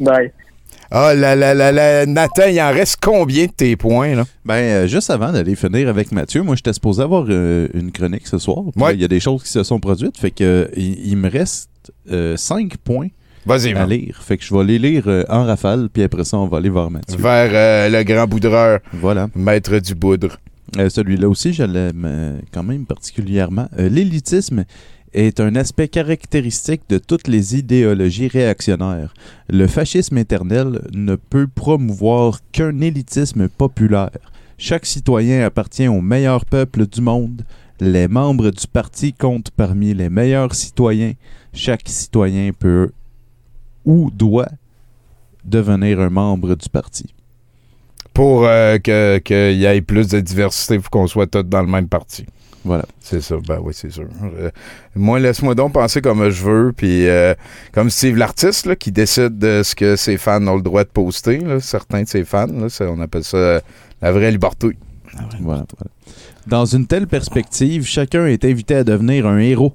[0.00, 0.32] Bye.
[0.90, 4.24] Ah, là, là, là, là, Nathan, il en reste combien de tes points, là?
[4.44, 8.26] Ben, euh, juste avant d'aller finir avec Mathieu, moi, j'étais supposé avoir euh, une chronique
[8.26, 8.64] ce soir.
[8.92, 11.70] Il y a des choses qui se sont produites, fait que il, me reste
[12.08, 13.08] 5 points
[13.46, 14.20] Vas-y, à lire.
[14.22, 16.68] Fait que je vais les lire euh, en rafale, puis après ça, on va aller
[16.68, 17.16] voir Mathieu.
[17.16, 18.80] Vers euh, le grand boudreur.
[18.92, 19.28] Voilà.
[19.36, 20.36] Maître du boudre.
[20.76, 23.68] Euh, celui-là aussi, je l'aime quand même particulièrement.
[23.78, 24.64] L'élitisme
[25.14, 29.14] est un aspect caractéristique de toutes les idéologies réactionnaires.
[29.48, 34.10] Le fascisme éternel ne peut promouvoir qu'un élitisme populaire.
[34.58, 37.42] Chaque citoyen appartient au meilleur peuple du monde.
[37.78, 41.12] Les membres du parti comptent parmi les meilleurs citoyens.
[41.52, 42.90] Chaque citoyen peut
[43.86, 44.48] ou doit
[45.44, 47.14] devenir un membre du parti.
[48.12, 51.68] Pour euh, qu'il y ait plus de diversité, il faut qu'on soit tous dans le
[51.68, 52.26] même parti.
[52.64, 52.84] Voilà.
[52.98, 54.08] C'est ça, ben oui, c'est sûr.
[54.24, 54.50] Euh,
[54.96, 57.34] moi, laisse-moi donc penser comme je veux, puis euh,
[57.72, 61.40] comme Steve l'artiste qui décide de ce que ses fans ont le droit de poster,
[61.60, 62.48] certains de ses fans,
[62.80, 63.60] on appelle ça
[64.02, 64.76] la vraie liberté.
[65.40, 65.64] voilà.
[66.48, 69.74] Dans une telle perspective, chacun est invité à devenir un héros.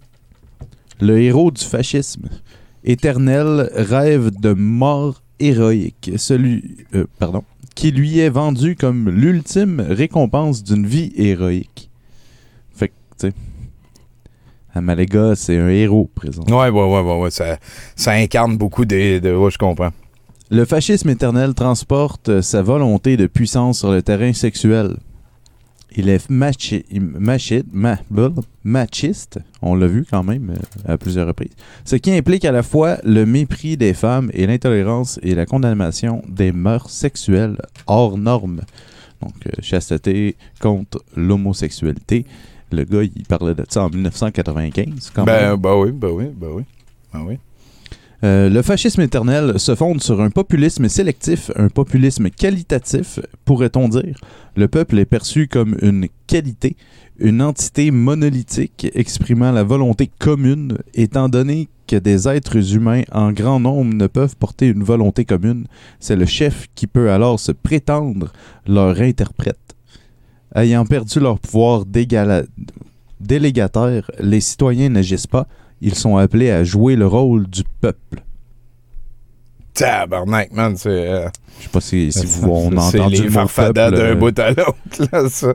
[0.99, 2.29] Le héros du fascisme.
[2.83, 7.43] Éternel rêve de mort héroïque, celui, euh, pardon,
[7.75, 11.89] qui lui est vendu comme l'ultime récompense d'une vie héroïque.
[12.73, 13.33] Fait que, tu sais,
[14.73, 16.43] Amalega, c'est un héros présent.
[16.43, 17.57] Ouais, ouais, ouais, ouais, ça,
[17.95, 19.91] ça incarne beaucoup de, de ouais, je comprends.
[20.49, 24.97] Le fascisme éternel transporte sa volonté de puissance sur le terrain sexuel.
[25.93, 26.85] Il est machi,
[28.63, 31.51] machiste, on l'a vu quand même euh, à plusieurs reprises,
[31.83, 36.23] ce qui implique à la fois le mépris des femmes et l'intolérance et la condamnation
[36.29, 37.57] des mœurs sexuelles
[37.87, 38.61] hors normes.
[39.21, 42.25] Donc, euh, chasteté contre l'homosexualité.
[42.71, 45.11] Le gars, il parlait de ça en 1995.
[45.13, 46.63] Quand ben, ben oui, ben oui, ben oui.
[47.13, 47.37] Ben oui.
[48.23, 54.15] Euh, le fascisme éternel se fonde sur un populisme sélectif, un populisme qualitatif, pourrait-on dire.
[54.55, 56.75] Le peuple est perçu comme une qualité,
[57.17, 63.59] une entité monolithique exprimant la volonté commune, étant donné que des êtres humains en grand
[63.59, 65.65] nombre ne peuvent porter une volonté commune,
[65.99, 68.31] c'est le chef qui peut alors se prétendre
[68.67, 69.57] leur interprète.
[70.55, 71.85] Ayant perdu leur pouvoir
[73.19, 75.47] délégataire, les citoyens n'agissent pas,
[75.81, 78.23] ils sont appelés à jouer le rôle du peuple.
[79.73, 80.89] Tabarnak, man, c'est.
[80.89, 81.29] Euh,
[81.59, 84.51] Je sais pas si, si vous on a entendu les farfadas d'un euh, bout à
[84.51, 84.75] l'autre,
[85.11, 85.53] là, ça.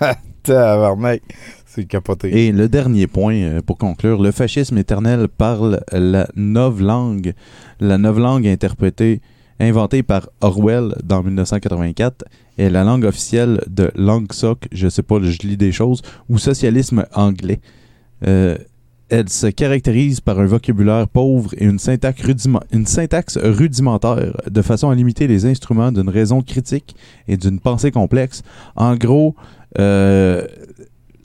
[0.42, 1.22] Tabarnak.
[1.66, 2.46] C'est capoté.
[2.46, 7.32] Et le dernier point, euh, pour conclure, le fascisme éternel parle la langue.
[7.80, 9.22] La langue interprétée
[9.62, 12.24] inventée par Orwell dans 1984,
[12.58, 17.06] est la langue officielle de Langsoc, je sais pas, je lis des choses, ou socialisme
[17.14, 17.60] anglais.
[18.26, 18.56] Euh,
[19.12, 22.22] elle se caractérise par un vocabulaire pauvre et une syntaxe,
[22.72, 26.96] une syntaxe rudimentaire, de façon à limiter les instruments d'une raison critique
[27.28, 28.42] et d'une pensée complexe.
[28.74, 29.36] En gros,
[29.78, 30.46] euh,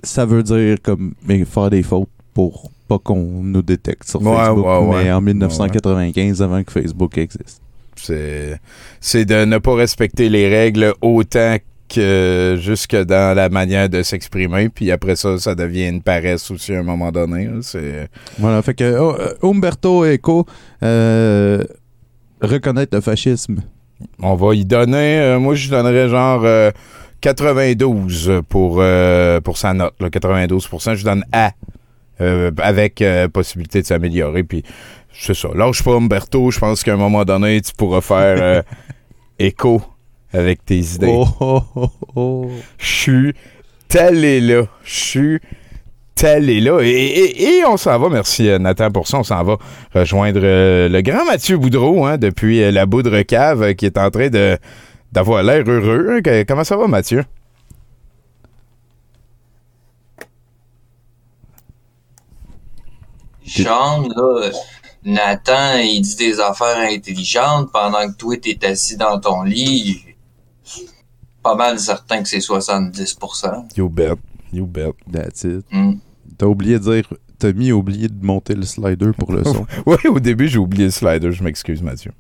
[0.04, 4.66] ça veut dire comme mais faire des fautes pour pas qu'on nous détecte sur Facebook,
[4.94, 7.62] mais en 1995, avant que Facebook existe.
[7.96, 11.56] C'est de ne pas respecter les règles autant
[11.88, 16.74] que jusque dans la manière de s'exprimer, puis après ça, ça devient une paresse aussi
[16.74, 17.50] à un moment donné.
[17.62, 18.10] C'est...
[18.38, 20.46] Voilà, fait que oh, euh, Umberto Eco
[20.84, 21.64] euh,
[22.42, 23.58] reconnaître le fascisme.
[24.22, 26.46] On va y donner, euh, moi je donnerais genre
[27.22, 28.84] 92 pour,
[29.44, 31.52] pour sa note, 92% je donne A.
[32.62, 33.04] avec
[33.34, 34.44] possibilité de s'améliorer.
[34.44, 34.64] Puis
[35.20, 35.50] c'est ça.
[35.56, 38.64] Lâche pas Umberto, je pense qu'à un moment donné, tu pourras faire
[39.40, 39.82] écho
[40.34, 41.08] avec tes idées.
[41.10, 42.52] Oh, oh, oh, oh.
[42.78, 43.34] Je suis
[43.88, 44.64] tellement là.
[44.84, 45.40] Je suis
[46.16, 46.84] tellement là.
[46.84, 49.58] Et, on s'en va, merci euh, Nathan pour ça, on s'en va
[49.94, 54.10] rejoindre euh, le grand Mathieu Boudreau hein, depuis euh, la Boudre Cave qui est en
[54.10, 54.58] train de
[55.12, 56.22] d'avoir l'air heureux.
[56.48, 57.24] Comment ça va, Mathieu?
[63.46, 64.52] Jean, là,
[65.06, 70.04] Nathan, il dit des affaires intelligentes pendant que toi, t'es assis dans ton lit
[71.48, 73.78] pas mal certain que c'est 70%.
[73.78, 74.16] You bet.
[74.52, 74.96] You bet.
[75.12, 75.66] That's it.
[75.72, 75.94] Mm.
[76.38, 77.14] T'as oublié de dire.
[77.40, 79.66] T'as mis oublié de monter le slider pour le son.
[79.86, 81.32] oui, au début, j'ai oublié le slider.
[81.32, 82.12] Je m'excuse, Mathieu.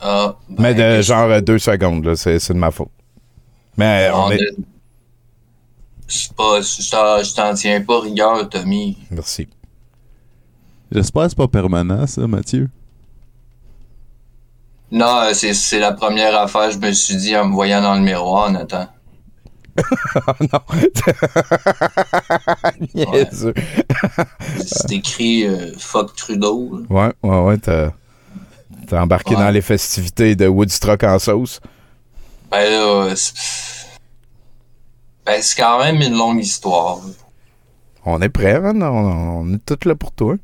[0.00, 2.90] Ah, ben, Mais de genre euh, deux secondes, là, c'est, de ma faute.
[3.76, 4.38] Mais on, est.
[6.06, 6.60] C'est pas.
[6.60, 8.96] Je t'en tiens pas rigueur, Tommy.
[9.10, 9.48] Merci.
[10.92, 12.70] J'espère que c'est pas permanent, ça, Mathieu.
[14.90, 18.02] Non, euh, c'est la première affaire je me suis dit en me voyant dans le
[18.02, 18.86] miroir, Nathan.
[20.40, 20.60] non.
[24.64, 26.80] C'est écrit euh, Fuck Trudeau.
[26.88, 27.58] Ouais, ouais, ouais.
[27.58, 27.92] T'as
[28.92, 31.60] embarqué dans les festivités de Woodstock en sauce.
[32.50, 33.14] Ben là,
[35.26, 37.00] ben, c'est quand même une longue histoire.
[38.04, 38.80] On est prêt, man.
[38.82, 40.36] On, on est tout là pour toi.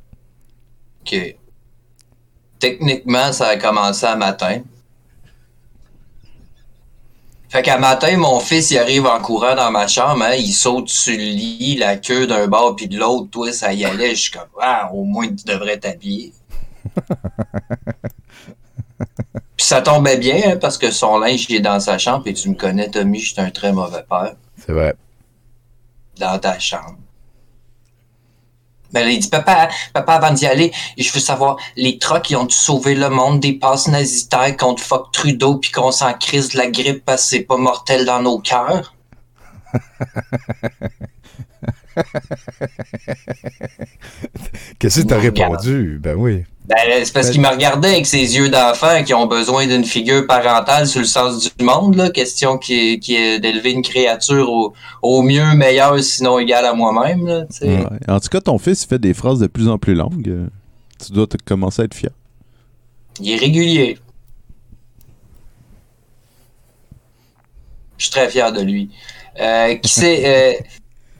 [1.02, 1.36] OK
[2.62, 4.60] techniquement, ça a commencé à matin.
[7.48, 10.88] Fait qu'à matin, mon fils, il arrive en courant dans ma chambre, hein, il saute
[10.88, 14.10] sur le lit, la queue d'un bord puis de l'autre, toi, ça y allait.
[14.10, 16.32] Je suis comme, ah, au moins, tu devrais t'habiller.
[19.56, 22.32] puis ça tombait bien, hein, parce que son linge, il est dans sa chambre, et
[22.32, 24.36] tu me connais, Tommy, je suis un très mauvais père.
[24.56, 24.94] C'est vrai.
[26.16, 26.96] Dans ta chambre.
[28.92, 32.48] Ben, il dit, papa, papa, avant d'y aller, je veux savoir, les trucks, qui ont
[32.48, 36.68] sauvé le monde des passes nazitaires contre fuck Trudeau puis qu'on s'en crise de la
[36.68, 38.94] grippe parce que c'est pas mortel dans nos cœurs?
[44.78, 45.98] Qu'est-ce que t'as répondu?
[46.00, 46.44] Ben oui.
[46.64, 49.84] Ben, c'est parce ben, qu'il me regardait avec ses yeux d'enfant qui ont besoin d'une
[49.84, 52.10] figure parentale sur le sens du monde, là.
[52.10, 54.72] Question qui est, d'élever une créature
[55.02, 57.46] au, mieux, meilleur, sinon égal à moi-même,
[58.08, 60.48] En tout cas, ton fils fait des phrases de plus en plus longues.
[61.04, 62.10] Tu dois te commencer à être fier.
[63.20, 63.98] Il est régulier.
[67.98, 68.90] Je suis très fier de lui.
[69.40, 70.60] Euh, qui sait.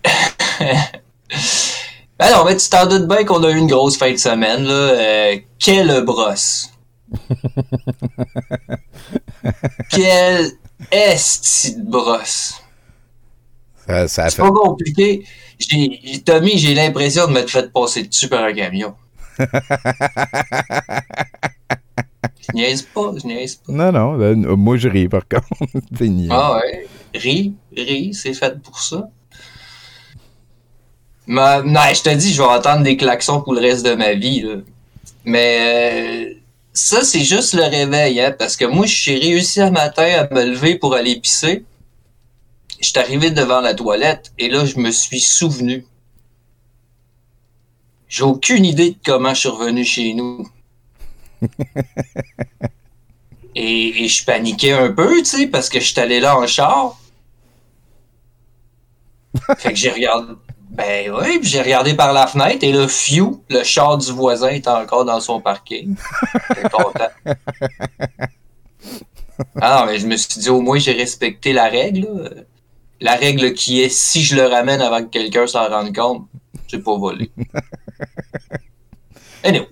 [0.05, 0.13] Euh...
[2.23, 4.73] Alors, mais tu t'en doutes bien qu'on a eu une grosse fin de semaine, là.
[4.73, 6.71] Euh, quelle brosse!
[9.91, 10.53] quelle
[10.93, 12.63] esti de brosse!
[13.89, 15.27] Ça, ça C'est pas compliqué.
[15.59, 18.95] J'ai, Tommy, j'ai l'impression de m'être fait passer dessus par un camion.
[19.41, 19.45] je
[22.55, 23.73] niaise pas, je niaise pas.
[23.73, 25.49] Non, non, moi je ris par contre.
[26.31, 29.11] ah ouais, ris, ris, c'est fait pour ça.
[31.33, 34.13] Mais, non, je te dis, je vais entendre des klaxons pour le reste de ma
[34.13, 34.45] vie.
[35.25, 36.35] Mais euh,
[36.75, 40.45] ça, c'est juste le réveil, hein, parce que moi, j'ai réussi un matin à me
[40.45, 41.65] lever pour aller pisser.
[42.83, 45.87] Je suis arrivé devant la toilette et là, je me suis souvenu.
[48.09, 50.47] J'ai aucune idée de comment je suis revenu chez nous.
[53.55, 56.47] et, et, je paniquais un peu, tu sais, parce que je suis allé là en
[56.47, 56.99] char.
[59.57, 60.35] fait que j'ai regardé,
[60.73, 64.49] ben oui, puis j'ai regardé par la fenêtre et le fiu, le char du voisin
[64.49, 65.95] est encore dans son parking.
[66.49, 67.11] J'étais content.
[69.61, 72.47] Ah non, mais je me suis dit au moins j'ai respecté la règle.
[73.03, 76.27] La règle qui est si je le ramène avant que quelqu'un s'en rende compte,
[76.69, 77.31] j'ai pas volé.
[79.45, 79.69] Anyway.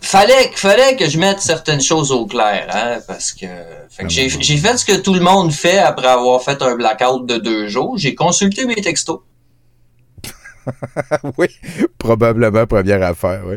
[0.00, 3.46] Fallait, fallait que je mette certaines choses au clair, hein, parce que,
[3.88, 6.76] fait que j'ai, j'ai fait ce que tout le monde fait après avoir fait un
[6.76, 7.98] blackout de deux jours.
[7.98, 9.20] J'ai consulté mes textos.
[11.38, 11.48] oui,
[11.98, 13.56] probablement première affaire, oui.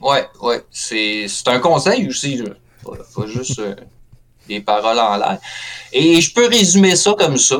[0.00, 0.62] Ouais, ouais.
[0.70, 2.50] C'est, c'est un conseil aussi, là.
[2.84, 3.74] Pas, juste euh,
[4.48, 5.38] des paroles en l'air.
[5.92, 7.58] Et je peux résumer ça comme ça.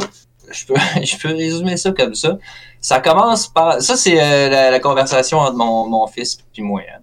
[0.51, 2.39] Je peux, je peux résumer ça comme ça.
[2.81, 3.83] Ça commence par.
[3.83, 6.83] Ça, c'est euh, la, conversation entre mon, mon fils et moi.
[6.83, 7.01] Hein.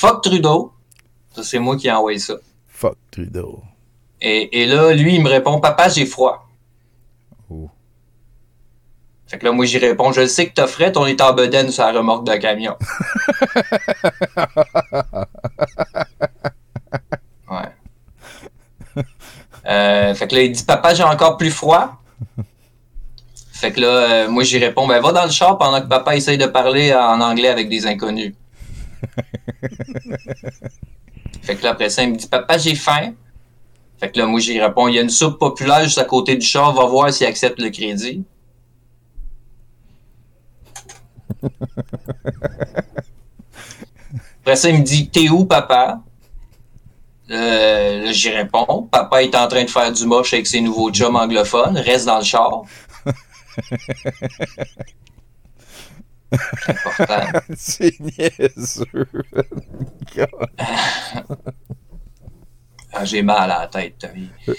[0.00, 0.72] Fuck Trudeau.
[1.36, 2.32] Ça, c'est moi qui ai envoyé ça.
[2.68, 3.62] Fuck Trudeau.
[4.22, 6.48] Et, et là, lui, il me répond Papa, j'ai froid.
[7.50, 7.68] Oh.
[9.26, 11.70] Fait que là, moi, j'y réponds Je sais que t'as frais, on est en bedaine
[11.70, 12.78] sur la remorque de camion.
[17.50, 19.04] ouais.
[19.66, 22.00] Euh, fait que là, il dit Papa, j'ai encore plus froid.
[23.52, 26.16] Fait que là, euh, moi, j'y réponds, ben, va dans le char pendant que papa
[26.16, 28.32] essaye de parler en anglais avec des inconnus.
[31.42, 33.12] fait que là, après ça, il me dit, papa, j'ai faim.
[33.98, 36.36] Fait que là, moi, j'y réponds, il y a une soupe populaire juste à côté
[36.36, 38.24] du char, va voir s'il accepte le crédit.
[44.40, 46.00] Après ça, il me dit, t'es où, papa?
[47.30, 50.90] Euh, là, j'y réponds, papa est en train de faire du moche avec ses nouveaux
[50.90, 52.62] chums anglophones, reste dans le char.
[57.56, 59.06] C'est niaiseux.
[62.92, 64.28] ah, J'ai mal à la tête, Tommy.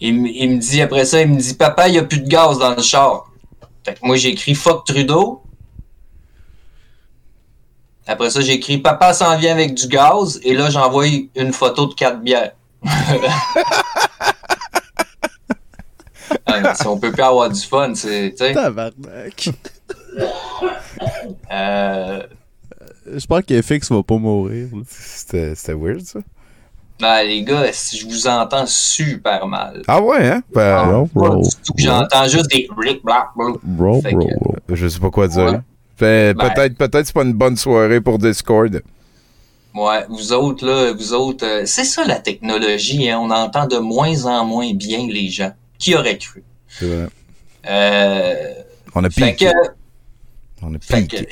[0.00, 2.26] Il, il, me dit après ça, il me dit Papa, il n'y a plus de
[2.26, 3.30] gaz dans le char.
[3.84, 5.42] Fait que moi j'ai écrit Fuck Trudeau.
[8.06, 10.40] Après ça, j'ai écrit Papa s'en vient avec du gaz.
[10.42, 11.04] Et là, j'envoie
[11.34, 12.52] une photo de quatre bières.
[16.74, 18.34] si on peut plus avoir du fun, c'est.
[18.54, 19.50] Tabarnak.
[21.52, 22.22] euh...
[23.16, 24.68] Je pense qu'FX va pas mourir.
[24.86, 26.20] C'était weird, ça.
[27.00, 29.82] Ben, les gars, je vous entends super mal.
[29.86, 30.42] Ah ouais, hein?
[30.52, 31.06] Ben,
[31.76, 33.28] J'entends juste des rick black
[34.68, 35.62] Je sais pas quoi dire.
[36.00, 38.82] Ben, ben, peut-être peut-être c'est pas une bonne soirée pour Discord.
[39.74, 43.20] Ouais, vous autres, là, vous autres, euh, c'est ça la technologie, hein?
[43.20, 45.52] On entend de moins en moins bien les gens.
[45.78, 46.42] Qui aurait cru?
[46.68, 47.08] C'est vrai.
[47.68, 48.54] Euh,
[48.94, 49.52] on a piqué.
[50.62, 51.28] On a piqué.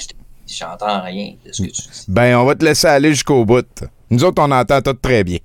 [0.47, 2.05] J'entends rien de ce que tu dis.
[2.09, 3.67] Ben, on va te laisser aller jusqu'au bout.
[4.11, 5.39] Nous autres, on entend tout très bien.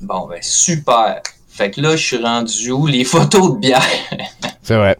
[0.00, 1.20] Bon, ben, super.
[1.48, 2.86] Fait que là, je suis rendu où?
[2.86, 3.82] Les photos de bière.
[4.62, 4.96] C'est vrai.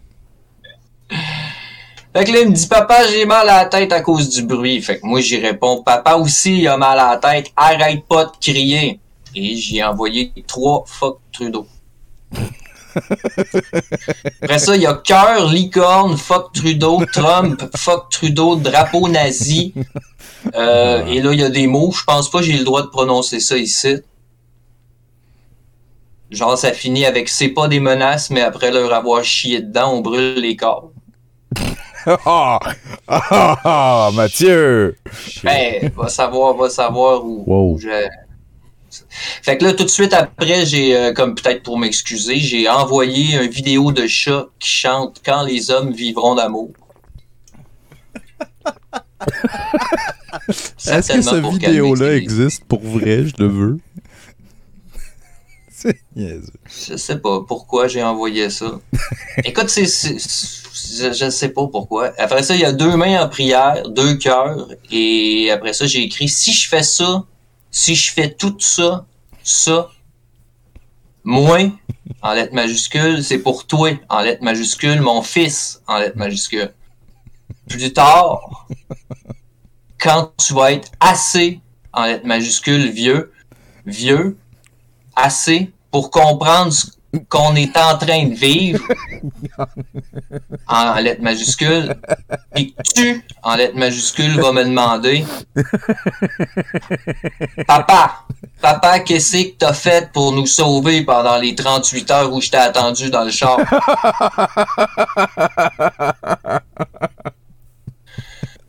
[2.13, 4.43] Fait que là, il me dit, papa, j'ai mal à la tête à cause du
[4.43, 4.81] bruit.
[4.81, 8.25] Fait que moi, j'y réponds, papa aussi, il a mal à la tête, arrête pas
[8.25, 8.99] de crier.
[9.33, 11.65] Et j'ai envoyé trois fuck Trudeau.
[14.41, 19.73] Après ça, il y a cœur, licorne, fuck Trudeau, Trump, fuck Trudeau, drapeau nazi.
[20.55, 22.81] Euh, et là, il y a des mots, je pense pas que j'ai le droit
[22.81, 23.97] de prononcer ça ici.
[26.31, 30.01] Genre, ça finit avec c'est pas des menaces, mais après leur avoir chié dedans, on
[30.01, 30.91] brûle les corps.
[32.25, 32.59] Ah!
[33.07, 34.09] Ah!
[34.15, 34.95] Mathieu!
[35.43, 38.07] Ben, va savoir, va savoir où, où j'ai.
[39.41, 43.35] Fait que là, tout de suite après, j'ai, euh, comme peut-être pour m'excuser, j'ai envoyé
[43.35, 46.71] une vidéo de chat qui chante Quand les hommes vivront d'amour.
[50.47, 53.25] Est-ce que cette vidéo-là existe pour vrai?
[53.25, 53.77] Je le veux.
[56.15, 58.79] Je sais pas pourquoi j'ai envoyé ça.
[59.43, 62.13] Écoute, c'est, je, je sais pas pourquoi.
[62.17, 66.01] Après ça, il y a deux mains en prière, deux cœurs, et après ça, j'ai
[66.03, 67.25] écrit si je fais ça,
[67.71, 69.05] si je fais tout ça,
[69.43, 69.89] ça,
[71.23, 71.71] moins,
[72.21, 76.73] en lettres majuscules, c'est pour toi, en lettres majuscules, mon fils, en lettres majuscules.
[77.67, 78.67] Plus tard,
[79.99, 81.61] quand tu vas être assez,
[81.93, 83.31] en lettres majuscules, vieux,
[83.85, 84.37] vieux,
[85.15, 86.73] assez pour comprendre
[87.29, 88.83] qu'on est en train de vivre
[90.67, 91.95] en lettres majuscules,
[92.55, 95.25] et tu, en lettres majuscules, vas me demander
[97.67, 98.23] Papa,
[98.61, 102.57] papa, qu'est-ce que t'as fait pour nous sauver pendant les 38 heures où je t'ai
[102.57, 103.59] attendu dans le char?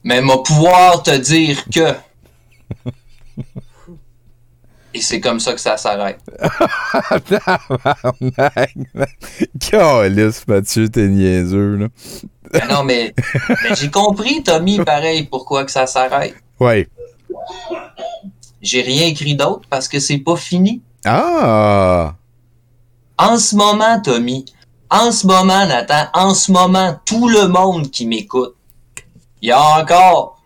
[0.05, 1.95] Mais m'a pouvoir te dire que
[4.95, 6.21] et c'est comme ça que ça s'arrête.
[9.61, 11.89] Calice, Mathieu, t'es niaiseux, là.
[12.53, 13.15] Ben non, mais,
[13.75, 16.35] j'ai compris, Tommy, pareil, pourquoi que ça s'arrête.
[16.61, 16.89] Ouais.
[18.61, 20.83] J'ai rien écrit d'autre parce que c'est pas fini.
[21.05, 22.15] Ah!
[23.17, 24.45] En ce moment, Tommy,
[24.91, 28.55] en ce moment, Nathan, en ce moment, tout le monde qui m'écoute,
[29.41, 30.43] il y a encore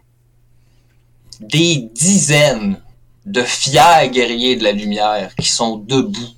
[1.40, 2.81] des dizaines
[3.27, 6.35] de fiers guerriers de la lumière qui sont debout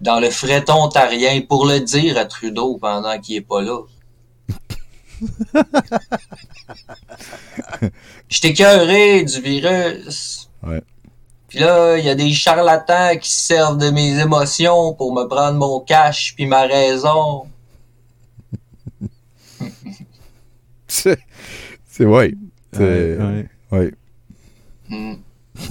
[0.00, 3.80] dans le fret ontarien pour le dire à Trudeau pendant qu'il est pas là.
[8.28, 10.50] J'étais cœuré du virus.
[10.62, 10.82] Ouais.
[11.48, 15.24] Puis là, il y a des charlatans qui se servent de mes émotions pour me
[15.24, 17.46] prendre mon cash puis ma raison.
[20.88, 21.18] c'est
[21.88, 22.34] c'est ouais.
[22.72, 23.48] C'est ouais.
[23.70, 23.92] ouais.
[24.88, 25.16] Hmm.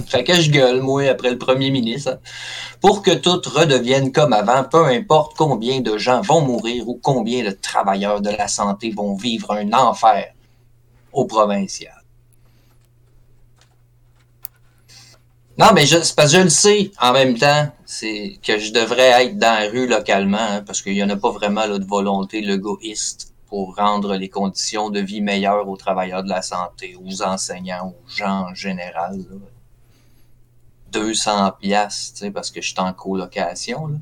[0.06, 2.18] Fait que je gueule, moi, après le premier ministre,
[2.80, 7.44] pour que tout redevienne comme avant, peu importe combien de gens vont mourir ou combien
[7.44, 10.32] de travailleurs de la santé vont vivre un enfer
[11.12, 12.02] au provincial.
[15.58, 19.24] Non, mais je, parce que je le sais en même temps, c'est que je devrais
[19.24, 21.84] être dans la rue localement, hein, parce qu'il n'y en a pas vraiment là, de
[21.84, 27.22] volonté logoïste pour rendre les conditions de vie meilleures aux travailleurs de la santé, aux
[27.22, 29.26] enseignants, aux gens en général.
[30.92, 33.86] 200 pièces parce que je suis en colocation.
[33.86, 33.96] Là.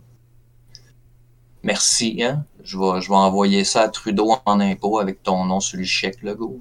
[1.63, 2.45] Merci, hein?
[2.63, 5.85] Je vais, je vais envoyer ça à Trudeau en impôt avec ton nom sur le
[5.85, 6.61] chèque, le go.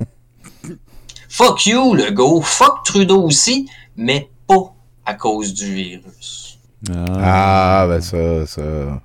[1.28, 2.40] Fuck you, le go.
[2.40, 4.74] Fuck Trudeau aussi, mais pas
[5.04, 6.58] à cause du virus.
[6.90, 9.02] Ah, ben ça, ça.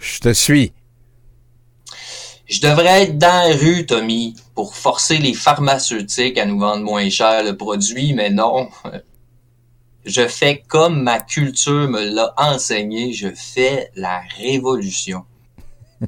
[0.00, 0.72] Je te suis.
[2.46, 7.08] Je devrais être dans la rue, Tommy, pour forcer les pharmaceutiques à nous vendre moins
[7.08, 8.68] cher le produit, mais non.
[10.04, 15.24] Je fais comme ma culture me l'a enseigné, je fais la révolution.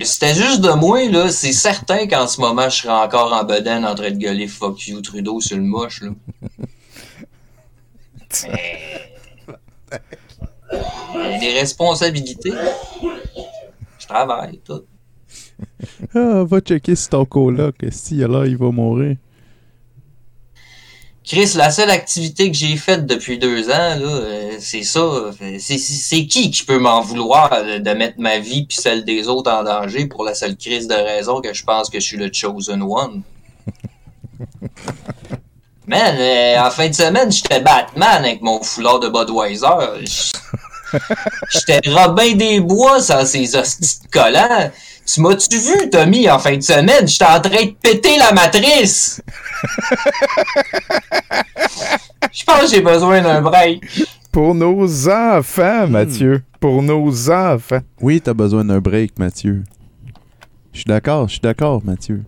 [0.00, 1.30] C'était juste de moi, là.
[1.30, 4.86] C'est certain qu'en ce moment, je serais encore en bedaine en train de gueuler fuck
[4.86, 6.10] you Trudeau sur le moche, là.
[8.48, 9.14] Mais...
[11.40, 12.52] des responsabilités.
[13.98, 14.82] Je travaille, tout.
[16.14, 19.16] Ah, va checker si ton coloc, si là, il va mourir.
[21.24, 25.00] Chris, la seule activité que j'ai faite depuis deux ans, là, euh, c'est ça.
[25.58, 29.64] C'est qui qui peut m'en vouloir de, mettre ma vie puis celle des autres en
[29.64, 32.82] danger pour la seule crise de raison que je pense que je suis le chosen
[32.82, 33.22] one?
[35.86, 40.04] Man, euh, en fin de semaine, j'étais Batman avec mon foulard de Budweiser.
[41.50, 44.70] J'étais Robin des Bois sans ces hosties collants.
[45.06, 47.06] Tu m'as-tu vu, Tommy, en fin de semaine?
[47.06, 49.20] J'étais en train de péter la matrice!
[52.32, 53.82] Je pense que j'ai besoin d'un break.
[54.32, 56.42] Pour nos enfants, Mathieu.
[56.60, 57.80] Pour nos enfants.
[58.00, 59.62] Oui, t'as besoin d'un break, Mathieu.
[60.72, 62.24] Je suis d'accord, je suis d'accord, Mathieu.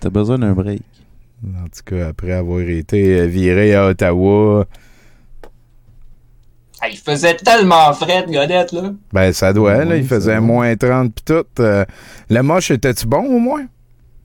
[0.00, 0.82] T'as besoin d'un break.
[1.44, 4.66] En tout cas, après avoir été viré à Ottawa,
[6.90, 8.92] il faisait tellement frais, Godette, là.
[9.12, 9.96] Ben, ça doit, là.
[9.96, 11.44] Il faisait moins 30 pis tout.
[11.60, 11.84] Euh,
[12.28, 13.66] le moche, était-tu bon, au moins?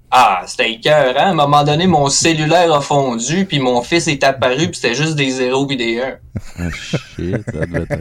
[0.10, 1.28] Ah, c'était cœur, hein?
[1.28, 4.96] À un moment donné, mon cellulaire a fondu, puis mon fils est apparu, puis c'était
[4.96, 6.16] juste des zéros et des 1.
[6.60, 7.98] Ah, shit, ça doit être...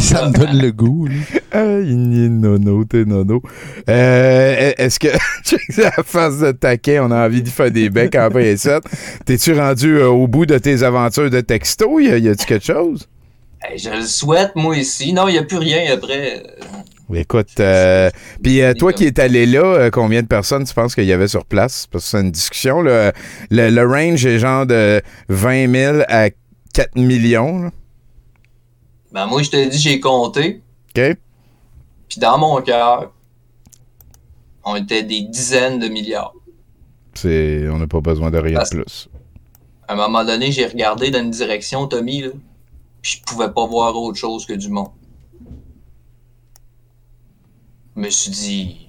[0.00, 1.14] ça me donne le goût, là.
[1.52, 3.42] Ah, il nono, t'es nono.
[3.90, 5.08] Euh, Est-ce que,
[5.84, 8.80] à face de taquet, on a envie de faire des becs en et ça?
[9.26, 12.00] T'es-tu rendu euh, au bout de tes aventures de texto?
[12.00, 13.06] Y a-tu quelque chose?
[13.76, 15.12] je le souhaite, moi aussi.
[15.12, 16.42] Non, il n'y a plus rien après.
[17.14, 18.10] Écoute, euh,
[18.42, 21.12] puis euh, toi qui es allé là, euh, combien de personnes tu penses qu'il y
[21.12, 21.86] avait sur place?
[21.86, 22.80] Parce que c'est une discussion.
[22.80, 23.12] Le,
[23.50, 26.30] le, range est genre de 20 000 à
[26.72, 27.70] 4 millions.
[29.12, 30.62] Ben moi, je te dis, j'ai compté.
[30.96, 31.16] OK.
[32.08, 33.12] Puis dans mon cœur,
[34.64, 36.34] on était des dizaines de milliards.
[37.14, 39.08] C'est, on n'a pas besoin de rien de plus.
[39.86, 42.30] À un moment donné, j'ai regardé dans une direction, Tommy, là,
[43.02, 44.92] puis je pouvais pas voir autre chose que du monde
[47.96, 48.88] me suis dit,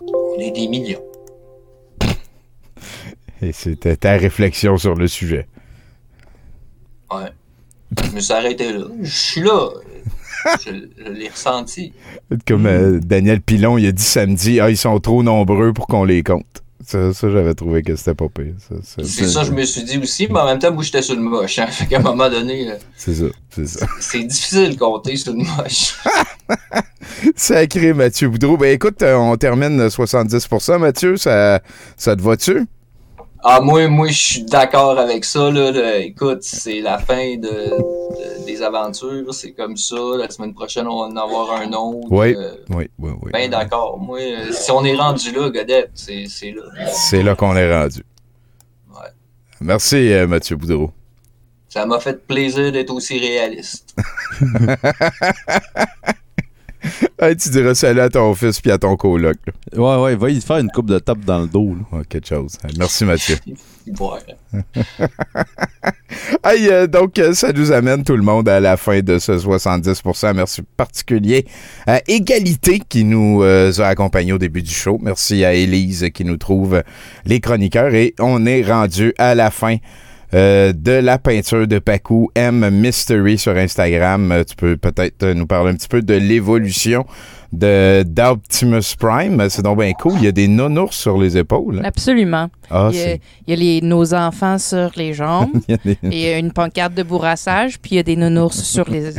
[0.00, 1.02] on est des millions.
[3.42, 5.48] Et c'était ta réflexion sur le sujet.
[7.10, 7.30] Ouais.
[8.04, 8.84] Je me suis arrêté là.
[9.00, 9.68] Je suis là.
[10.64, 11.92] Je, l'ai ressenti.
[12.46, 16.04] Comme euh, Daniel Pilon, il a dit samedi, ah, ils sont trop nombreux pour qu'on
[16.04, 16.62] les compte.
[16.84, 18.54] Ça, j'avais trouvé que c'était pas pire.
[18.86, 21.22] C'est ça, je me suis dit aussi, mais en même temps, moi, j'étais sur le
[21.22, 21.58] moche.
[21.58, 22.70] Hein, fait qu'à un moment donné.
[22.70, 23.86] Euh, c'est ça, c'est ça.
[24.00, 25.96] C'est difficile de compter sur le moche.
[27.36, 28.56] Sacré Mathieu Boudreau.
[28.56, 31.16] Ben écoute, euh, on termine 70%, Mathieu.
[31.16, 31.60] Ça,
[31.96, 32.66] ça te va-tu?
[33.44, 35.50] Ah, moi, moi, je suis d'accord avec ça.
[35.50, 39.34] Là, Écoute, c'est la fin de, des aventures.
[39.34, 39.96] C'est comme ça.
[40.18, 42.06] La semaine prochaine, on va en avoir un autre.
[42.10, 43.30] Oui, euh, oui, oui, oui.
[43.32, 43.98] Ben d'accord.
[43.98, 46.62] Moi, euh, si on est rendu là, Godette, c'est là.
[46.92, 48.04] C'est là qu'on est rendu.
[48.90, 49.10] Ouais.
[49.60, 50.92] Merci, Mathieu Boudreau.
[51.68, 53.96] Ça m'a fait plaisir d'être aussi réaliste.
[57.20, 59.36] Hey, tu diras salut à ton fils puis à ton coloc.
[59.76, 61.76] Ouais, ouais, va y faire une coupe de tape dans le dos.
[61.92, 62.58] Ouais, quelque chose.
[62.76, 63.36] Merci, Mathieu.
[66.44, 69.32] hey, euh, donc, euh, ça nous amène tout le monde à la fin de ce
[69.32, 71.46] 70% Merci particulier
[71.86, 74.98] à Égalité qui nous euh, a accompagnés au début du show.
[75.00, 76.82] Merci à Élise qui nous trouve
[77.24, 77.94] les chroniqueurs.
[77.94, 79.76] Et on est rendu à la fin
[80.34, 84.32] euh, de la peinture de Pacu M Mystery sur Instagram.
[84.32, 87.04] Euh, tu peux peut-être nous parler un petit peu de l'évolution
[87.52, 89.46] de d'Optimus Prime.
[89.50, 90.14] C'est donc bien cool.
[90.16, 91.80] Il y a des nounours sur les épaules.
[91.84, 92.48] Absolument.
[92.74, 95.50] Ah, il, y a, il, y a, les, nos enfants sur les jambes.
[96.02, 99.12] il, y a une pancarte de bourrassage, puis il y a des nounours sur les,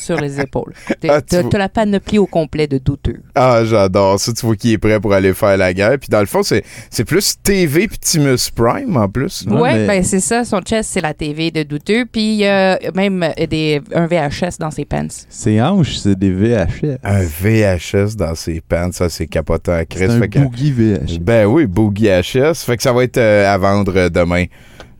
[0.00, 0.72] sur les épaules.
[1.00, 3.20] Tu as, ah, la panoplie au complet de douteux.
[3.34, 4.32] Ah, j'adore ça.
[4.32, 5.98] Tu vois qui est prêt pour aller faire la guerre.
[5.98, 9.44] Puis dans le fond, c'est plus TV Optimus Prime en plus.
[9.48, 10.44] Oui, ouais, ben c'est ça.
[10.44, 12.06] Son chest, c'est la TV de douteux.
[12.06, 15.06] Puis il y a même des, un VHS dans ses pants.
[15.28, 16.98] Ses hanches, c'est des VHS.
[17.02, 18.14] Un VHS.
[18.16, 18.90] Dans ses pants.
[18.92, 20.06] Ça, c'est capotant à Chris.
[20.08, 21.18] C'est un boogie VHS.
[21.20, 22.64] Ben oui, boogie VHS.
[22.64, 24.44] Fait que ça va être euh, à vendre demain.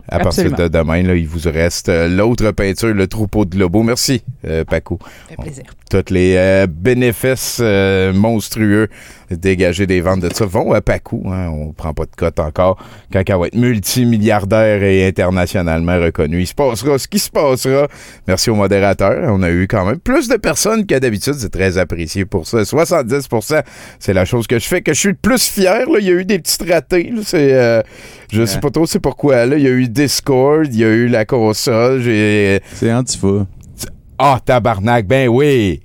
[0.08, 3.82] À partir de demain, là, il vous reste euh, l'autre peinture, le troupeau de Lobo.
[3.82, 4.98] Merci, euh, Paco.
[5.28, 5.64] Fait plaisir.
[5.90, 7.60] Tous les bénéfices
[8.14, 8.88] monstrueux
[9.30, 11.22] dégager des ventes de ça vont à pas coup.
[11.26, 12.76] Hein, on prend pas de cote encore.
[13.12, 17.88] Quand elle va être multimilliardaire et internationalement reconnu, il se passera ce qui se passera.
[18.26, 19.30] Merci au modérateur.
[19.32, 21.34] On a eu quand même plus de personnes que d'habitude.
[21.34, 22.62] C'est très apprécié pour ça.
[22.62, 23.62] 70%
[23.98, 25.88] c'est la chose que je fais, que je suis le plus fier.
[25.88, 25.98] Là.
[25.98, 27.12] Il y a eu des petites ratés.
[27.24, 27.82] C'est, euh,
[28.32, 29.46] je sais pas trop c'est pourquoi.
[29.46, 29.56] Là.
[29.56, 32.02] Il y a eu Discord, il y a eu la console.
[32.02, 33.46] C'est Antifa.
[34.18, 35.80] Ah, tabarnak, ben oui!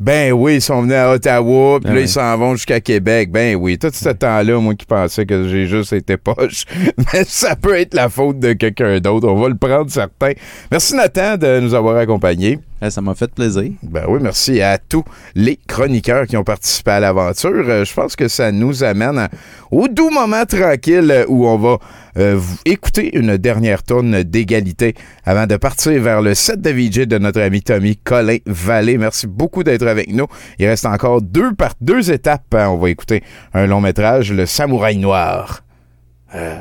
[0.00, 3.30] Ben oui, ils sont venus à Ottawa, puis là, ils s'en vont jusqu'à Québec.
[3.30, 6.64] Ben oui, tout ce temps-là, moi qui pensais que j'ai juste été poche.
[7.12, 9.28] Mais ça peut être la faute de quelqu'un d'autre.
[9.28, 10.32] On va le prendre, certain.
[10.70, 12.58] Merci, Nathan, de nous avoir accompagnés.
[12.84, 13.70] Eh, ça m'a fait plaisir.
[13.82, 15.04] Ben oui, merci à tous
[15.34, 17.64] les chroniqueurs qui ont participé à l'aventure.
[17.66, 19.28] Euh, je pense que ça nous amène
[19.70, 21.78] au doux moment tranquille où on va
[22.18, 24.94] euh, écouter une dernière tourne d'égalité
[25.24, 28.98] avant de partir vers le set de VJ de notre ami Tommy Colin Vallée.
[28.98, 30.26] Merci beaucoup d'être avec nous.
[30.58, 32.54] Il reste encore deux deux étapes.
[32.54, 32.68] Hein.
[32.68, 33.22] On va écouter
[33.54, 35.64] un long métrage, Le Samouraï Noir.
[36.34, 36.60] Euh,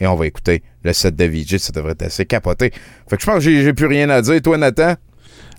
[0.00, 1.58] et on va écouter le set de VJ.
[1.58, 2.72] Ça devrait être assez capoté.
[3.08, 4.40] Fait que je pense que j'ai plus rien à dire.
[4.40, 4.94] Toi, Nathan?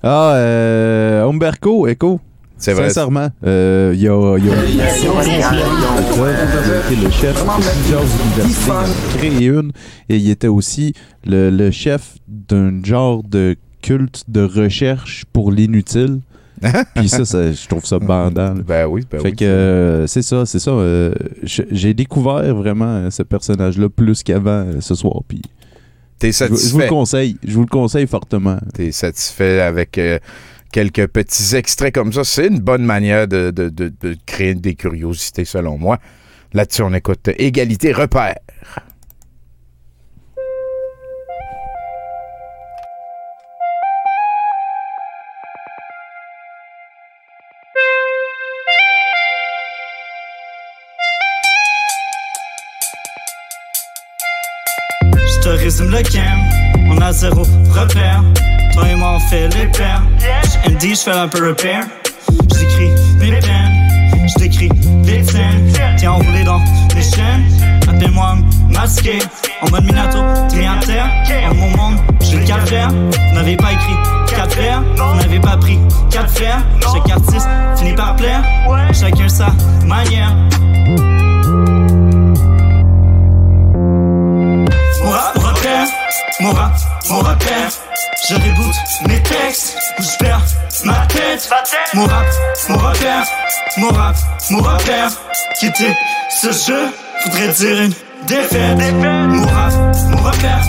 [0.02, 2.20] Ah, euh, Umberco, Echo.
[2.58, 2.90] C'est vrai.
[2.90, 4.56] Sincèrement, euh, il y a, y a
[7.04, 8.68] le chef de plusieurs universités.
[8.68, 9.72] Il a créé une
[10.10, 10.94] et il était aussi
[11.26, 16.20] le, le chef d'un genre de culte de recherche pour l'inutile.
[16.96, 18.54] Puis ça, ça, je trouve ça bandant.
[18.56, 20.72] Ben oui, ben fait oui, que euh, c'est ça, c'est ça.
[20.72, 21.14] Euh,
[21.44, 25.22] j'ai découvert vraiment ce personnage-là plus qu'avant ce soir.
[25.26, 25.42] Puis
[26.20, 26.68] T'es satisfait.
[26.68, 27.38] Je, vous le conseille.
[27.46, 28.58] Je vous le conseille fortement.
[28.74, 30.20] T'es satisfait avec euh,
[30.72, 32.24] quelques petits extraits comme ça?
[32.24, 35.98] C'est une bonne manière de, de, de, de, créer des curiosités, selon moi.
[36.54, 38.36] Là-dessus, on écoute Égalité repère.
[55.82, 58.22] On a zéro repère.
[58.74, 60.04] Toi et moi, on fait les paires.
[60.68, 61.86] MD, je fais un peu repair.
[62.54, 64.28] J'écris mes peines.
[64.38, 64.70] J'écris
[65.04, 65.72] des scènes.
[65.98, 66.60] Tiens, enroulé dans
[66.96, 67.46] les chaînes.
[67.88, 68.36] Appelle-moi
[68.70, 69.20] masqué.
[69.62, 70.18] En mode Minato,
[70.50, 71.50] terre.
[71.50, 72.90] En mon monde, je le calvaire.
[72.90, 73.96] Vous n'avez pas écrit
[74.28, 74.82] quatre vers.
[74.82, 75.80] Vous n'avez pas pris
[76.12, 76.62] quatre fers.
[76.82, 77.48] Chaque artiste
[77.78, 78.44] finit par plaire.
[78.92, 79.48] Chacun sa
[79.86, 80.36] manière.
[86.40, 86.74] Mon rap,
[87.10, 87.72] mon repère.
[88.28, 88.76] Je reboot
[89.08, 90.46] mes textes, je perds
[90.86, 91.50] ma tête.
[91.94, 92.26] Mon rap,
[92.70, 93.26] mon repère,
[93.78, 94.16] mon rap,
[94.52, 95.10] mon repère.
[95.60, 95.96] Quitter
[96.42, 97.94] ce jeu voudrait dire une
[98.28, 98.78] défaite.
[98.94, 99.74] Mon rap,
[100.10, 100.62] mon repère,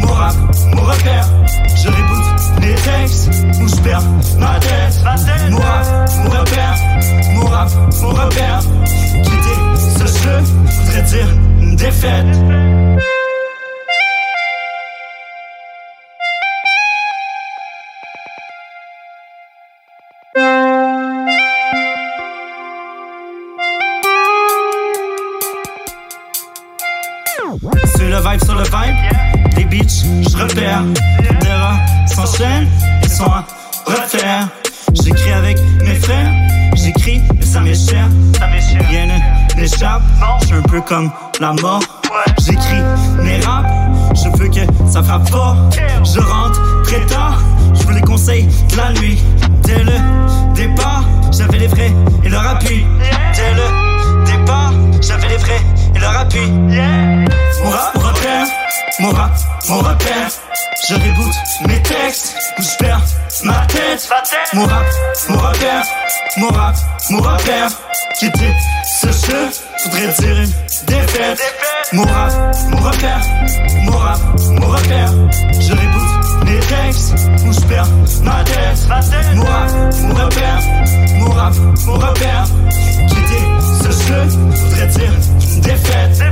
[0.00, 0.34] mon rap,
[0.72, 1.28] mon repère.
[1.76, 3.30] Je reboot mes textes,
[3.60, 4.02] ou je perds
[4.38, 5.50] ma tête.
[5.50, 5.86] Mon rap,
[6.22, 6.76] mon repère,
[7.34, 7.68] mon rap,
[8.00, 8.60] mon repère.
[9.22, 9.58] Quitter
[9.98, 11.28] ce jeu voudrait dire
[11.60, 12.83] une défaite.
[28.42, 29.54] Sur le vibe.
[29.54, 30.82] Des bitches, je repère.
[31.40, 32.68] Des rats s'enchaînent,
[33.02, 33.44] ils sont à
[33.86, 34.48] refaire.
[34.92, 36.32] J'écris avec mes frères,
[36.74, 38.08] j'écris, mais ça m'est cher.
[38.88, 39.06] Rien
[39.56, 40.02] n'échappe,
[40.40, 41.80] je suis un peu comme la mort.
[42.38, 42.82] J'écris
[43.22, 43.68] mes raps,
[44.14, 45.56] je veux que ça frappe fort.
[46.04, 47.40] Je rentre très tard,
[47.74, 49.18] je veux les conseils de la nuit.
[49.62, 50.13] Dès le
[50.54, 51.92] départ, j'avais les frais
[52.24, 52.86] et leur appui.
[53.34, 55.60] Dès le départ, j'avais les frais
[55.94, 56.50] et leur appui.
[56.50, 58.46] Mon rap, mon repère,
[59.00, 59.32] mon rap,
[59.68, 60.28] mon repère.
[60.88, 61.34] Je déboute
[61.66, 63.02] mes textes, je perds
[63.44, 64.08] ma tête.
[64.52, 64.86] Mon rap,
[65.28, 65.84] mon repère,
[66.36, 66.76] mon rap,
[67.10, 67.68] mon repère.
[68.18, 68.52] Quitter
[69.00, 69.48] ce jeu,
[69.84, 70.52] voudrais dire une
[70.86, 71.40] défaite.
[71.92, 72.32] Mon rap,
[72.70, 73.20] mon repère,
[73.82, 74.18] mon rap,
[74.50, 75.10] mon repère.
[75.60, 76.23] Je déboute
[76.60, 77.14] textes,
[77.46, 77.88] où je perds
[78.22, 79.34] ma tête.
[79.34, 79.70] Mon rap,
[80.02, 80.60] mon repère,
[81.18, 81.54] mon rap,
[81.86, 82.46] mon repère.
[83.08, 83.44] Quitter
[83.82, 85.12] ce jeu voudrait dire
[85.54, 86.22] une défaite.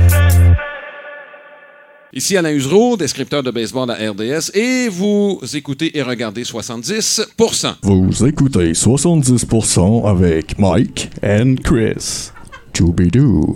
[2.15, 8.25] Ici Alain Usereau, descripteur de baseball à RDS, et vous écoutez et regardez 70% Vous
[8.25, 12.29] écoutez 70% avec Mike and Chris.
[12.71, 13.55] Choubidou.